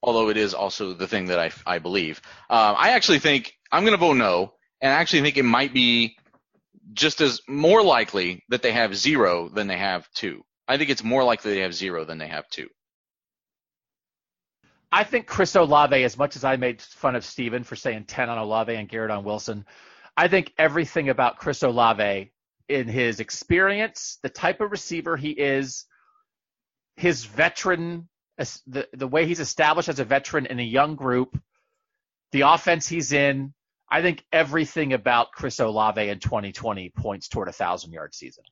although 0.04 0.28
it 0.28 0.36
is 0.36 0.54
also 0.54 0.92
the 0.92 1.08
thing 1.08 1.24
that 1.26 1.40
I, 1.40 1.50
I 1.66 1.80
believe, 1.80 2.22
uh, 2.48 2.76
I 2.78 2.90
actually 2.90 3.18
think 3.18 3.54
I'm 3.72 3.82
going 3.82 3.98
to 3.98 4.06
vote 4.06 4.14
no, 4.16 4.54
and 4.80 4.92
I 4.92 5.00
actually 5.00 5.22
think 5.22 5.38
it 5.38 5.42
might 5.42 5.74
be 5.74 6.16
just 6.92 7.20
as 7.20 7.40
more 7.48 7.82
likely 7.82 8.44
that 8.50 8.62
they 8.62 8.70
have 8.70 8.94
zero 8.94 9.48
than 9.48 9.66
they 9.66 9.78
have 9.78 10.08
two. 10.14 10.44
I 10.68 10.78
think 10.78 10.90
it's 10.90 11.02
more 11.02 11.24
likely 11.24 11.54
they 11.54 11.62
have 11.62 11.74
zero 11.74 12.04
than 12.04 12.18
they 12.18 12.28
have 12.28 12.48
two. 12.50 12.68
I 14.92 15.04
think 15.04 15.26
Chris 15.26 15.56
Olave, 15.56 16.04
as 16.04 16.18
much 16.18 16.36
as 16.36 16.44
I 16.44 16.56
made 16.56 16.82
fun 16.82 17.16
of 17.16 17.24
Stephen 17.24 17.64
for 17.64 17.76
saying 17.76 18.04
10 18.04 18.28
on 18.28 18.36
Olave 18.36 18.74
and 18.74 18.88
Garrett 18.88 19.10
on 19.10 19.24
Wilson, 19.24 19.64
I 20.16 20.28
think 20.28 20.52
everything 20.58 21.08
about 21.08 21.38
Chris 21.38 21.62
Olave 21.62 22.30
in 22.68 22.88
his 22.88 23.18
experience, 23.18 24.18
the 24.22 24.28
type 24.28 24.60
of 24.60 24.70
receiver 24.70 25.16
he 25.16 25.30
is, 25.30 25.86
his 26.96 27.24
veteran, 27.24 28.08
the, 28.66 28.86
the 28.92 29.08
way 29.08 29.26
he's 29.26 29.40
established 29.40 29.88
as 29.88 29.98
a 29.98 30.04
veteran 30.04 30.44
in 30.44 30.60
a 30.60 30.64
young 30.64 30.94
group, 30.94 31.40
the 32.32 32.42
offense 32.42 32.86
he's 32.86 33.12
in, 33.12 33.54
I 33.90 34.02
think 34.02 34.24
everything 34.30 34.92
about 34.92 35.32
Chris 35.32 35.58
Olave 35.58 36.06
in 36.06 36.18
2020 36.18 36.90
points 36.90 37.28
toward 37.28 37.48
a 37.48 37.52
thousand 37.52 37.92
yard 37.92 38.14
season. 38.14 38.44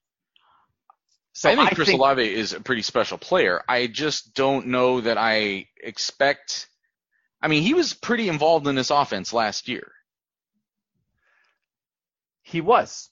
So 1.32 1.50
I 1.50 1.56
think 1.56 1.72
I 1.72 1.74
Chris 1.74 1.88
think, 1.88 1.98
Olave 1.98 2.34
is 2.34 2.52
a 2.52 2.60
pretty 2.60 2.82
special 2.82 3.18
player. 3.18 3.62
I 3.68 3.86
just 3.86 4.34
don't 4.34 4.68
know 4.68 5.00
that 5.00 5.16
I 5.16 5.68
expect. 5.82 6.68
I 7.40 7.48
mean, 7.48 7.62
he 7.62 7.74
was 7.74 7.94
pretty 7.94 8.28
involved 8.28 8.66
in 8.66 8.74
this 8.74 8.90
offense 8.90 9.32
last 9.32 9.68
year. 9.68 9.92
He 12.42 12.60
was. 12.60 13.08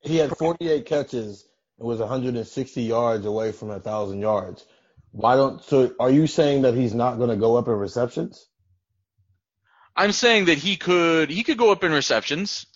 He 0.00 0.16
had 0.16 0.36
48 0.36 0.86
catches 0.86 1.46
and 1.78 1.86
was 1.86 2.00
160 2.00 2.82
yards 2.82 3.26
away 3.26 3.52
from 3.52 3.70
a 3.70 3.78
thousand 3.78 4.20
yards. 4.20 4.64
Why 5.12 5.36
don't? 5.36 5.62
So, 5.62 5.94
are 6.00 6.10
you 6.10 6.26
saying 6.26 6.62
that 6.62 6.74
he's 6.74 6.94
not 6.94 7.18
going 7.18 7.28
to 7.28 7.36
go 7.36 7.56
up 7.56 7.68
in 7.68 7.74
receptions? 7.74 8.46
I'm 9.94 10.12
saying 10.12 10.46
that 10.46 10.56
he 10.56 10.76
could. 10.76 11.28
He 11.28 11.44
could 11.44 11.58
go 11.58 11.70
up 11.70 11.84
in 11.84 11.92
receptions. 11.92 12.66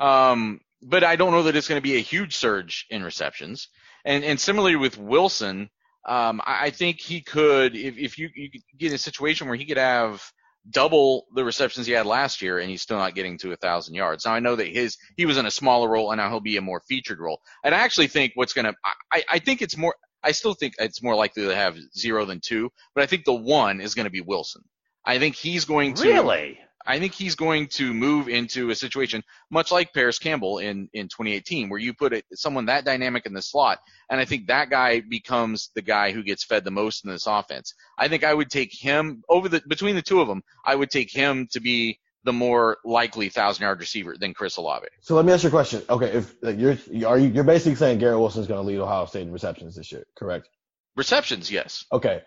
Um, 0.00 0.60
but 0.82 1.04
I 1.04 1.16
don't 1.16 1.32
know 1.32 1.44
that 1.44 1.56
it's 1.56 1.68
going 1.68 1.80
to 1.80 1.88
be 1.88 1.96
a 1.96 2.00
huge 2.00 2.36
surge 2.36 2.86
in 2.90 3.02
receptions. 3.02 3.68
And 4.08 4.24
and 4.24 4.40
similarly 4.40 4.74
with 4.74 4.96
Wilson, 4.96 5.68
um, 6.06 6.40
I, 6.44 6.66
I 6.66 6.70
think 6.70 6.98
he 6.98 7.20
could 7.20 7.76
if 7.76 7.98
if 7.98 8.18
you 8.18 8.30
you 8.34 8.48
get 8.78 8.88
in 8.88 8.94
a 8.94 8.98
situation 8.98 9.46
where 9.46 9.56
he 9.56 9.66
could 9.66 9.76
have 9.76 10.22
double 10.70 11.26
the 11.34 11.44
receptions 11.44 11.86
he 11.86 11.92
had 11.92 12.06
last 12.06 12.40
year 12.40 12.58
and 12.58 12.70
he's 12.70 12.80
still 12.80 12.96
not 12.96 13.14
getting 13.14 13.36
to 13.38 13.52
a 13.52 13.56
thousand 13.56 13.94
yards. 13.94 14.24
Now 14.24 14.32
I 14.32 14.40
know 14.40 14.56
that 14.56 14.66
his 14.66 14.96
he 15.18 15.26
was 15.26 15.36
in 15.36 15.44
a 15.44 15.50
smaller 15.50 15.90
role 15.90 16.10
and 16.10 16.18
now 16.18 16.30
he'll 16.30 16.40
be 16.40 16.56
a 16.56 16.62
more 16.62 16.82
featured 16.88 17.20
role. 17.20 17.42
And 17.62 17.74
I 17.74 17.80
actually 17.80 18.06
think 18.06 18.32
what's 18.34 18.54
gonna 18.54 18.72
I, 19.12 19.22
I 19.28 19.38
think 19.40 19.60
it's 19.60 19.76
more 19.76 19.94
I 20.24 20.32
still 20.32 20.54
think 20.54 20.74
it's 20.78 21.02
more 21.02 21.14
likely 21.14 21.44
to 21.44 21.54
have 21.54 21.76
zero 21.94 22.24
than 22.24 22.40
two, 22.40 22.70
but 22.94 23.04
I 23.04 23.06
think 23.06 23.26
the 23.26 23.34
one 23.34 23.82
is 23.82 23.94
gonna 23.94 24.08
be 24.08 24.22
Wilson. 24.22 24.62
I 25.04 25.18
think 25.18 25.36
he's 25.36 25.66
going 25.66 25.94
to 25.94 26.02
really 26.04 26.58
I 26.88 26.98
think 26.98 27.12
he's 27.12 27.34
going 27.34 27.66
to 27.72 27.92
move 27.92 28.28
into 28.28 28.70
a 28.70 28.74
situation 28.74 29.22
much 29.50 29.70
like 29.70 29.92
Parris 29.92 30.18
Campbell 30.18 30.56
in, 30.56 30.88
in 30.94 31.08
2018, 31.08 31.68
where 31.68 31.78
you 31.78 31.92
put 31.92 32.14
it, 32.14 32.24
someone 32.32 32.66
that 32.66 32.86
dynamic 32.86 33.26
in 33.26 33.34
the 33.34 33.42
slot, 33.42 33.78
and 34.10 34.18
I 34.18 34.24
think 34.24 34.46
that 34.46 34.70
guy 34.70 35.00
becomes 35.00 35.70
the 35.74 35.82
guy 35.82 36.12
who 36.12 36.22
gets 36.22 36.44
fed 36.44 36.64
the 36.64 36.70
most 36.70 37.04
in 37.04 37.10
this 37.10 37.26
offense. 37.26 37.74
I 37.98 38.08
think 38.08 38.24
I 38.24 38.32
would 38.32 38.48
take 38.48 38.72
him 38.72 39.22
over 39.28 39.50
the 39.50 39.62
between 39.68 39.96
the 39.96 40.02
two 40.02 40.22
of 40.22 40.28
them. 40.28 40.42
I 40.64 40.74
would 40.74 40.90
take 40.90 41.12
him 41.12 41.46
to 41.52 41.60
be 41.60 42.00
the 42.24 42.32
more 42.32 42.78
likely 42.86 43.28
thousand 43.28 43.64
yard 43.64 43.80
receiver 43.80 44.16
than 44.18 44.32
Chris 44.32 44.56
Olave. 44.56 44.88
So 45.02 45.14
let 45.14 45.26
me 45.26 45.32
ask 45.34 45.42
you 45.42 45.48
a 45.48 45.50
question. 45.50 45.82
Okay, 45.90 46.06
if 46.06 46.34
like, 46.40 46.58
you're 46.58 46.78
are 47.06 47.18
you 47.18 47.28
you're 47.28 47.44
basically 47.44 47.74
saying 47.74 47.98
Garrett 47.98 48.18
Wilson's 48.18 48.46
going 48.46 48.62
to 48.62 48.66
lead 48.66 48.78
Ohio 48.78 49.04
State 49.04 49.22
in 49.22 49.32
receptions 49.32 49.76
this 49.76 49.92
year, 49.92 50.06
correct? 50.16 50.48
Receptions, 50.96 51.50
yes. 51.50 51.84
Okay 51.92 52.22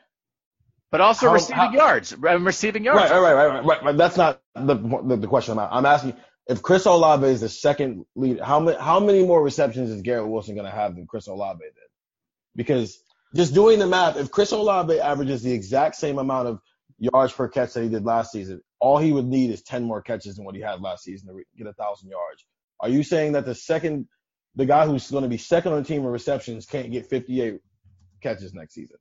but 0.91 1.01
also 1.01 1.27
how, 1.27 1.33
receiving 1.33 1.55
how, 1.55 1.71
yards, 1.71 2.13
uh, 2.13 2.39
receiving 2.39 2.83
yards. 2.83 3.09
Right, 3.09 3.19
right, 3.19 3.33
right, 3.33 3.63
right, 3.63 3.83
right. 3.83 3.97
That's 3.97 4.17
not 4.17 4.41
the, 4.55 4.75
the, 4.75 5.17
the 5.17 5.27
question 5.27 5.57
I'm, 5.57 5.69
I'm 5.71 5.85
asking. 5.85 6.15
If 6.47 6.61
Chris 6.61 6.85
Olave 6.85 7.25
is 7.25 7.41
the 7.41 7.49
second 7.49 8.05
lead, 8.15 8.39
how 8.39 8.59
many 8.59 8.77
how 8.77 8.99
many 8.99 9.25
more 9.25 9.41
receptions 9.41 9.89
is 9.89 10.01
Garrett 10.01 10.27
Wilson 10.27 10.55
going 10.55 10.69
to 10.69 10.75
have 10.75 10.95
than 10.95 11.07
Chris 11.07 11.27
Olave 11.27 11.59
then? 11.61 11.71
Because 12.55 13.01
just 13.35 13.53
doing 13.53 13.79
the 13.79 13.87
math, 13.87 14.17
if 14.17 14.31
Chris 14.31 14.51
Olave 14.51 14.99
averages 14.99 15.43
the 15.43 15.53
exact 15.53 15.95
same 15.95 16.17
amount 16.17 16.49
of 16.49 16.59
yards 16.97 17.31
per 17.31 17.47
catch 17.47 17.73
that 17.73 17.83
he 17.83 17.89
did 17.89 18.03
last 18.03 18.31
season, 18.31 18.61
all 18.79 18.97
he 18.97 19.13
would 19.13 19.25
need 19.25 19.51
is 19.51 19.61
10 19.61 19.83
more 19.83 20.01
catches 20.01 20.35
than 20.35 20.45
what 20.45 20.55
he 20.55 20.61
had 20.61 20.81
last 20.81 21.03
season 21.03 21.29
to 21.29 21.43
get 21.57 21.67
a 21.67 21.73
thousand 21.73 22.09
yards. 22.09 22.45
Are 22.79 22.89
you 22.89 23.03
saying 23.03 23.33
that 23.33 23.45
the 23.45 23.55
second, 23.55 24.07
the 24.55 24.65
guy 24.65 24.85
who's 24.85 25.09
going 25.09 25.23
to 25.23 25.29
be 25.29 25.37
second 25.37 25.71
on 25.71 25.81
the 25.81 25.87
team 25.87 26.01
in 26.01 26.07
receptions 26.07 26.65
can't 26.65 26.91
get 26.91 27.07
58 27.07 27.61
catches 28.21 28.53
next 28.53 28.73
season? 28.73 28.97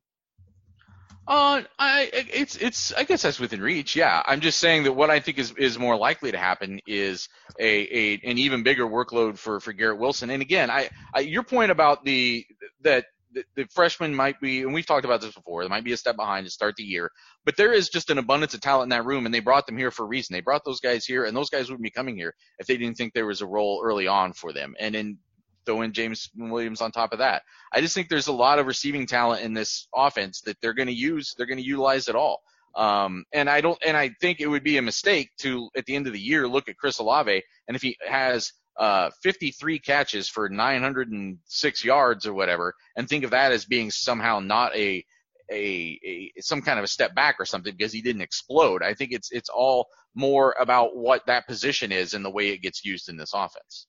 Uh, 1.31 1.63
I 1.79 2.11
it's 2.13 2.57
it's 2.57 2.93
I 2.93 3.05
guess 3.05 3.23
that's 3.23 3.39
within 3.39 3.61
reach. 3.61 3.95
Yeah, 3.95 4.21
I'm 4.27 4.41
just 4.41 4.59
saying 4.59 4.83
that 4.83 4.95
what 4.95 5.11
I 5.11 5.21
think 5.21 5.39
is 5.39 5.53
is 5.53 5.79
more 5.79 5.97
likely 5.97 6.33
to 6.33 6.39
happen 6.39 6.81
is 6.89 7.29
a, 7.57 7.67
a 7.67 8.21
an 8.25 8.39
even 8.39 8.65
bigger 8.65 8.85
workload 8.85 9.39
for 9.39 9.61
for 9.61 9.73
Garrett 9.73 10.01
Wilson. 10.01 10.31
And 10.31 10.43
again, 10.43 10.73
I, 10.73 10.91
I 11.15 11.21
your 11.21 11.45
point 11.45 11.71
about 11.71 12.05
the 12.05 12.45
that 12.81 13.05
the, 13.33 13.45
the 13.55 13.67
freshman 13.67 14.13
might 14.13 14.41
be, 14.41 14.63
and 14.63 14.75
we've 14.75 14.87
talked 14.87 15.05
about 15.05 15.21
this 15.21 15.33
before, 15.33 15.63
there 15.63 15.71
might 15.71 15.85
be 15.85 15.93
a 15.93 15.97
step 15.97 16.17
behind 16.17 16.47
to 16.47 16.51
start 16.51 16.75
the 16.75 16.83
year, 16.83 17.13
but 17.45 17.57
there 17.57 17.73
is 17.73 17.89
just 17.89 18.11
an 18.11 18.19
abundance 18.19 18.55
of 18.55 18.61
talent 18.61 18.87
in 18.87 18.99
that 18.99 19.07
room, 19.07 19.25
and 19.25 19.33
they 19.33 19.39
brought 19.39 19.67
them 19.67 19.79
here 19.79 19.93
for 19.93 20.03
a 20.03 20.09
reason. 20.09 20.35
They 20.35 20.41
brought 20.41 20.65
those 20.65 20.81
guys 20.81 21.07
here, 21.07 21.25
and 21.25 21.37
those 21.37 21.49
guys 21.49 21.69
wouldn't 21.69 21.85
be 21.85 21.91
coming 21.91 22.17
here 22.17 22.35
if 22.59 22.67
they 22.67 22.77
didn't 22.77 22.97
think 22.97 23.13
there 23.13 23.27
was 23.27 23.41
a 23.41 23.47
role 23.47 23.83
early 23.85 24.09
on 24.09 24.33
for 24.33 24.53
them. 24.53 24.75
And 24.81 24.97
in 24.97 25.19
throw 25.67 25.83
in 25.83 25.93
James 25.93 26.31
Williams 26.37 26.81
on 26.81 26.93
top 26.93 27.13
of 27.13 27.19
that. 27.19 27.43
I 27.73 27.81
just 27.81 27.95
think 27.95 28.09
there's 28.09 28.29
a 28.29 28.33
lot 28.33 28.59
of 28.59 28.67
receiving 28.67 29.07
talent 29.07 29.43
in 29.43 29.55
this 29.55 29.89
offense 29.95 30.41
that 30.43 30.57
they're 30.61 30.75
going 30.75 30.89
to 30.89 30.95
use. 30.95 31.35
They're 31.37 31.47
going 31.47 31.59
to 31.59 31.65
utilize 31.65 32.09
it 32.09 32.17
all. 32.17 32.41
Um, 32.75 33.25
and 33.33 33.51
I 33.51 33.61
don't, 33.61 33.79
and 33.85 33.97
I 33.97 34.11
think 34.21 34.41
it 34.41 34.47
would 34.47 34.63
be 34.63 34.79
a 34.79 34.83
mistake 34.83 35.31
to 35.39 35.69
at 35.77 35.87
the 35.87 35.97
end 35.97 36.07
of 36.07 36.13
the 36.13 36.21
year 36.21 36.47
look 36.47 36.69
at 36.69 36.77
Chris 36.77 36.99
Olave 36.99 37.43
and 37.67 37.77
if 37.77 37.83
he 37.83 37.97
has 38.07 38.53
uh, 38.79 39.11
53 39.23 39.79
catches 39.79 40.29
for 40.29 40.49
906 40.49 41.85
yards 41.85 42.27
or 42.27 42.33
whatever, 42.33 42.75
and 42.97 43.09
think 43.09 43.25
of 43.25 43.31
that 43.31 43.53
as 43.53 43.65
being 43.65 43.91
somehow 43.91 44.41
not 44.41 44.75
a, 44.75 45.05
a, 45.53 46.01
a 46.05 46.33
some 46.41 46.63
kind 46.63 46.79
of 46.79 46.85
a 46.85 46.89
step 46.89 47.15
back 47.15 47.37
or 47.39 47.45
something 47.45 47.75
because 47.77 47.93
he 47.93 48.03
didn't 48.03 48.23
explode. 48.23 48.83
I 48.83 48.95
think 48.95 49.13
it's 49.13 49.31
it's 49.33 49.51
all 49.51 49.89
more 50.15 50.55
about 50.59 50.97
what 50.97 51.27
that 51.27 51.47
position 51.47 51.93
is 51.93 52.15
and 52.15 52.25
the 52.25 52.31
way 52.31 52.49
it 52.49 52.63
gets 52.63 52.85
used 52.85 53.09
in 53.09 53.17
this 53.17 53.33
offense. 53.35 53.87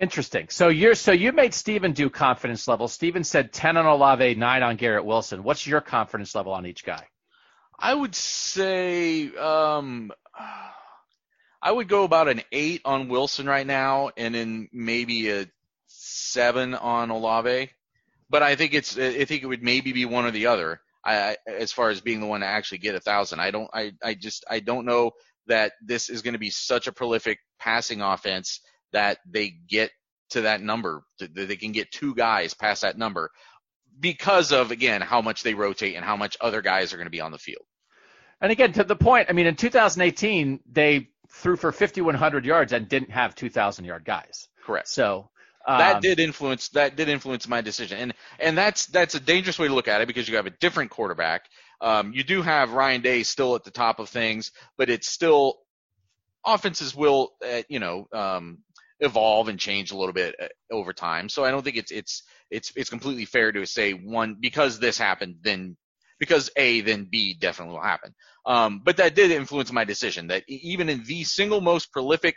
Interesting. 0.00 0.46
So 0.48 0.68
you're 0.68 0.94
so 0.94 1.12
you 1.12 1.30
made 1.30 1.52
Stephen 1.52 1.92
do 1.92 2.08
confidence 2.08 2.66
level. 2.66 2.88
Stephen 2.88 3.22
said 3.22 3.52
10 3.52 3.76
on 3.76 3.84
Olave, 3.84 4.34
9 4.34 4.62
on 4.62 4.76
Garrett 4.76 5.04
Wilson. 5.04 5.42
What's 5.42 5.66
your 5.66 5.82
confidence 5.82 6.34
level 6.34 6.54
on 6.54 6.64
each 6.64 6.84
guy? 6.84 7.06
I 7.78 7.92
would 7.92 8.14
say 8.14 9.28
um, 9.36 10.10
I 11.62 11.70
would 11.70 11.86
go 11.86 12.04
about 12.04 12.28
an 12.28 12.40
8 12.50 12.80
on 12.86 13.08
Wilson 13.08 13.46
right 13.46 13.66
now 13.66 14.10
and 14.16 14.34
then 14.34 14.68
maybe 14.72 15.30
a 15.30 15.46
7 15.88 16.74
on 16.74 17.10
Olave. 17.10 17.70
But 18.30 18.42
I 18.42 18.56
think 18.56 18.72
it's 18.72 18.96
I 18.96 19.26
think 19.26 19.42
it 19.42 19.46
would 19.46 19.62
maybe 19.62 19.92
be 19.92 20.06
one 20.06 20.24
or 20.24 20.30
the 20.30 20.46
other. 20.46 20.80
I, 21.04 21.36
as 21.46 21.72
far 21.72 21.90
as 21.90 22.00
being 22.00 22.20
the 22.20 22.26
one 22.26 22.40
to 22.40 22.46
actually 22.46 22.78
get 22.78 22.94
a 22.94 23.00
thousand, 23.00 23.40
I 23.40 23.50
don't. 23.50 23.68
I, 23.72 23.92
I 24.02 24.14
just 24.14 24.44
I 24.48 24.60
don't 24.60 24.86
know 24.86 25.12
that 25.46 25.72
this 25.82 26.08
is 26.08 26.22
going 26.22 26.34
to 26.34 26.38
be 26.38 26.50
such 26.50 26.86
a 26.86 26.92
prolific 26.92 27.38
passing 27.58 28.00
offense 28.00 28.60
that 28.92 29.18
they 29.28 29.54
get 29.68 29.90
to 30.30 30.42
that 30.42 30.60
number, 30.60 31.02
that 31.18 31.34
they 31.34 31.56
can 31.56 31.72
get 31.72 31.90
two 31.90 32.14
guys 32.14 32.54
past 32.54 32.82
that 32.82 32.96
number 32.96 33.30
because 33.98 34.52
of, 34.52 34.70
again, 34.70 35.00
how 35.00 35.20
much 35.20 35.42
they 35.42 35.54
rotate 35.54 35.96
and 35.96 36.04
how 36.04 36.16
much 36.16 36.36
other 36.40 36.62
guys 36.62 36.92
are 36.92 36.96
going 36.96 37.06
to 37.06 37.10
be 37.10 37.20
on 37.20 37.32
the 37.32 37.38
field. 37.38 37.64
And 38.40 38.50
again, 38.50 38.72
to 38.72 38.84
the 38.84 38.96
point, 38.96 39.26
I 39.28 39.32
mean, 39.32 39.46
in 39.46 39.56
2018, 39.56 40.60
they 40.70 41.08
threw 41.30 41.56
for 41.56 41.72
5,100 41.72 42.44
yards 42.44 42.72
and 42.72 42.88
didn't 42.88 43.10
have 43.10 43.34
2,000 43.34 43.84
yard 43.84 44.04
guys. 44.04 44.48
Correct. 44.64 44.88
So 44.88 45.30
um, 45.66 45.78
that 45.78 46.02
did 46.02 46.20
influence 46.20 46.68
that 46.70 46.96
did 46.96 47.08
influence 47.08 47.46
my 47.46 47.60
decision, 47.60 47.98
and 47.98 48.14
and 48.38 48.56
that's 48.56 48.86
that's 48.86 49.14
a 49.14 49.20
dangerous 49.20 49.58
way 49.58 49.68
to 49.68 49.74
look 49.74 49.88
at 49.88 50.00
it 50.00 50.06
because 50.06 50.26
you 50.26 50.36
have 50.36 50.46
a 50.46 50.50
different 50.50 50.90
quarterback. 50.90 51.42
Um, 51.82 52.12
you 52.14 52.24
do 52.24 52.40
have 52.40 52.72
Ryan 52.72 53.02
Day 53.02 53.22
still 53.24 53.54
at 53.56 53.64
the 53.64 53.70
top 53.70 53.98
of 53.98 54.08
things, 54.08 54.52
but 54.78 54.88
it's 54.88 55.08
still 55.08 55.58
offenses 56.46 56.94
will, 56.94 57.32
uh, 57.44 57.62
you 57.68 57.78
know, 57.78 58.08
um, 58.12 58.58
evolve 59.00 59.48
and 59.48 59.58
change 59.58 59.90
a 59.90 59.96
little 59.96 60.12
bit 60.12 60.34
uh, 60.40 60.46
over 60.70 60.92
time. 60.92 61.28
So 61.28 61.44
I 61.44 61.50
don't 61.50 61.62
think 61.62 61.76
it's 61.76 61.90
it's 61.90 62.22
it's 62.50 62.72
it's 62.76 62.90
completely 62.90 63.24
fair 63.24 63.52
to 63.52 63.66
say 63.66 63.92
one 63.92 64.36
because 64.38 64.78
this 64.78 64.98
happened, 64.98 65.36
then 65.42 65.76
because 66.18 66.50
A, 66.56 66.82
then 66.82 67.08
B 67.10 67.34
definitely 67.34 67.74
will 67.74 67.82
happen. 67.82 68.14
Um, 68.46 68.82
but 68.84 68.98
that 68.98 69.14
did 69.14 69.30
influence 69.30 69.72
my 69.72 69.84
decision 69.84 70.28
that 70.28 70.44
even 70.48 70.88
in 70.88 71.02
the 71.04 71.24
single 71.24 71.60
most 71.60 71.92
prolific 71.92 72.36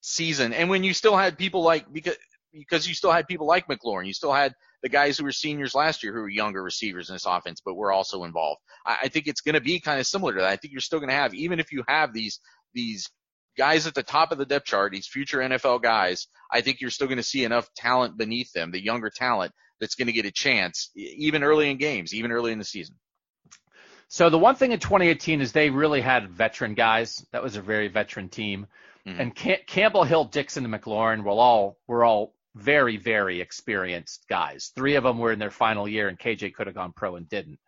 season, 0.00 0.52
and 0.52 0.70
when 0.70 0.84
you 0.84 0.94
still 0.94 1.16
had 1.16 1.38
people 1.38 1.62
like 1.62 1.92
because 1.92 2.16
because 2.52 2.88
you 2.88 2.94
still 2.94 3.12
had 3.12 3.28
people 3.28 3.46
like 3.46 3.68
McLaurin, 3.68 4.06
you 4.06 4.12
still 4.12 4.32
had 4.32 4.54
the 4.82 4.88
guys 4.88 5.18
who 5.18 5.24
were 5.24 5.32
seniors 5.32 5.74
last 5.74 6.02
year 6.02 6.12
who 6.12 6.20
were 6.20 6.28
younger 6.28 6.62
receivers 6.62 7.08
in 7.08 7.14
this 7.14 7.26
offense, 7.26 7.60
but 7.64 7.74
were 7.74 7.92
also 7.92 8.24
involved. 8.24 8.60
I, 8.86 8.98
I 9.02 9.08
think 9.08 9.26
it's 9.26 9.42
going 9.42 9.54
to 9.54 9.60
be 9.60 9.78
kind 9.78 10.00
of 10.00 10.06
similar 10.06 10.32
to 10.34 10.40
that. 10.40 10.50
I 10.50 10.56
think 10.56 10.72
you're 10.72 10.80
still 10.80 10.98
going 10.98 11.10
to 11.10 11.14
have, 11.14 11.34
even 11.34 11.60
if 11.60 11.70
you 11.72 11.84
have 11.86 12.12
these 12.12 12.40
these 12.74 13.08
guys 13.56 13.86
at 13.86 13.94
the 13.94 14.02
top 14.02 14.32
of 14.32 14.38
the 14.38 14.46
depth 14.46 14.66
chart, 14.66 14.92
these 14.92 15.06
future 15.06 15.38
NFL 15.38 15.82
guys, 15.82 16.26
I 16.50 16.60
think 16.60 16.80
you're 16.80 16.90
still 16.90 17.06
going 17.06 17.18
to 17.18 17.22
see 17.22 17.44
enough 17.44 17.72
talent 17.74 18.16
beneath 18.16 18.52
them, 18.52 18.70
the 18.70 18.82
younger 18.82 19.10
talent, 19.10 19.52
that's 19.80 19.94
going 19.94 20.06
to 20.06 20.12
get 20.12 20.26
a 20.26 20.30
chance, 20.30 20.90
even 20.94 21.42
early 21.42 21.70
in 21.70 21.78
games, 21.78 22.14
even 22.14 22.32
early 22.32 22.52
in 22.52 22.58
the 22.58 22.64
season. 22.64 22.96
So 24.08 24.28
the 24.28 24.38
one 24.38 24.56
thing 24.56 24.72
in 24.72 24.80
2018 24.80 25.40
is 25.40 25.52
they 25.52 25.70
really 25.70 26.00
had 26.00 26.30
veteran 26.30 26.74
guys. 26.74 27.24
That 27.32 27.42
was 27.42 27.56
a 27.56 27.62
very 27.62 27.88
veteran 27.88 28.28
team, 28.28 28.66
mm-hmm. 29.06 29.20
and 29.20 29.34
Cam- 29.34 29.60
Campbell, 29.66 30.02
Hill, 30.02 30.24
Dixon, 30.24 30.64
and 30.64 30.74
McLaurin 30.74 31.22
were 31.22 31.30
all 31.30 31.78
were 31.86 32.04
all 32.04 32.34
very 32.56 32.96
very 32.96 33.40
experienced 33.40 34.26
guys. 34.28 34.72
Three 34.74 34.96
of 34.96 35.04
them 35.04 35.18
were 35.18 35.30
in 35.30 35.38
their 35.38 35.52
final 35.52 35.86
year, 35.86 36.08
and 36.08 36.18
KJ 36.18 36.54
could 36.54 36.66
have 36.66 36.74
gone 36.74 36.92
pro 36.92 37.14
and 37.14 37.28
didn't. 37.28 37.60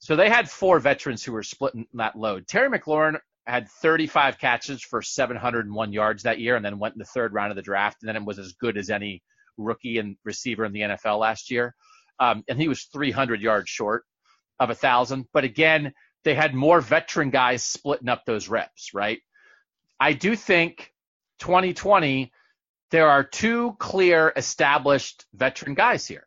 So 0.00 0.16
they 0.16 0.28
had 0.28 0.50
four 0.50 0.80
veterans 0.80 1.24
who 1.24 1.32
were 1.32 1.42
splitting 1.42 1.86
that 1.94 2.16
load. 2.16 2.46
Terry 2.46 2.68
McLaurin 2.68 3.18
had 3.50 3.68
35 3.68 4.38
catches 4.38 4.82
for 4.82 5.02
701 5.02 5.92
yards 5.92 6.22
that 6.22 6.40
year, 6.40 6.56
and 6.56 6.64
then 6.64 6.78
went 6.78 6.94
in 6.94 6.98
the 6.98 7.04
third 7.04 7.32
round 7.32 7.50
of 7.50 7.56
the 7.56 7.62
draft, 7.62 7.98
and 8.02 8.08
then 8.08 8.16
it 8.16 8.24
was 8.24 8.38
as 8.38 8.52
good 8.54 8.76
as 8.76 8.90
any 8.90 9.22
rookie 9.56 9.98
and 9.98 10.16
receiver 10.24 10.64
in 10.64 10.72
the 10.72 10.80
NFL 10.80 11.18
last 11.18 11.50
year. 11.50 11.74
Um, 12.18 12.44
and 12.48 12.60
he 12.60 12.68
was 12.68 12.84
300 12.84 13.40
yards 13.40 13.68
short 13.68 14.04
of 14.58 14.70
a 14.70 14.74
thousand. 14.74 15.26
But 15.32 15.44
again, 15.44 15.92
they 16.24 16.34
had 16.34 16.54
more 16.54 16.80
veteran 16.80 17.30
guys 17.30 17.64
splitting 17.64 18.08
up 18.08 18.24
those 18.24 18.48
reps, 18.48 18.92
right? 18.94 19.20
I 19.98 20.12
do 20.12 20.36
think 20.36 20.92
2020 21.40 22.32
there 22.90 23.08
are 23.08 23.22
two 23.22 23.76
clear 23.78 24.32
established 24.36 25.24
veteran 25.32 25.74
guys 25.74 26.06
here. 26.06 26.26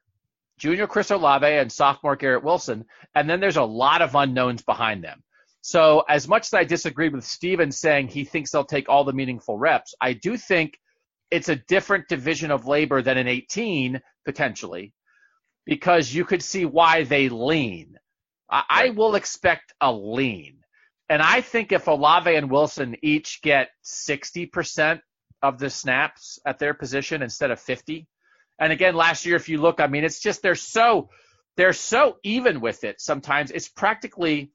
Junior 0.57 0.87
Chris 0.87 1.11
Olave 1.11 1.45
and 1.45 1.71
sophomore 1.71 2.15
Garrett 2.15 2.43
Wilson, 2.43 2.85
and 3.13 3.29
then 3.29 3.39
there's 3.39 3.57
a 3.57 3.63
lot 3.63 4.01
of 4.01 4.15
unknowns 4.15 4.61
behind 4.61 5.03
them. 5.03 5.23
So 5.65 6.03
as 6.09 6.27
much 6.27 6.47
as 6.47 6.53
I 6.53 6.65
disagree 6.65 7.07
with 7.07 7.23
Stephen 7.23 7.71
saying 7.71 8.09
he 8.09 8.25
thinks 8.25 8.51
they'll 8.51 8.65
take 8.65 8.89
all 8.89 9.05
the 9.05 9.13
meaningful 9.13 9.57
reps, 9.57 9.95
I 10.01 10.11
do 10.11 10.35
think 10.35 10.77
it's 11.31 11.47
a 11.47 11.55
different 11.55 12.09
division 12.09 12.51
of 12.51 12.67
labor 12.67 13.01
than 13.01 13.17
an 13.17 13.29
18 13.29 14.01
potentially, 14.25 14.93
because 15.65 16.13
you 16.13 16.25
could 16.25 16.43
see 16.43 16.65
why 16.65 17.05
they 17.05 17.29
lean. 17.29 17.95
I, 18.51 18.63
I 18.69 18.89
will 18.89 19.15
expect 19.15 19.73
a 19.79 19.89
lean. 19.89 20.57
And 21.07 21.21
I 21.21 21.39
think 21.39 21.71
if 21.71 21.87
Olave 21.87 22.35
and 22.35 22.51
Wilson 22.51 22.97
each 23.01 23.41
get 23.41 23.69
60% 23.85 24.99
of 25.41 25.59
the 25.59 25.69
snaps 25.69 26.39
at 26.45 26.59
their 26.59 26.73
position 26.73 27.21
instead 27.21 27.51
of 27.51 27.59
50, 27.61 28.05
and 28.59 28.73
again, 28.73 28.95
last 28.95 29.25
year, 29.25 29.37
if 29.37 29.47
you 29.47 29.61
look, 29.61 29.79
I 29.79 29.87
mean, 29.87 30.03
it's 30.03 30.19
just 30.19 30.41
they're 30.41 30.55
so 30.55 31.09
they're 31.55 31.71
so 31.71 32.17
even 32.23 32.59
with 32.59 32.83
it. 32.83 32.99
Sometimes 32.99 33.49
it's 33.49 33.69
practically 33.69 34.51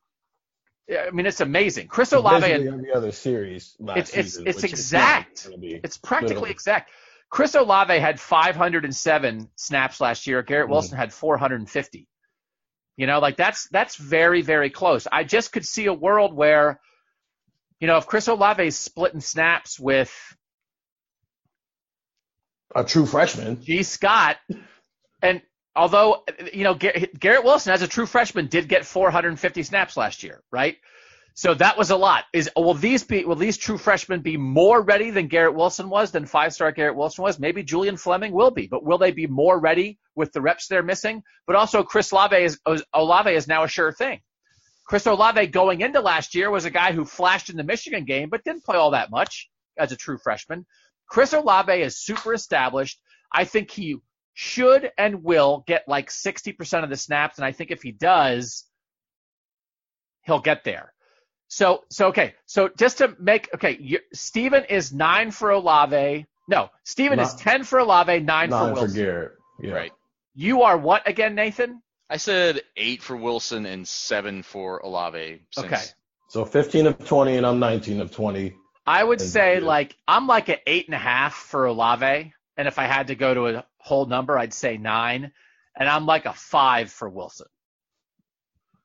I 0.90 1.10
mean, 1.10 1.26
it's 1.26 1.40
amazing. 1.40 1.88
Chris 1.88 2.12
Olave 2.12 2.50
and 2.50 2.66
every 2.66 2.92
other 2.92 3.12
series 3.12 3.76
it's 3.80 4.10
it's, 4.10 4.28
season, 4.34 4.46
it's 4.46 4.64
exact. 4.64 5.48
It's 5.60 5.98
practically 5.98 6.50
exact. 6.50 6.90
Chris 7.30 7.54
Olave 7.54 7.98
had 7.98 8.18
507 8.18 9.50
snaps 9.54 10.00
last 10.00 10.26
year. 10.26 10.42
Garrett 10.42 10.64
mm-hmm. 10.64 10.72
Wilson 10.72 10.96
mm. 10.96 11.00
had 11.00 11.12
450. 11.12 12.08
You 12.96 13.06
know, 13.06 13.20
like 13.20 13.36
that's 13.36 13.68
that's 13.68 13.96
very 13.96 14.42
very 14.42 14.70
close. 14.70 15.06
I 15.10 15.24
just 15.24 15.52
could 15.52 15.66
see 15.66 15.86
a 15.86 15.94
world 15.94 16.34
where, 16.34 16.80
you 17.80 17.86
know, 17.86 17.98
if 17.98 18.06
Chris 18.06 18.26
Olave 18.26 18.66
is 18.66 18.76
splitting 18.76 19.20
snaps 19.20 19.78
with 19.78 20.12
a 22.74 22.82
true 22.82 23.06
freshman, 23.06 23.62
Gee 23.62 23.82
Scott, 23.82 24.38
and 25.22 25.42
although 25.78 26.24
you 26.52 26.64
know 26.64 26.74
Garrett 26.74 27.44
Wilson 27.44 27.72
as 27.72 27.82
a 27.82 27.88
true 27.88 28.06
freshman 28.06 28.48
did 28.48 28.68
get 28.68 28.84
450 28.84 29.62
snaps 29.62 29.96
last 29.96 30.22
year, 30.22 30.42
right? 30.50 30.76
So 31.34 31.54
that 31.54 31.78
was 31.78 31.90
a 31.90 31.96
lot. 31.96 32.24
Is 32.32 32.50
will 32.56 32.74
these 32.74 33.04
be 33.04 33.24
will 33.24 33.36
these 33.36 33.56
true 33.56 33.78
freshmen 33.78 34.20
be 34.20 34.36
more 34.36 34.82
ready 34.82 35.12
than 35.12 35.28
Garrett 35.28 35.54
Wilson 35.54 35.88
was 35.88 36.10
than 36.10 36.26
five 36.26 36.52
star 36.52 36.72
Garrett 36.72 36.96
Wilson 36.96 37.22
was? 37.22 37.38
Maybe 37.38 37.62
Julian 37.62 37.96
Fleming 37.96 38.32
will 38.32 38.50
be, 38.50 38.66
but 38.66 38.84
will 38.84 38.98
they 38.98 39.12
be 39.12 39.28
more 39.28 39.58
ready 39.58 40.00
with 40.16 40.32
the 40.32 40.42
reps 40.42 40.66
they're 40.66 40.82
missing? 40.82 41.22
But 41.46 41.54
also 41.54 41.84
Chris 41.84 42.10
Olave 42.10 42.36
is 42.36 42.58
Olave 42.92 43.30
is 43.30 43.46
now 43.46 43.62
a 43.62 43.68
sure 43.68 43.92
thing. 43.92 44.20
Chris 44.84 45.06
Olave 45.06 45.46
going 45.48 45.80
into 45.80 46.00
last 46.00 46.34
year 46.34 46.50
was 46.50 46.64
a 46.64 46.70
guy 46.70 46.92
who 46.92 47.04
flashed 47.04 47.50
in 47.50 47.56
the 47.56 47.62
Michigan 47.62 48.04
game, 48.04 48.30
but 48.30 48.42
didn't 48.42 48.64
play 48.64 48.76
all 48.76 48.90
that 48.90 49.10
much 49.10 49.48
as 49.78 49.92
a 49.92 49.96
true 49.96 50.18
freshman. 50.18 50.66
Chris 51.08 51.34
Olave 51.34 51.72
is 51.72 52.02
super 52.02 52.34
established. 52.34 52.98
I 53.32 53.44
think 53.44 53.70
he 53.70 53.98
should 54.40 54.92
and 54.96 55.24
will 55.24 55.64
get 55.66 55.88
like 55.88 56.10
60% 56.10 56.84
of 56.84 56.90
the 56.90 56.96
snaps. 56.96 57.38
And 57.38 57.44
I 57.44 57.50
think 57.50 57.72
if 57.72 57.82
he 57.82 57.90
does, 57.90 58.64
he'll 60.22 60.38
get 60.38 60.62
there. 60.62 60.94
So, 61.48 61.82
so, 61.90 62.06
okay. 62.10 62.36
So 62.46 62.68
just 62.68 62.98
to 62.98 63.16
make, 63.18 63.52
okay, 63.52 63.76
you, 63.80 63.98
Stephen 64.12 64.62
is 64.66 64.92
nine 64.92 65.32
for 65.32 65.50
Olave. 65.50 66.24
No, 66.46 66.70
Stephen 66.84 67.18
is 67.18 67.34
10 67.34 67.64
for 67.64 67.80
Olave, 67.80 68.20
nine, 68.20 68.50
nine 68.50 68.50
for 68.50 68.74
Wilson. 68.74 68.88
for 68.90 68.94
Garrett. 68.94 69.32
Yeah. 69.60 69.72
Right. 69.72 69.92
You 70.36 70.62
are 70.62 70.78
what 70.78 71.08
again, 71.08 71.34
Nathan? 71.34 71.82
I 72.08 72.18
said 72.18 72.60
eight 72.76 73.02
for 73.02 73.16
Wilson 73.16 73.66
and 73.66 73.88
seven 73.88 74.44
for 74.44 74.78
Olave. 74.78 75.42
Since... 75.50 75.66
Okay. 75.66 75.82
So 76.28 76.44
15 76.44 76.86
of 76.86 77.04
20 77.04 77.38
and 77.38 77.44
I'm 77.44 77.58
19 77.58 78.00
of 78.00 78.12
20. 78.12 78.54
I 78.86 79.02
would 79.02 79.20
say 79.20 79.58
like, 79.58 79.96
I'm 80.06 80.28
like 80.28 80.48
an 80.48 80.58
eight 80.64 80.86
and 80.86 80.94
a 80.94 80.98
half 80.98 81.34
for 81.34 81.66
Olave. 81.66 82.32
And 82.56 82.68
if 82.68 82.78
I 82.78 82.84
had 82.84 83.08
to 83.08 83.16
go 83.16 83.34
to 83.34 83.46
a 83.48 83.64
whole 83.78 84.06
number, 84.06 84.38
I'd 84.38 84.54
say 84.54 84.76
nine. 84.76 85.32
And 85.76 85.88
I'm 85.88 86.06
like 86.06 86.26
a 86.26 86.32
five 86.32 86.90
for 86.90 87.08
Wilson. 87.08 87.46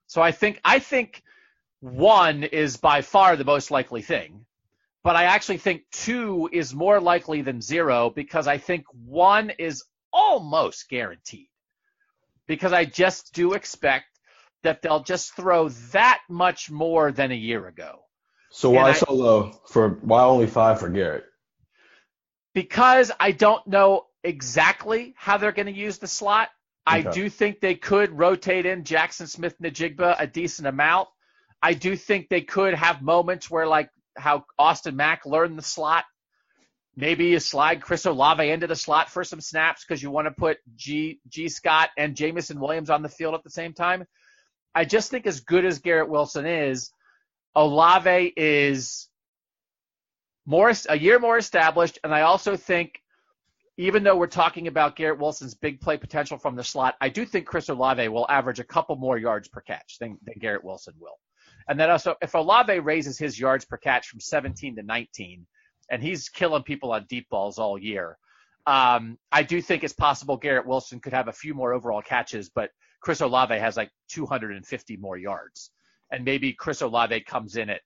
So 0.08 0.22
I 0.22 0.32
think 0.32 0.60
I 0.64 0.80
think 0.80 1.24
one 1.80 2.44
is 2.44 2.78
by 2.78 3.02
far 3.02 3.36
the 3.36 3.46
most 3.46 3.72
likely 3.72 4.02
thing. 4.02 4.46
But 5.04 5.16
I 5.16 5.26
actually 5.26 5.58
think 5.58 5.84
two 5.92 6.50
is 6.54 6.74
more 6.74 7.02
likely 7.02 7.42
than 7.42 7.62
zero 7.62 8.10
because 8.10 8.48
I 8.48 8.58
think 8.58 8.86
one 8.94 9.50
is 9.50 9.84
almost 10.14 10.88
guaranteed. 10.88 11.50
Because 12.48 12.72
I 12.74 12.86
just 12.86 13.34
do 13.34 13.54
expect 13.54 14.06
that 14.62 14.82
they'll 14.82 15.04
just 15.04 15.36
throw 15.36 15.70
that 15.92 16.22
much 16.30 16.70
more 16.72 17.12
than 17.12 17.32
a 17.32 17.36
year 17.36 17.68
ago. 17.68 18.00
So 18.52 18.70
why 18.70 18.90
I, 18.90 18.94
so 18.94 19.12
low 19.12 19.60
for 19.68 19.98
why 20.04 20.24
only 20.24 20.48
five 20.48 20.80
for 20.80 20.90
Garrett? 20.90 21.26
because 22.54 23.12
I 23.20 23.32
don't 23.32 23.66
know 23.68 24.06
exactly 24.24 25.14
how 25.18 25.38
they're 25.38 25.52
going 25.52 25.68
to 25.68 25.74
use 25.74 25.98
the 25.98 26.08
slot. 26.08 26.50
Okay. 26.88 27.08
I 27.08 27.12
do 27.12 27.30
think 27.30 27.60
they 27.60 27.76
could 27.76 28.18
rotate 28.18 28.66
in 28.66 28.84
Jaxon 28.84 29.28
Smith-Njigba 29.28 30.16
a 30.20 30.28
decent 30.28 30.68
amount. 30.68 31.08
I 31.62 31.74
do 31.74 31.96
think 31.96 32.28
they 32.28 32.42
could 32.42 32.74
have 32.74 33.02
moments 33.02 33.50
where, 33.50 33.68
like 33.68 33.90
how 34.18 34.46
Austin 34.60 34.96
Mack 34.96 35.26
learned 35.26 35.58
the 35.58 35.64
slot, 35.64 36.04
maybe 36.96 37.28
you 37.28 37.40
slide 37.40 37.82
Chris 37.82 38.06
Olave 38.06 38.50
into 38.50 38.68
the 38.68 38.76
slot 38.76 39.10
for 39.10 39.24
some 39.24 39.40
snaps 39.40 39.86
because 39.86 40.04
you 40.04 40.12
want 40.12 40.28
to 40.28 40.32
put 40.32 40.58
G 40.76 41.20
Gee 41.30 41.48
Scott 41.48 41.90
and 41.98 42.16
Jameson 42.16 42.60
Williams 42.60 42.90
on 42.90 43.02
the 43.02 43.10
field 43.10 43.34
at 43.34 43.44
the 43.44 43.50
same 43.50 43.74
time. 43.74 44.06
I 44.76 44.86
just 44.86 45.10
think 45.10 45.26
as 45.26 45.40
good 45.40 45.66
as 45.66 45.80
Garrett 45.80 46.10
Wilson 46.10 46.46
is, 46.46 46.92
Olave 47.56 48.34
is 48.36 49.08
more 50.46 50.74
a 50.90 50.98
year 50.98 51.20
more 51.20 51.38
established, 51.38 52.00
and 52.04 52.14
I 52.14 52.22
also 52.22 52.58
think 52.58 53.00
even 53.78 54.04
though 54.04 54.16
we're 54.16 54.28
talking 54.28 54.68
about 54.68 54.96
Garrett 54.96 55.20
Wilson's 55.20 55.56
big 55.56 55.82
play 55.82 55.98
potential 55.98 56.38
from 56.38 56.56
the 56.56 56.64
slot, 56.64 56.96
I 57.02 57.10
do 57.10 57.26
think 57.26 57.48
Chris 57.48 57.70
Olave 57.70 58.08
will 58.10 58.28
average 58.30 58.60
a 58.60 58.64
couple 58.64 58.96
more 58.96 59.18
yards 59.18 59.48
per 59.48 59.62
catch 59.62 59.98
than, 60.00 60.18
than 60.24 60.36
Garrett 60.40 60.64
Wilson 60.64 60.94
will. 61.00 61.20
And 61.68 61.80
then 61.80 61.90
also, 61.90 62.16
if 62.22 62.36
Olave 62.36 62.80
raises 62.80 63.18
his 63.18 63.40
yards 63.40 63.66
per 63.66 63.78
catch 63.78 64.08
from 64.10 64.20
17 64.20 64.76
to 64.76 64.84
19, 64.84 65.46
and 65.90 66.04
he's 66.04 66.30
killing 66.30 66.64
people 66.64 66.92
on 66.92 67.06
deep 67.10 67.28
balls 67.30 67.58
all 67.58 67.78
year, 67.80 68.18
um, 68.68 69.18
I 69.32 69.44
do 69.44 69.62
think 69.62 69.84
it's 69.84 69.94
possible 69.94 70.38
Garrett 70.38 70.68
Wilson 70.68 71.00
could 71.00 71.14
have 71.14 71.28
a 71.28 71.34
few 71.34 71.54
more 71.54 71.74
overall 71.74 72.02
catches, 72.02 72.50
but 72.50 72.70
Chris 73.02 73.22
Olave 73.22 73.58
has 73.58 73.76
like 73.76 73.90
250 74.10 74.98
more 74.98 75.18
yards. 75.18 75.72
And 76.12 76.24
maybe 76.24 76.54
Chris 76.54 76.82
Olave 76.82 77.22
comes 77.22 77.56
in 77.56 77.70
at 77.70 77.82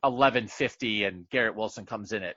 1150 0.00 1.04
and 1.04 1.28
Garrett 1.30 1.54
Wilson 1.54 1.86
comes 1.86 2.12
in 2.12 2.22
at 2.22 2.36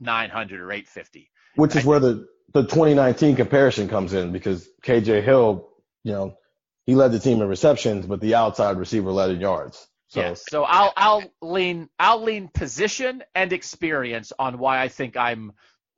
900 0.00 0.60
or 0.60 0.72
850. 0.72 1.30
Which 1.56 1.76
is 1.76 1.84
I, 1.84 1.88
where 1.88 2.00
the, 2.00 2.26
the 2.52 2.62
2019 2.62 3.36
comparison 3.36 3.88
comes 3.88 4.12
in 4.12 4.32
because 4.32 4.68
KJ 4.82 5.22
Hill, 5.22 5.68
you 6.04 6.12
know, 6.12 6.36
he 6.84 6.94
led 6.94 7.12
the 7.12 7.18
team 7.18 7.40
in 7.40 7.48
receptions, 7.48 8.06
but 8.06 8.20
the 8.20 8.34
outside 8.34 8.76
receiver 8.76 9.12
led 9.12 9.30
in 9.30 9.40
yards. 9.40 9.86
So 10.08 10.20
Yes. 10.20 10.44
So 10.50 10.64
I'll 10.64 10.92
I'll 10.94 11.22
lean 11.40 11.88
I'll 11.98 12.22
lean 12.22 12.48
position 12.48 13.22
and 13.34 13.50
experience 13.52 14.30
on 14.38 14.58
why 14.58 14.82
I 14.82 14.88
think 14.88 15.16
I'm 15.16 15.52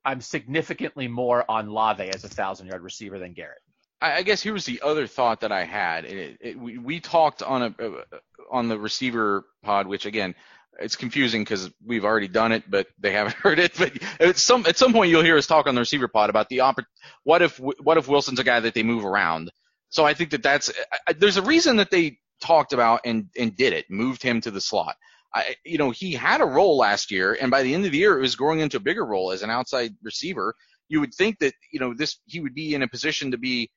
I'm 0.05 0.21
significantly 0.21 1.09
more 1.09 1.45
on 1.51 1.69
Lave 1.69 2.15
as 2.15 2.23
a 2.23 2.29
thousand 2.29 2.69
yard 2.69 2.83
receiver 2.83 3.19
than 3.19 3.33
Garrett. 3.33 3.59
I, 4.01 4.19
I 4.19 4.23
guess 4.23 4.41
here's 4.41 4.67
the 4.67 4.83
other 4.83 5.09
thought 5.09 5.41
that 5.41 5.51
I 5.51 5.65
had. 5.65 6.05
It, 6.05 6.37
it, 6.41 6.59
we, 6.59 6.79
we 6.79 7.01
talked 7.01 7.43
on 7.43 7.63
a 7.63 7.85
uh, 7.85 8.19
on 8.51 8.69
the 8.69 8.79
receiver 8.79 9.47
pod, 9.63 9.89
which 9.89 10.07
again, 10.07 10.35
it's 10.81 10.97
confusing 10.97 11.43
because 11.43 11.71
we've 11.85 12.05
already 12.05 12.29
done 12.29 12.53
it, 12.53 12.65
but 12.69 12.87
they 12.99 13.13
haven't 13.13 13.35
heard 13.43 13.59
it. 13.59 13.73
But 13.77 13.93
at 14.21 14.39
some 14.39 14.67
at 14.67 14.77
some 14.77 14.93
point, 14.93 15.11
you'll 15.11 15.23
hear 15.23 15.39
us 15.39 15.47
talk 15.47 15.67
on 15.67 15.75
the 15.75 15.81
receiver 15.81 16.09
pod 16.09 16.31
about 16.31 16.49
the 16.49 16.59
oppor- 16.59 16.85
What 17.25 17.43
if 17.43 17.59
what 17.59 17.99
if 17.99 18.09
Wilson's 18.09 18.39
a 18.41 18.45
guy 18.45 18.61
that 18.61 18.75
they 18.75 18.83
move 18.83 19.05
around? 19.05 19.51
So 19.91 20.05
I 20.05 20.15
think 20.15 20.31
that 20.31 20.43
that's 20.43 20.73
I, 21.07 21.13
there's 21.13 21.37
a 21.37 21.43
reason 21.43 21.77
that 21.77 21.91
they 21.91 22.19
talked 22.41 22.73
about 22.73 23.01
and 23.05 23.29
and 23.39 23.57
did 23.57 23.73
it, 23.73 23.87
moved 23.91 24.23
him 24.23 24.41
to 24.43 24.51
the 24.51 24.61
slot. 24.61 24.97
I, 25.35 25.57
you 25.65 25.79
know, 25.79 25.91
he 25.91 26.13
had 26.13 26.41
a 26.41 26.47
role 26.47 26.77
last 26.77 27.11
year, 27.11 27.37
and 27.41 27.51
by 27.51 27.63
the 27.63 27.75
end 27.75 27.85
of 27.85 27.93
the 27.93 27.99
year, 27.99 28.17
it 28.17 28.23
was 28.23 28.37
growing 28.37 28.61
into 28.61 28.77
a 28.77 28.81
bigger 28.81 29.05
role 29.05 29.33
as 29.33 29.43
an 29.43 29.51
outside 29.51 29.95
receiver. 30.03 30.55
You 30.89 31.01
would 31.01 31.15
think 31.15 31.39
that 31.41 31.55
you 31.73 31.81
know 31.81 31.95
this 31.95 32.19
he 32.27 32.41
would 32.41 32.55
be 32.55 32.75
in 32.75 32.83
a 32.83 32.89
position 32.89 33.31
to 33.31 33.39
be 33.39 33.71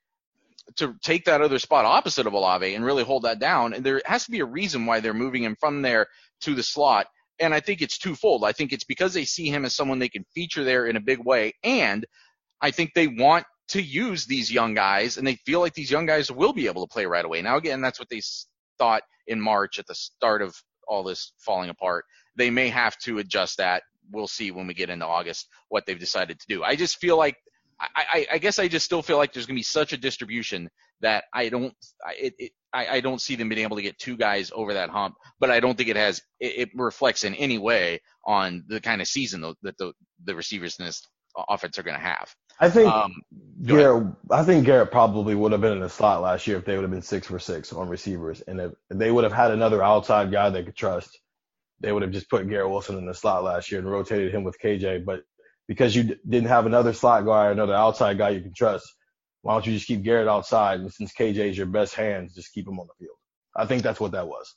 to 0.76 0.95
take 1.01 1.26
that 1.26 1.41
other 1.41 1.59
spot 1.59 1.86
opposite 1.86 2.28
of 2.28 2.34
Olave 2.34 2.76
and 2.76 2.86
really 2.86 3.03
hold 3.03 3.24
that 3.24 3.39
down. 3.39 3.74
And 3.74 3.86
there 3.86 4.01
has 4.05 4.26
to 4.26 4.32
be 4.32 4.41
a 4.41 4.45
reason 4.45 4.86
why 4.86 4.99
they're 4.99 5.13
moving 5.13 5.43
him 5.43 5.55
from 5.59 5.82
there 5.82 6.07
to 6.41 6.53
the 6.53 6.63
slot. 6.63 7.07
And 7.39 7.53
I 7.53 7.59
think 7.59 7.82
it's 7.82 7.97
twofold. 7.97 8.43
I 8.43 8.51
think 8.51 8.74
it's 8.74 8.84
because 8.84 9.13
they 9.13 9.26
see 9.26 9.49
him 9.49 9.65
as 9.65 9.74
someone 9.74 9.99
they 9.99 10.09
can 10.09 10.26
feature 10.34 10.63
there 10.63 10.86
in 10.86 10.95
a 10.95 11.01
big 11.01 11.24
way, 11.24 11.53
and 11.63 12.05
I 12.61 12.72
think 12.72 12.93
they 12.93 13.07
want 13.07 13.45
to 13.70 13.82
use 13.82 14.26
these 14.26 14.51
young 14.51 14.74
guys, 14.74 15.18
and 15.18 15.28
they 15.28 15.36
feel 15.45 15.59
like 15.59 15.74
these 15.74 15.91
young 15.91 16.05
guys 16.05 16.32
will 16.32 16.53
be 16.53 16.68
able 16.68 16.86
to 16.86 16.91
play 16.91 17.05
right 17.05 17.26
away. 17.26 17.41
Now, 17.41 17.57
again, 17.57 17.82
that's 17.82 17.99
what 17.99 18.09
they 18.09 18.22
thought 18.80 19.03
in 19.28 19.41
March 19.41 19.78
at 19.78 19.88
the 19.88 19.95
start 19.95 20.41
of 20.41 20.55
all 20.88 21.03
this 21.03 21.34
falling 21.38 21.70
apart. 21.70 22.05
They 22.36 22.49
may 22.49 22.70
have 22.70 22.97
to 22.99 23.20
adjust 23.20 23.57
that. 23.57 23.84
We'll 24.09 24.28
see 24.28 24.51
when 24.51 24.68
we 24.68 24.74
get 24.74 24.89
into 24.89 25.05
August 25.05 25.47
what 25.68 25.86
they've 25.86 25.99
decided 25.99 26.39
to 26.39 26.45
do. 26.47 26.63
I 26.63 26.76
just 26.76 26.97
feel 26.97 27.18
like 27.18 27.36
I, 27.80 27.88
I, 27.96 28.28
I 28.34 28.38
guess 28.40 28.60
I 28.60 28.68
just 28.68 28.86
still 28.86 29.02
feel 29.02 29.18
like 29.18 29.34
there's 29.34 29.46
going 29.46 29.56
to 29.56 29.60
be 29.60 29.64
such 29.64 29.94
a 29.94 29.98
distribution 29.98 30.70
that 31.02 31.26
I 31.34 31.50
don't 31.50 31.74
it, 32.18 32.34
it 32.40 32.52
I, 32.74 32.88
I 32.88 33.00
don't 33.02 33.22
see 33.22 33.36
them 33.36 33.50
being 33.50 33.62
able 33.62 33.78
to 33.78 33.84
get 33.84 33.98
two 34.00 34.18
guys 34.18 34.52
over 34.54 34.74
that 34.74 34.90
hump. 34.90 35.16
But 35.40 35.52
I 35.52 35.60
don't 35.60 35.78
think 35.78 35.90
it 35.90 35.96
has 35.96 36.22
it, 36.40 36.58
it 36.58 36.70
reflects 36.76 37.24
in 37.24 37.36
any 37.36 37.58
way 37.58 38.02
on 38.26 38.64
the 38.68 38.82
kind 38.82 39.02
of 39.02 39.08
season 39.08 39.42
that 39.42 39.78
the 39.78 39.94
the 40.26 40.36
receivers 40.36 40.78
in 40.80 40.86
this 40.86 41.02
offense 41.50 41.78
are 41.78 41.84
going 41.84 41.98
to 41.98 42.04
have. 42.04 42.34
I 42.60 42.70
think 42.70 42.92
Um, 42.92 43.14
Garrett. 43.64 44.08
I 44.32 44.44
think 44.44 44.66
Garrett 44.66 44.92
probably 44.92 45.36
would 45.36 45.52
have 45.52 45.62
been 45.62 45.74
in 45.74 45.82
the 45.82 45.90
slot 45.90 46.22
last 46.22 46.48
year 46.48 46.58
if 46.58 46.66
they 46.66 46.76
would 46.76 46.82
have 46.82 46.92
been 46.92 47.02
six 47.02 47.28
for 47.28 47.40
six 47.40 47.72
on 47.72 47.88
receivers, 47.88 48.42
and 48.42 48.60
if 48.60 48.72
they 48.90 49.12
would 49.12 49.24
have 49.24 49.34
had 49.34 49.52
another 49.52 49.84
outside 49.84 50.32
guy 50.32 50.50
they 50.50 50.64
could 50.64 50.76
trust, 50.76 51.20
they 51.80 51.92
would 51.92 52.02
have 52.02 52.12
just 52.12 52.30
put 52.30 52.50
Garrett 52.50 52.70
Wilson 52.70 52.98
in 52.98 53.06
the 53.06 53.14
slot 53.14 53.44
last 53.44 53.72
year 53.72 53.80
and 53.80 53.90
rotated 53.90 54.34
him 54.34 54.44
with 54.44 54.60
KJ. 54.60 55.06
But 55.06 55.22
because 55.68 55.95
you 55.95 56.03
d- 56.03 56.15
didn't 56.28 56.49
have 56.49 56.65
another 56.65 56.93
slot 56.93 57.26
guy 57.26 57.47
or 57.47 57.51
another 57.51 57.74
outside 57.74 58.18
guy 58.18 58.30
you 58.30 58.41
can 58.41 58.53
trust, 58.53 58.86
why 59.41 59.53
don't 59.53 59.65
you 59.65 59.74
just 59.74 59.88
keep 59.88 60.03
Garrett 60.03 60.28
outside? 60.28 60.80
And 60.80 60.91
since 60.91 61.13
KJ 61.13 61.49
is 61.49 61.57
your 61.57 61.68
best 61.68 61.95
hands, 61.95 62.34
just 62.34 62.53
keep 62.53 62.68
him 62.68 62.80
on 62.80 62.88
the 62.88 63.05
field. 63.05 63.18
I 63.55 63.65
think 63.65 63.84
that's 63.84 63.99
what 63.99 64.11
that 64.11 64.28
was. 64.28 64.55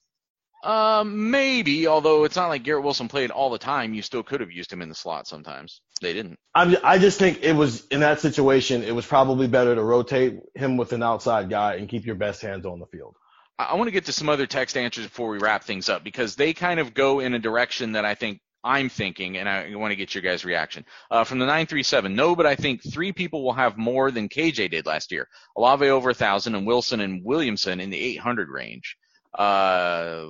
Um, 0.63 1.31
maybe, 1.31 1.87
although 1.87 2.25
it's 2.25 2.37
not 2.37 2.49
like 2.49 2.65
Garrett 2.65 2.85
Wilson 2.85 3.09
played 3.09 3.31
all 3.31 3.49
the 3.51 3.59
time. 3.59 3.95
You 3.95 4.03
still 4.03 4.23
could 4.23 4.41
have 4.41 4.51
used 4.51 4.71
him 4.71 4.83
in 4.83 4.91
the 4.91 4.95
slot 4.95 5.27
sometimes. 5.27 5.81
They 6.03 6.13
didn't. 6.13 6.39
I'm, 6.55 6.77
I 6.85 6.99
just 6.99 7.19
think 7.19 7.43
it 7.43 7.55
was 7.55 7.87
in 7.87 8.01
that 8.01 8.21
situation, 8.21 8.83
it 8.83 8.95
was 8.95 9.07
probably 9.07 9.47
better 9.49 9.75
to 9.75 9.83
rotate 9.83 10.41
him 10.55 10.77
with 10.77 10.93
an 10.93 11.03
outside 11.03 11.49
guy 11.49 11.77
and 11.77 11.89
keep 11.89 12.05
your 12.05 12.15
best 12.15 12.43
hands 12.43 12.67
on 12.67 12.79
the 12.79 12.87
field. 12.87 13.17
I, 13.59 13.65
I 13.65 13.75
want 13.77 13.89
to 13.89 13.93
get 13.93 14.07
to 14.07 14.13
some 14.13 14.29
other 14.29 14.47
text 14.47 14.77
answers 14.77 15.07
before 15.07 15.31
we 15.31 15.39
wrap 15.39 15.65
things 15.65 15.89
up 15.89 16.05
because 16.05 16.37
they 16.37 16.53
kind 16.53 16.79
of 16.79 16.93
go 16.93 17.21
in 17.21 17.33
a 17.33 17.39
direction 17.39 17.93
that 17.93 18.05
I 18.05 18.15
think 18.15 18.41
I'm 18.63 18.89
thinking, 18.89 19.39
and 19.39 19.49
I 19.49 19.75
want 19.75 19.93
to 19.93 19.97
get 19.97 20.15
your 20.15 20.23
guys' 20.23 20.45
reaction. 20.45 20.85
Uh, 21.11 21.25
from 21.25 21.39
the 21.39 21.47
937, 21.47 22.15
no, 22.15 22.37
but 22.37 22.47
I 22.47 22.57
think 22.57 22.83
three 22.83 23.13
people 23.13 23.43
will 23.43 23.55
have 23.55 23.79
more 23.79 24.11
than 24.11 24.29
KJ 24.29 24.71
did 24.71 24.87
last 24.87 25.13
year. 25.13 25.29
Olave 25.57 25.89
over 25.89 26.09
1,000 26.09 26.55
and 26.55 26.67
Wilson 26.67 27.01
and 27.01 27.25
Williamson 27.25 27.81
in 27.81 27.91
the 27.91 27.99
800 27.99 28.49
range. 28.51 28.97
Uh, 29.37 30.27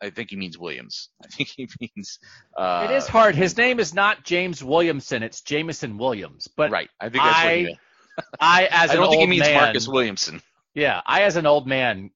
I 0.00 0.10
think 0.10 0.30
he 0.30 0.36
means 0.36 0.58
Williams. 0.58 1.10
I 1.24 1.28
think 1.28 1.48
he 1.56 1.68
means. 1.80 2.18
Uh, 2.56 2.86
it 2.88 2.94
is 2.94 3.06
hard. 3.06 3.34
His 3.34 3.56
name 3.56 3.80
is 3.80 3.92
not 3.92 4.24
James 4.24 4.62
Williamson. 4.62 5.22
It's 5.22 5.42
Jameson 5.42 5.98
Williams. 5.98 6.48
But 6.56 6.70
Right. 6.70 6.88
I 7.00 7.08
think 7.08 7.24
that's 7.24 7.44
what 7.44 7.52
he 7.52 7.60
I, 7.60 7.62
meant. 7.64 7.78
I 8.40 8.68
as 8.70 8.90
an 8.90 8.98
old 8.98 9.00
man. 9.00 9.00
I 9.00 9.02
don't 9.02 9.10
think 9.10 9.20
he 9.20 9.26
means 9.26 9.40
man, 9.42 9.62
Marcus 9.62 9.88
Williamson. 9.88 10.42
yeah, 10.74 11.00
I 11.06 11.22
as 11.22 11.36
an 11.36 11.46
old 11.46 11.66
man, 11.66 12.10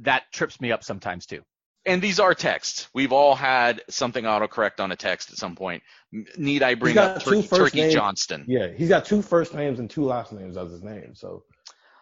that 0.00 0.24
trips 0.32 0.60
me 0.60 0.72
up 0.72 0.84
sometimes 0.84 1.26
too. 1.26 1.42
And 1.88 2.02
these 2.02 2.20
are 2.20 2.34
texts. 2.34 2.88
We've 2.92 3.12
all 3.12 3.34
had 3.34 3.82
something 3.88 4.24
autocorrect 4.24 4.78
on 4.78 4.92
a 4.92 4.96
text 4.96 5.32
at 5.32 5.38
some 5.38 5.56
point. 5.56 5.82
Need 6.36 6.62
I 6.62 6.74
bring 6.74 6.98
up 6.98 7.22
two 7.22 7.42
Tur- 7.42 7.48
first 7.48 7.60
Turkey 7.72 7.80
names. 7.80 7.94
Johnston? 7.94 8.44
Yeah, 8.46 8.68
he's 8.76 8.90
got 8.90 9.06
two 9.06 9.22
first 9.22 9.54
names 9.54 9.78
and 9.78 9.88
two 9.88 10.04
last 10.04 10.32
names 10.32 10.58
as 10.58 10.70
his 10.70 10.82
name. 10.82 11.14
So 11.14 11.44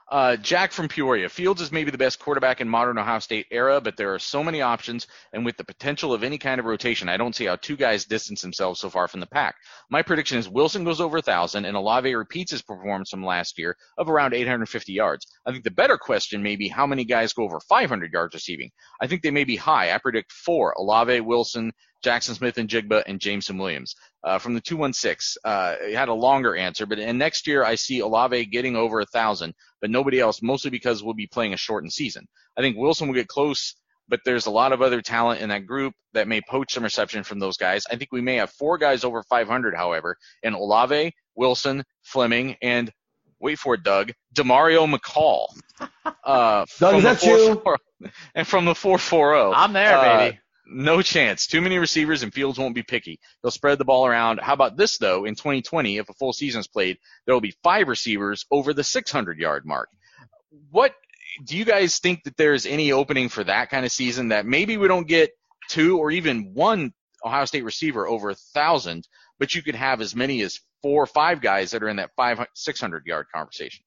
Uh, 0.09 0.37
Jack 0.37 0.71
from 0.71 0.87
Peoria. 0.87 1.29
Fields 1.29 1.61
is 1.61 1.73
maybe 1.73 1.91
the 1.91 1.99
best 1.99 2.21
quarterback 2.21 2.61
in 2.61 2.69
modern 2.69 2.97
Ohio 2.97 3.19
State 3.19 3.47
era, 3.51 3.81
but 3.81 3.97
there 3.97 4.15
are 4.15 4.21
so 4.21 4.45
many 4.45 4.63
options, 4.63 5.09
and 5.33 5.45
with 5.45 5.57
the 5.57 5.65
potential 5.65 6.13
of 6.13 6.23
any 6.23 6.39
kind 6.39 6.61
of 6.61 6.67
rotation, 6.67 7.09
I 7.09 7.17
don't 7.17 7.35
see 7.35 7.47
how 7.47 7.57
two 7.57 7.77
guys 7.77 8.05
distance 8.05 8.41
themselves 8.41 8.79
so 8.79 8.89
far 8.89 9.09
from 9.09 9.19
the 9.19 9.27
pack. 9.27 9.57
My 9.91 10.03
prediction 10.03 10.39
is 10.39 10.49
Wilson 10.49 10.85
goes 10.85 11.01
over 11.01 11.17
1,000, 11.17 11.65
and 11.65 11.77
Olave 11.77 12.15
repeats 12.15 12.53
his 12.53 12.63
performance 12.63 13.11
from 13.11 13.25
last 13.25 13.59
year 13.59 13.77
of 13.99 14.09
around 14.09 14.33
850 14.33 14.93
yards. 14.93 15.27
I 15.45 15.51
think 15.51 15.65
the 15.65 15.73
better 15.73 15.99
question 15.99 16.41
may 16.41 16.55
be 16.55 16.69
how 16.69 16.87
many 16.87 17.05
guys 17.05 17.33
go 17.33 17.43
over 17.43 17.59
500 17.69 18.13
yards 18.13 18.33
receiving. 18.33 18.71
I 19.01 19.09
think 19.09 19.23
they 19.23 19.33
may 19.33 19.45
be 19.45 19.57
high. 19.57 19.93
I 19.93 19.99
predict 19.99 20.31
four: 20.31 20.73
Olave, 20.79 21.21
Wilson, 21.23 21.73
Jaxon 22.07 22.35
Smith-Njigba, 22.37 23.03
and 23.07 23.21
Jameson 23.21 23.59
Williams. 23.59 23.95
Uh, 24.23 24.39
from 24.39 24.55
the 24.55 24.61
216, 24.61 25.41
uh, 25.45 25.75
it 25.81 25.97
had 25.97 26.09
a 26.09 26.15
longer 26.15 26.55
answer, 26.55 26.87
but 26.87 26.99
and 26.99 27.19
next 27.19 27.47
year 27.47 27.65
I 27.65 27.75
see 27.75 28.01
Olave 28.01 28.47
getting 28.47 28.77
over 28.77 29.01
a 29.01 29.07
thousand, 29.07 29.55
but 29.81 29.91
nobody 29.91 30.21
else, 30.21 30.41
mostly 30.43 30.71
because 30.71 31.03
we'll 31.03 31.15
be 31.15 31.27
playing 31.27 31.53
a 31.53 31.57
shortened 31.57 31.93
season. 31.93 32.27
I 32.57 32.61
think 32.61 32.77
Wilson 32.77 33.09
will 33.09 33.15
get 33.15 33.29
close, 33.29 33.75
but 34.09 34.21
there's 34.25 34.47
a 34.47 34.51
lot 34.51 34.73
of 34.73 34.83
other 34.83 35.03
talent 35.03 35.41
in 35.41 35.49
that 35.49 35.67
group 35.67 35.95
that 36.13 36.29
may 36.29 36.41
poach 36.49 36.75
some 36.75 36.85
reception 36.85 37.25
from 37.25 37.39
those 37.41 37.57
guys. 37.57 37.85
I 37.91 37.97
think 37.97 38.11
we 38.13 38.21
may 38.21 38.37
have 38.37 38.51
four 38.51 38.79
guys 38.79 39.03
over 39.05 39.23
500, 39.25 39.75
however, 39.75 40.17
in 40.43 40.55
Olave, 40.55 41.13
Wilson, 41.35 41.83
Fleming, 42.03 42.57
and 42.63 42.91
wait 43.41 43.59
for 43.59 43.75
it, 43.75 43.83
Doug, 43.83 44.13
Demario 44.35 44.87
McCall. 44.93 45.47
Uh, 46.25 46.65
Doug, 46.81 46.93
from 46.93 46.97
is 46.97 47.03
the 47.03 47.09
that 47.11 47.23
you? 47.23 47.63
4-4 47.65 48.11
And 48.35 48.47
from 48.47 48.65
the 48.65 48.75
440. 48.75 49.55
I'm 49.57 49.73
there, 49.73 49.97
Uh, 49.99 50.19
baby. 50.19 50.39
No 50.69 51.01
chance. 51.01 51.47
Too 51.47 51.61
many 51.61 51.79
receivers 51.79 52.23
and 52.23 52.35
Fields 52.35 52.59
won't 52.59 52.75
be 52.75 52.83
picky. 52.83 53.21
He'll 53.43 53.51
spread 53.51 53.79
the 53.79 53.85
ball 53.85 54.07
around. 54.07 54.41
How 54.41 54.53
about 54.53 54.77
this 54.77 54.99
though? 54.99 55.25
In 55.25 55.35
2020, 55.35 55.99
if 55.99 56.09
a 56.09 56.15
full 56.15 56.33
season 56.33 56.61
is 56.61 56.67
played, 56.67 56.99
there 57.25 57.35
will 57.35 57.41
be 57.41 57.55
five 57.63 57.89
receivers 57.89 58.45
over 58.51 58.73
the 58.75 58.85
600 58.85 59.39
yard 59.39 59.65
mark. 59.65 59.89
What 60.71 60.95
do 61.45 61.57
you 61.57 61.65
guys 61.65 61.99
think 61.99 62.25
that 62.25 62.37
there's 62.37 62.67
any 62.67 62.93
opening 62.93 63.29
for 63.29 63.45
that 63.45 63.71
kind 63.71 63.85
of 63.85 63.93
season 63.93 64.29
that 64.29 64.47
maybe 64.47 64.77
we 64.77 64.89
don't 64.89 65.07
get 65.07 65.31
two 65.69 65.99
or 65.99 66.11
even 66.11 66.55
one 66.55 66.93
Ohio 67.25 67.45
State 67.45 67.65
receiver 67.65 68.07
over 68.07 68.31
a 68.31 68.35
thousand, 68.35 69.07
but 69.39 69.55
you 69.55 69.63
could 69.63 69.75
have 69.75 70.01
as 70.01 70.15
many 70.15 70.43
as 70.43 70.61
four 70.83 71.03
or 71.03 71.07
five 71.07 71.41
guys 71.41 71.73
that 71.73 71.83
are 71.83 71.89
in 71.89 71.97
that 71.97 72.11
500-600-yard 72.19 73.27
conversation? 73.35 73.85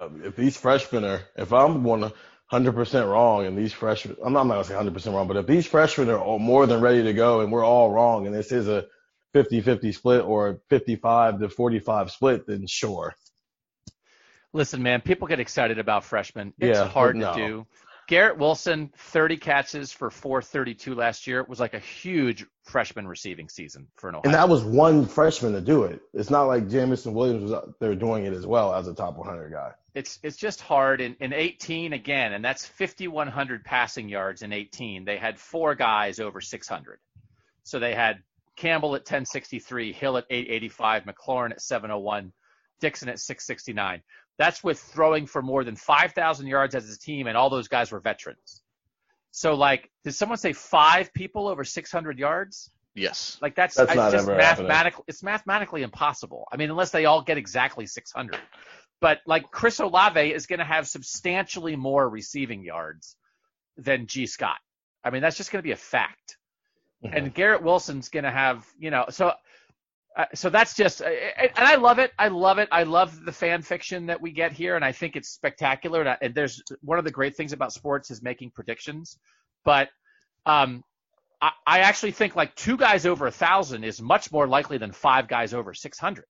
Um, 0.00 0.22
if 0.24 0.36
these 0.36 0.56
freshmen 0.56 1.04
are, 1.04 1.22
if 1.36 1.52
I'm 1.52 1.82
going 1.82 2.02
to 2.02 2.12
100% 2.52 3.10
wrong 3.10 3.46
and 3.46 3.58
these 3.58 3.72
freshmen, 3.72 4.16
I'm 4.24 4.32
not, 4.32 4.42
I'm 4.42 4.48
not 4.48 4.66
going 4.66 4.90
to 4.92 5.00
say 5.00 5.10
100% 5.10 5.14
wrong, 5.14 5.28
but 5.28 5.36
if 5.36 5.46
these 5.46 5.66
freshmen 5.66 6.08
are 6.08 6.38
more 6.38 6.66
than 6.66 6.80
ready 6.80 7.02
to 7.04 7.12
go 7.12 7.40
and 7.40 7.52
we're 7.52 7.64
all 7.64 7.90
wrong 7.90 8.26
and 8.26 8.34
this 8.34 8.52
is 8.52 8.68
a 8.68 8.86
50 9.34 9.60
50 9.60 9.92
split 9.92 10.22
or 10.22 10.48
a 10.48 10.58
55 10.70 11.40
to 11.40 11.48
45 11.50 12.10
split, 12.10 12.46
then 12.46 12.66
sure. 12.66 13.14
Listen, 14.54 14.82
man, 14.82 15.02
people 15.02 15.28
get 15.28 15.40
excited 15.40 15.78
about 15.78 16.04
freshmen. 16.04 16.54
It's 16.58 16.78
yeah, 16.78 16.88
hard 16.88 17.16
no. 17.16 17.34
to 17.34 17.38
do. 17.38 17.66
Garrett 18.08 18.38
Wilson, 18.38 18.90
30 18.96 19.36
catches 19.36 19.92
for 19.92 20.08
432 20.08 20.94
last 20.94 21.26
year, 21.26 21.44
was 21.44 21.60
like 21.60 21.74
a 21.74 21.78
huge 21.78 22.46
freshman 22.64 23.06
receiving 23.06 23.50
season 23.50 23.86
for 23.96 24.08
an 24.08 24.14
Ohio. 24.14 24.22
And 24.24 24.32
that 24.32 24.48
was 24.48 24.64
one 24.64 25.04
freshman 25.04 25.52
to 25.52 25.60
do 25.60 25.84
it. 25.84 26.00
It's 26.14 26.30
not 26.30 26.44
like 26.44 26.70
Jameson 26.70 27.12
Williams 27.12 27.42
was 27.42 27.52
out 27.52 27.74
there 27.80 27.94
doing 27.94 28.24
it 28.24 28.32
as 28.32 28.46
well 28.46 28.74
as 28.74 28.88
a 28.88 28.94
top 28.94 29.18
100 29.18 29.52
guy 29.52 29.72
it's 29.98 30.20
it's 30.22 30.36
just 30.36 30.60
hard 30.60 31.00
in, 31.00 31.16
in 31.20 31.32
18 31.32 31.92
again, 31.92 32.32
and 32.32 32.44
that's 32.44 32.64
5,100 32.64 33.64
passing 33.64 34.08
yards 34.08 34.42
in 34.42 34.52
18. 34.52 35.04
They 35.04 35.16
had 35.16 35.38
four 35.38 35.74
guys 35.74 36.20
over 36.20 36.40
600. 36.40 37.00
So 37.64 37.80
they 37.80 37.94
had 37.94 38.22
Campbell 38.56 38.94
at 38.94 39.00
1063, 39.00 39.92
Hill 39.92 40.16
at 40.16 40.24
885, 40.30 41.04
McLaurin 41.04 41.50
at 41.50 41.60
701, 41.60 42.32
Dixon 42.80 43.08
at 43.08 43.18
669. 43.18 44.02
That's 44.38 44.62
with 44.62 44.78
throwing 44.78 45.26
for 45.26 45.42
more 45.42 45.64
than 45.64 45.74
5,000 45.74 46.46
yards 46.46 46.76
as 46.76 46.88
a 46.94 46.98
team, 46.98 47.26
and 47.26 47.36
all 47.36 47.50
those 47.50 47.66
guys 47.66 47.90
were 47.90 47.98
veterans. 48.00 48.62
So 49.32 49.54
like, 49.54 49.90
did 50.04 50.14
someone 50.14 50.38
say 50.38 50.52
five 50.52 51.12
people 51.12 51.48
over 51.48 51.64
600 51.64 52.18
yards? 52.18 52.70
Yes. 52.94 53.38
Like 53.42 53.54
that's, 53.54 53.74
That's 53.74 53.90
it's 53.90 53.96
not 53.96 54.12
just 54.12 54.28
ever 54.28 54.40
happening. 54.40 54.68
mathematically 54.68 55.04
it's 55.08 55.22
mathematically 55.22 55.82
impossible. 55.82 56.46
I 56.52 56.56
mean, 56.56 56.70
unless 56.70 56.90
they 56.90 57.04
all 57.04 57.22
get 57.22 57.36
exactly 57.38 57.86
600. 57.86 58.38
But 59.00 59.20
like 59.26 59.50
Chris 59.50 59.78
Olave 59.78 60.32
is 60.32 60.46
going 60.46 60.58
to 60.58 60.64
have 60.64 60.88
substantially 60.88 61.76
more 61.76 62.08
receiving 62.08 62.64
yards 62.64 63.16
than 63.76 64.06
Gee 64.06 64.26
Scott. 64.26 64.58
I 65.04 65.10
mean, 65.10 65.22
that's 65.22 65.36
just 65.36 65.52
going 65.52 65.60
to 65.62 65.66
be 65.66 65.72
a 65.72 65.76
fact. 65.76 66.36
Mhm. 67.04 67.16
And 67.16 67.34
Garrett 67.34 67.62
Wilson's 67.62 68.08
going 68.08 68.24
to 68.24 68.30
have, 68.30 68.66
you 68.78 68.90
know, 68.90 69.06
so 69.10 69.32
uh, 70.16 70.24
so 70.34 70.50
that's 70.50 70.74
just, 70.74 71.00
uh, 71.00 71.04
and 71.06 71.52
I 71.56 71.76
love 71.76 72.00
it. 72.00 72.12
I 72.18 72.26
love 72.26 72.58
it. 72.58 72.68
I 72.72 72.82
love 72.82 73.24
the 73.24 73.30
fan 73.30 73.62
fiction 73.62 74.06
that 74.06 74.20
we 74.20 74.32
get 74.32 74.50
here, 74.50 74.74
and 74.74 74.84
I 74.84 74.90
think 74.90 75.14
it's 75.14 75.28
spectacular. 75.28 76.00
And, 76.00 76.08
I, 76.08 76.18
and 76.20 76.34
there's 76.34 76.60
one 76.80 76.98
of 76.98 77.04
the 77.04 77.12
great 77.12 77.36
things 77.36 77.52
about 77.52 77.72
sports 77.72 78.10
is 78.10 78.20
making 78.20 78.50
predictions, 78.50 79.16
but 79.64 79.90
um, 80.44 80.82
I, 81.40 81.52
I 81.64 81.78
actually 81.80 82.10
think 82.10 82.34
like 82.34 82.56
two 82.56 82.76
guys 82.76 83.06
over 83.06 83.28
a 83.28 83.30
thousand 83.30 83.84
is 83.84 84.02
much 84.02 84.32
more 84.32 84.48
likely 84.48 84.76
than 84.76 84.90
five 84.90 85.28
guys 85.28 85.54
over 85.54 85.72
600 85.72 86.24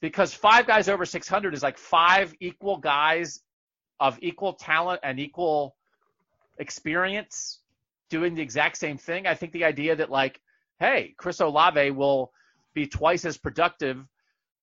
because 0.00 0.34
five 0.34 0.66
guys 0.66 0.88
over 0.88 1.04
600 1.04 1.54
is 1.54 1.62
like 1.62 1.78
five 1.78 2.34
equal 2.40 2.78
guys 2.78 3.40
of 3.98 4.18
equal 4.20 4.54
talent 4.54 5.00
and 5.02 5.18
equal 5.18 5.74
experience 6.58 7.60
doing 8.10 8.34
the 8.34 8.42
exact 8.42 8.76
same 8.76 8.98
thing. 8.98 9.26
I 9.26 9.34
think 9.34 9.52
the 9.52 9.64
idea 9.64 9.96
that 9.96 10.10
like, 10.10 10.40
hey, 10.78 11.14
Chris 11.16 11.40
Olave 11.40 11.90
will 11.92 12.32
be 12.74 12.86
twice 12.86 13.24
as 13.24 13.36
productive 13.36 14.04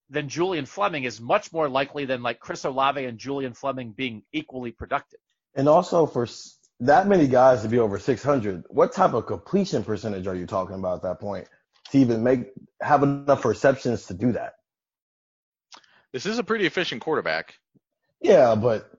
than 0.10 0.30
Julian 0.30 0.66
Fleming 0.66 1.04
is 1.04 1.20
much 1.20 1.52
more 1.52 1.68
likely 1.68 2.06
than 2.06 2.22
like 2.22 2.40
Chris 2.40 2.64
Olave 2.64 3.04
and 3.04 3.18
Julian 3.18 3.54
Fleming 3.54 3.92
being 3.92 4.24
equally 4.32 4.72
productive. 4.72 5.20
And 5.56 5.68
also 5.68 6.06
for 6.06 6.28
that 6.80 7.08
many 7.08 7.28
guys 7.28 7.64
to 7.64 7.68
be 7.68 7.80
over 7.80 8.00
600, 8.00 8.64
what 8.70 8.94
type 8.94 9.14
of 9.14 9.26
completion 9.26 9.84
percentage 9.84 10.28
are 10.28 10.36
you 10.36 10.46
talking 10.46 10.76
about 10.76 10.98
at 10.98 11.02
that 11.04 11.20
point 11.20 11.48
to 11.92 11.98
even 11.98 12.24
make 12.24 12.52
have 12.82 13.04
enough 13.04 13.44
receptions 13.44 14.06
to 14.06 14.14
do 14.14 14.32
that? 14.34 14.54
This 16.14 16.26
is 16.26 16.40
a 16.40 16.44
pretty 16.44 16.66
efficient 16.66 17.02
quarterback. 17.02 17.56
Yeah, 18.22 18.56
but 18.56 18.90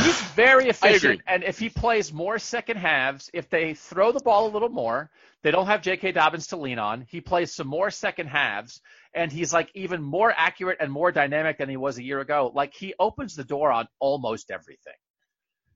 He's 0.00 0.20
very 0.34 0.68
efficient, 0.68 1.20
and 1.26 1.44
if 1.44 1.58
he 1.58 1.68
plays 1.68 2.12
more 2.12 2.38
second 2.38 2.78
halves, 2.78 3.30
if 3.34 3.50
they 3.50 3.74
throw 3.74 4.12
the 4.12 4.20
ball 4.20 4.46
a 4.46 4.52
little 4.52 4.70
more, 4.70 5.10
they 5.42 5.50
don't 5.50 5.66
have 5.66 5.82
J.K. 5.82 6.12
Dobbins 6.12 6.46
to 6.48 6.56
lean 6.56 6.78
on. 6.78 7.02
He 7.02 7.20
plays 7.20 7.54
some 7.54 7.66
more 7.66 7.90
second 7.90 8.28
halves, 8.28 8.80
and 9.14 9.30
he's 9.30 9.52
like 9.52 9.70
even 9.74 10.02
more 10.02 10.32
accurate 10.34 10.78
and 10.80 10.90
more 10.90 11.12
dynamic 11.12 11.58
than 11.58 11.68
he 11.68 11.76
was 11.76 11.98
a 11.98 12.02
year 12.02 12.20
ago. 12.20 12.50
Like 12.54 12.72
he 12.74 12.94
opens 12.98 13.34
the 13.34 13.44
door 13.44 13.70
on 13.70 13.86
almost 13.98 14.50
everything. 14.50 14.94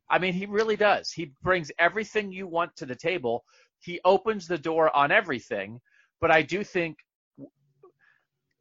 I 0.09 0.19
mean, 0.19 0.35
he 0.35 0.47
really 0.47 0.77
does. 0.77 1.11
He 1.11 1.33
brings 1.43 1.73
everything 1.79 2.33
you 2.33 2.47
want 2.47 2.77
to 2.77 2.87
the 2.87 2.95
table. 2.95 3.45
He 3.81 4.01
opens 4.05 4.47
the 4.47 4.59
door 4.59 4.95
on 4.97 5.11
everything, 5.11 5.81
but 6.21 6.31
I 6.31 6.43
do 6.43 6.63
think 6.63 6.97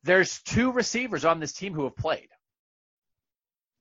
there's 0.05 0.41
two 0.43 0.71
receivers 0.71 1.25
on 1.25 1.39
this 1.39 1.51
team 1.53 1.73
who 1.73 1.83
have 1.83 1.95
played. 1.95 2.29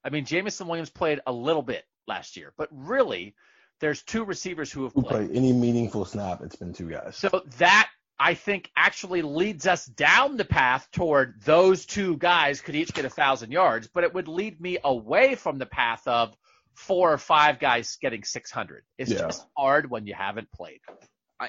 I 0.02 0.10
mean, 0.10 0.24
Jameson 0.24 0.66
Williams 0.66 0.90
played 0.90 1.20
a 1.26 1.32
little 1.32 1.62
bit 1.62 1.84
last 2.06 2.36
year, 2.36 2.52
but 2.58 2.68
really, 2.72 3.34
there's 3.80 4.02
two 4.02 4.24
receivers 4.24 4.72
who 4.72 4.84
have 4.84 4.92
who 4.94 5.02
played. 5.02 5.30
any 5.32 5.52
meaningful 5.52 6.04
snap, 6.04 6.40
it's 6.42 6.56
been 6.56 6.72
two 6.72 6.88
guys. 6.90 7.16
So 7.16 7.42
that 7.58 7.88
I 8.18 8.34
think 8.34 8.70
actually 8.76 9.22
leads 9.22 9.66
us 9.66 9.86
down 9.86 10.36
the 10.36 10.44
path 10.44 10.88
toward 10.92 11.42
those 11.42 11.84
two 11.86 12.16
guys 12.16 12.60
could 12.60 12.74
each 12.74 12.94
get 12.94 13.04
a 13.04 13.10
thousand 13.10 13.50
yards, 13.50 13.88
but 13.92 14.04
it 14.04 14.14
would 14.14 14.28
lead 14.28 14.60
me 14.60 14.78
away 14.82 15.34
from 15.34 15.58
the 15.58 15.66
path 15.66 16.06
of 16.06 16.34
four 16.74 17.12
or 17.12 17.18
five 17.18 17.58
guys 17.58 17.96
getting 18.00 18.24
600. 18.24 18.84
It's 18.98 19.10
Yeah. 19.10 19.18
just 19.18 19.46
hard 19.56 19.90
when 19.90 20.06
you 20.06 20.14
haven't 20.14 20.50
played. 20.52 20.80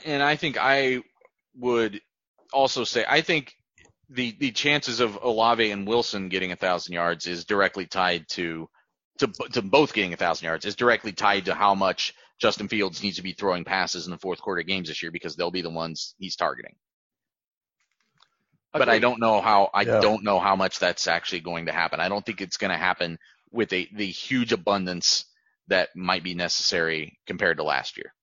And 0.05 0.21
I 0.23 0.35
think 0.35 0.57
I 0.59 1.03
would 1.55 2.01
also 2.53 2.83
say 2.83 3.05
I 3.07 3.21
think 3.21 3.55
the 4.09 4.35
the 4.39 4.51
chances 4.51 4.99
of 4.99 5.17
Olave 5.21 5.69
and 5.71 5.87
Wilson 5.87 6.29
getting 6.29 6.51
a 6.51 6.55
thousand 6.55 6.93
yards 6.93 7.27
is 7.27 7.45
directly 7.45 7.85
tied 7.87 8.27
to 8.29 8.69
to 9.19 9.27
to 9.53 9.61
both 9.61 9.93
getting 9.93 10.13
a 10.13 10.17
thousand 10.17 10.45
yards 10.45 10.65
is 10.65 10.75
directly 10.75 11.11
tied 11.13 11.45
to 11.45 11.55
how 11.55 11.75
much 11.75 12.13
Justin 12.39 12.67
Fields 12.67 13.01
needs 13.01 13.17
to 13.17 13.23
be 13.23 13.33
throwing 13.33 13.63
passes 13.63 14.05
in 14.05 14.11
the 14.11 14.17
fourth 14.19 14.41
quarter 14.41 14.63
games 14.63 14.89
this 14.89 15.01
year 15.01 15.11
because 15.11 15.35
they'll 15.35 15.51
be 15.51 15.61
the 15.61 15.69
ones 15.69 16.15
he's 16.19 16.35
targeting. 16.35 16.75
But 18.77 18.89
I 18.89 18.99
don't 18.99 19.19
know 19.19 19.41
how 19.41 19.69
I 19.73 19.85
Yeah. 19.85 20.01
don't 20.01 20.23
know 20.23 20.39
how 20.39 20.55
much 20.55 20.79
that's 20.79 21.07
actually 21.07 21.41
going 21.41 21.67
to 21.67 21.71
happen. 21.71 21.99
I 21.99 22.09
don't 22.09 22.25
think 22.25 22.41
it's 22.41 22.57
going 22.57 22.71
to 22.71 22.77
happen 22.77 23.17
with 23.51 23.71
a 23.73 23.89
the 23.93 24.07
huge 24.07 24.51
abundance 24.53 25.25
that 25.67 25.89
might 25.95 26.23
be 26.23 26.35
necessary 26.35 27.19
compared 27.25 27.57
to 27.57 27.63
last 27.63 27.97
year. 27.97 28.13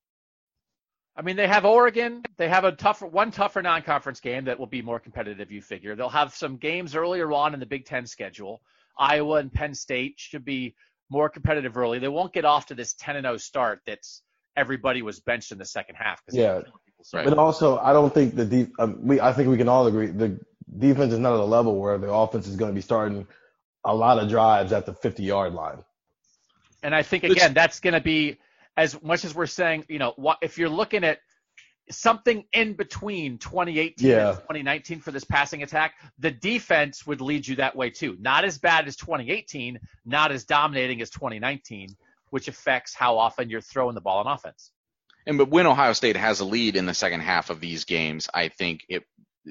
I 1.17 1.23
mean, 1.23 1.37
they 1.37 1.47
have 1.47 1.65
Oregon. 1.65 2.23
They 2.39 2.49
have 2.49 2.65
a 2.65 2.73
tougher, 2.73 3.07
one 3.07 3.31
tougher 3.31 3.61
non-conference 3.61 4.21
game 4.21 4.47
that 4.47 4.59
will 4.59 4.67
be 4.67 4.81
more 4.83 4.99
competitive. 4.99 5.51
You 5.51 5.61
figure 5.61 5.95
they'll 5.95 6.09
have 6.09 6.35
some 6.35 6.57
games 6.57 6.95
earlier 6.97 7.31
on 7.33 7.53
in 7.55 7.61
the 7.61 7.67
Big 7.67 7.85
Ten 7.85 8.07
schedule. 8.07 8.63
Iowa 8.99 9.37
and 9.37 9.53
Penn 9.53 9.75
State 9.75 10.15
should 10.17 10.45
be 10.45 10.75
more 11.11 11.29
competitive 11.29 11.77
early. 11.77 11.99
They 11.99 12.09
won't 12.09 12.33
get 12.33 12.45
off 12.47 12.67
to 12.67 12.75
this 12.75 12.95
10 12.95 13.17
and 13.17 13.25
0 13.25 13.37
start. 13.37 13.81
That's 13.87 14.23
everybody 14.57 15.03
was 15.03 15.21
benched 15.21 15.53
in 15.53 15.59
the 15.59 15.65
second 15.65 15.97
half. 15.97 16.25
'cause 16.25 16.35
Yeah. 16.35 16.59
people 16.61 16.81
Right. 17.13 17.25
But 17.25 17.37
also, 17.37 17.79
I 17.79 17.93
don't 17.93 18.15
think 18.15 18.37
the 18.37 18.45
de- 18.45 18.71
um, 18.79 18.97
we. 19.05 19.21
I 19.21 19.33
think 19.33 19.49
we 19.49 19.57
can 19.57 19.69
all 19.69 19.89
agree 19.89 20.07
the 20.07 20.39
defense 20.79 21.13
is 21.13 21.19
not 21.19 21.35
at 21.35 21.41
a 21.41 21.45
level 21.45 21.77
where 21.81 21.99
the 21.99 22.09
offense 22.09 22.47
is 22.47 22.55
going 22.55 22.71
to 22.71 22.75
be 22.75 22.81
starting 22.81 23.27
a 23.85 23.93
lot 23.93 24.19
of 24.21 24.29
drives 24.29 24.73
at 24.73 24.87
the 24.87 24.95
50 24.95 25.25
yard 25.25 25.53
line. 25.53 25.83
And 26.85 26.95
I 26.95 27.03
think 27.03 27.25
Which- 27.25 27.33
again, 27.33 27.55
that's 27.55 27.81
going 27.81 27.95
to 27.95 28.01
be 28.01 28.39
as 28.77 29.01
much 29.03 29.25
as 29.25 29.35
we're 29.35 29.47
saying, 29.47 29.85
you 29.89 29.99
know, 29.99 30.13
what 30.17 30.39
if 30.43 30.59
you're 30.59 30.69
looking 30.69 31.05
at 31.05 31.19
something 31.91 32.45
in 32.53 32.75
between 32.75 33.39
2018 33.39 34.09
Yeah. 34.09 34.29
and 34.31 34.37
2019 34.39 35.01
for 35.01 35.11
this 35.11 35.25
passing 35.25 35.63
attack, 35.63 35.95
the 36.19 36.31
defense 36.31 37.07
would 37.07 37.21
lead 37.21 37.47
you 37.47 37.57
that 37.57 37.77
way 37.77 37.91
too. 37.91 38.17
Not 38.21 38.45
as 38.45 38.59
bad 38.59 38.87
as 38.87 38.97
2018, 38.97 39.79
not 40.05 40.33
as 40.33 40.45
dominating 40.45 41.03
as 41.03 41.11
2019, 41.11 41.89
which 42.31 42.49
affects 42.49 42.95
how 42.95 43.19
often 43.19 43.51
you're 43.51 43.61
throwing 43.61 43.95
the 43.95 44.01
ball 44.01 44.19
on 44.19 44.27
offense. 44.33 44.71
And 45.27 45.39
but 45.39 45.51
when 45.51 45.67
Ohio 45.67 45.93
State 45.93 46.17
has 46.17 46.41
a 46.41 46.45
lead 46.45 46.77
in 46.77 46.87
the 46.87 46.95
second 46.95 47.21
half 47.21 47.51
of 47.51 47.61
these 47.61 47.85
games, 47.85 48.29
I 48.33 48.49
think 48.49 48.85
it, 48.89 49.05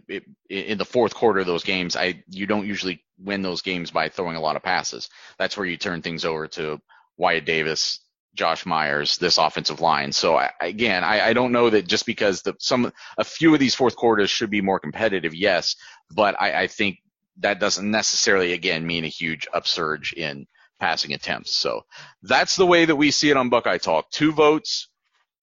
it 0.08 0.24
in 0.50 0.78
the 0.78 0.86
fourth 0.86 1.14
quarter 1.14 1.40
of 1.40 1.46
those 1.46 1.64
games, 1.64 1.96
I 1.96 2.24
you 2.28 2.48
don't 2.48 2.66
usually 2.68 3.04
win 3.18 3.42
those 3.42 3.62
games 3.62 3.92
by 3.92 4.10
throwing 4.10 4.36
a 4.36 4.42
lot 4.42 4.56
of 4.56 4.64
passes. 4.64 5.10
That's 5.38 5.56
where 5.56 5.66
you 5.66 5.78
turn 5.78 6.02
things 6.02 6.26
over 6.26 6.48
to 6.50 6.82
Wyatt 7.18 7.46
Davis, 7.46 8.00
Josh 8.34 8.66
Myers, 8.66 9.18
this 9.18 9.38
offensive 9.38 9.82
line. 9.82 10.12
So 10.12 10.38
I, 10.38 10.52
again, 10.62 11.04
I, 11.04 11.28
I 11.28 11.34
don't 11.34 11.52
know 11.52 11.70
that 11.70 11.88
just 11.88 12.06
because 12.06 12.42
the 12.42 12.56
some 12.60 12.92
a 13.18 13.24
few 13.24 13.54
of 13.54 13.60
these 13.60 13.76
fourth 13.76 13.96
quarters 13.96 14.30
should 14.30 14.50
be 14.50 14.62
more 14.62 14.80
competitive, 14.80 15.36
yes, 15.36 15.76
but 16.10 16.40
I, 16.40 16.64
I 16.64 16.68
think 16.68 17.00
that 17.40 17.60
doesn't 17.60 17.90
necessarily 17.90 18.54
again 18.54 18.86
mean 18.86 19.04
a 19.04 19.10
huge 19.10 19.48
upsurge 19.54 20.14
in 20.14 20.48
passing 20.80 21.14
attempts. 21.14 21.56
So 21.56 21.82
that's 22.24 22.56
the 22.56 22.66
way 22.66 22.86
that 22.86 22.96
we 22.96 23.12
see 23.12 23.30
it 23.30 23.38
on 23.38 23.50
Buckeye 23.50 23.78
Talk. 23.78 24.10
Two 24.12 24.32
votes 24.32 24.88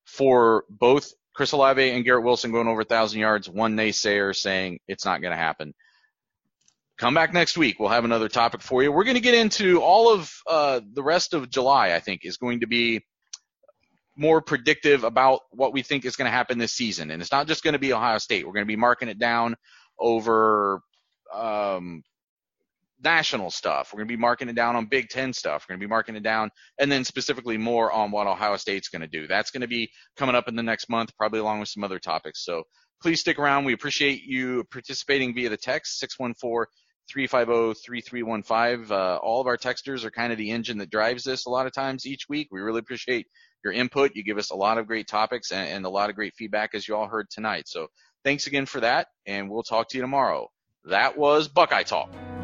for 0.05 0.65
both 0.69 1.13
Chris 1.35 1.53
Olave 1.53 1.91
and 1.91 2.05
Garrett 2.05 2.25
Wilson 2.25 2.51
going 2.51 2.67
over 2.67 2.81
a 2.81 2.85
thousand 2.85 3.21
yards. 3.21 3.49
One 3.49 3.77
naysayer 3.77 4.35
saying 4.35 4.81
it's 4.89 5.05
not 5.05 5.23
going 5.23 5.31
to 5.33 5.39
happen. 5.39 5.75
Come 6.99 7.15
back 7.15 7.33
next 7.33 7.57
week. 7.57 7.79
We'll 7.79 7.91
have 7.91 8.05
another 8.05 8.29
topic 8.29 8.61
for 8.61 8.83
you. 8.83 8.91
We're 8.91 9.05
going 9.05 9.15
to 9.15 9.21
get 9.21 9.35
into 9.35 9.81
all 9.81 10.13
of 10.13 10.33
uh, 10.49 10.81
the 10.95 11.03
rest 11.03 11.33
of 11.33 11.49
July. 11.49 11.93
I 11.93 12.01
think 12.01 12.23
is 12.25 12.39
going 12.39 12.61
to 12.61 12.67
be 12.67 13.07
more 14.17 14.43
predictive 14.43 15.05
about 15.05 15.43
what 15.53 15.73
we 15.73 15.83
think 15.83 16.05
is 16.05 16.17
going 16.17 16.27
to 16.27 16.37
happen 16.37 16.59
this 16.59 16.73
season, 16.73 17.13
and 17.13 17.23
it's 17.23 17.31
not 17.31 17.47
just 17.47 17.63
going 17.63 17.75
to 17.75 17.79
be 17.79 17.93
Ohio 17.93 18.19
State. 18.19 18.45
We're 18.45 18.53
going 18.53 18.67
to 18.67 18.69
be 18.69 18.75
marking 18.75 19.09
it 19.09 19.21
down 19.21 19.55
over 19.97 20.81
um, 21.33 22.03
national 23.05 23.53
stuff. 23.53 23.91
We're 23.93 23.99
going 23.99 24.09
to 24.09 24.17
be 24.17 24.21
marking 24.21 24.49
it 24.49 24.57
down 24.57 24.75
on 24.75 24.87
Big 24.87 25.09
Ten 25.09 25.33
stuff. 25.33 25.67
We're 25.69 25.75
going 25.75 25.81
to 25.81 25.87
be 25.87 25.91
marking 25.91 26.17
it 26.17 26.25
down, 26.25 26.51
and 26.81 26.91
then 26.91 27.05
specifically 27.05 27.59
more 27.59 27.93
on 27.93 28.11
what 28.11 28.27
Ohio 28.27 28.57
State's 28.57 28.89
going 28.89 29.03
to 29.03 29.07
do. 29.07 29.29
That's 29.29 29.53
going 29.53 29.61
to 29.61 29.69
be 29.69 29.89
coming 30.17 30.35
up 30.35 30.49
in 30.49 30.57
the 30.57 30.65
next 30.65 30.91
month, 30.91 31.17
probably 31.17 31.39
along 31.39 31.61
with 31.61 31.69
some 31.69 31.85
other 31.85 32.01
topics. 32.01 32.45
So 32.45 32.65
please 33.01 33.21
stick 33.21 33.39
around. 33.39 33.67
We 33.67 33.73
appreciate 33.73 34.25
you 34.25 34.65
participating 34.73 35.33
via 35.33 35.49
the 35.49 35.57
text 35.57 36.01
614 36.01 36.67
350 37.11 37.81
3315. 37.85 38.91
Uh, 38.91 39.17
all 39.17 39.41
of 39.41 39.47
our 39.47 39.57
texters 39.57 40.05
are 40.05 40.11
kind 40.11 40.33
of 40.33 40.39
the 40.39 40.51
engine 40.51 40.79
that 40.79 40.91
drives 40.91 41.25
this 41.25 41.47
a 41.47 41.51
lot 41.51 41.67
of 41.67 41.73
times 41.73 42.07
each 42.07 42.29
week. 42.29 42.49
We 42.51 42.61
really 42.61 42.81
appreciate 42.81 43.27
your 43.65 43.73
input. 43.73 44.13
You 44.15 44.23
give 44.23 44.39
us 44.39 44.51
a 44.51 44.57
lot 44.57 44.79
of 44.79 44.87
great 44.87 45.09
topics 45.09 45.51
and, 45.51 45.69
and 45.69 45.87
a 45.87 45.91
lot 45.91 46.11
of 46.11 46.17
great 46.17 46.35
feedback, 46.35 46.75
as 46.75 46.87
you 46.87 46.97
all 46.97 47.09
heard 47.09 47.31
tonight. 47.31 47.69
So 47.69 47.89
thanks 48.25 48.47
again 48.47 48.67
for 48.67 48.81
that, 48.81 49.09
and 49.27 49.51
we'll 49.51 49.63
talk 49.63 49.89
to 49.89 49.97
you 49.97 50.03
tomorrow. 50.03 50.49
That 50.85 51.19
was 51.19 51.49
Buckeye 51.49 51.83
Talk. 51.83 52.38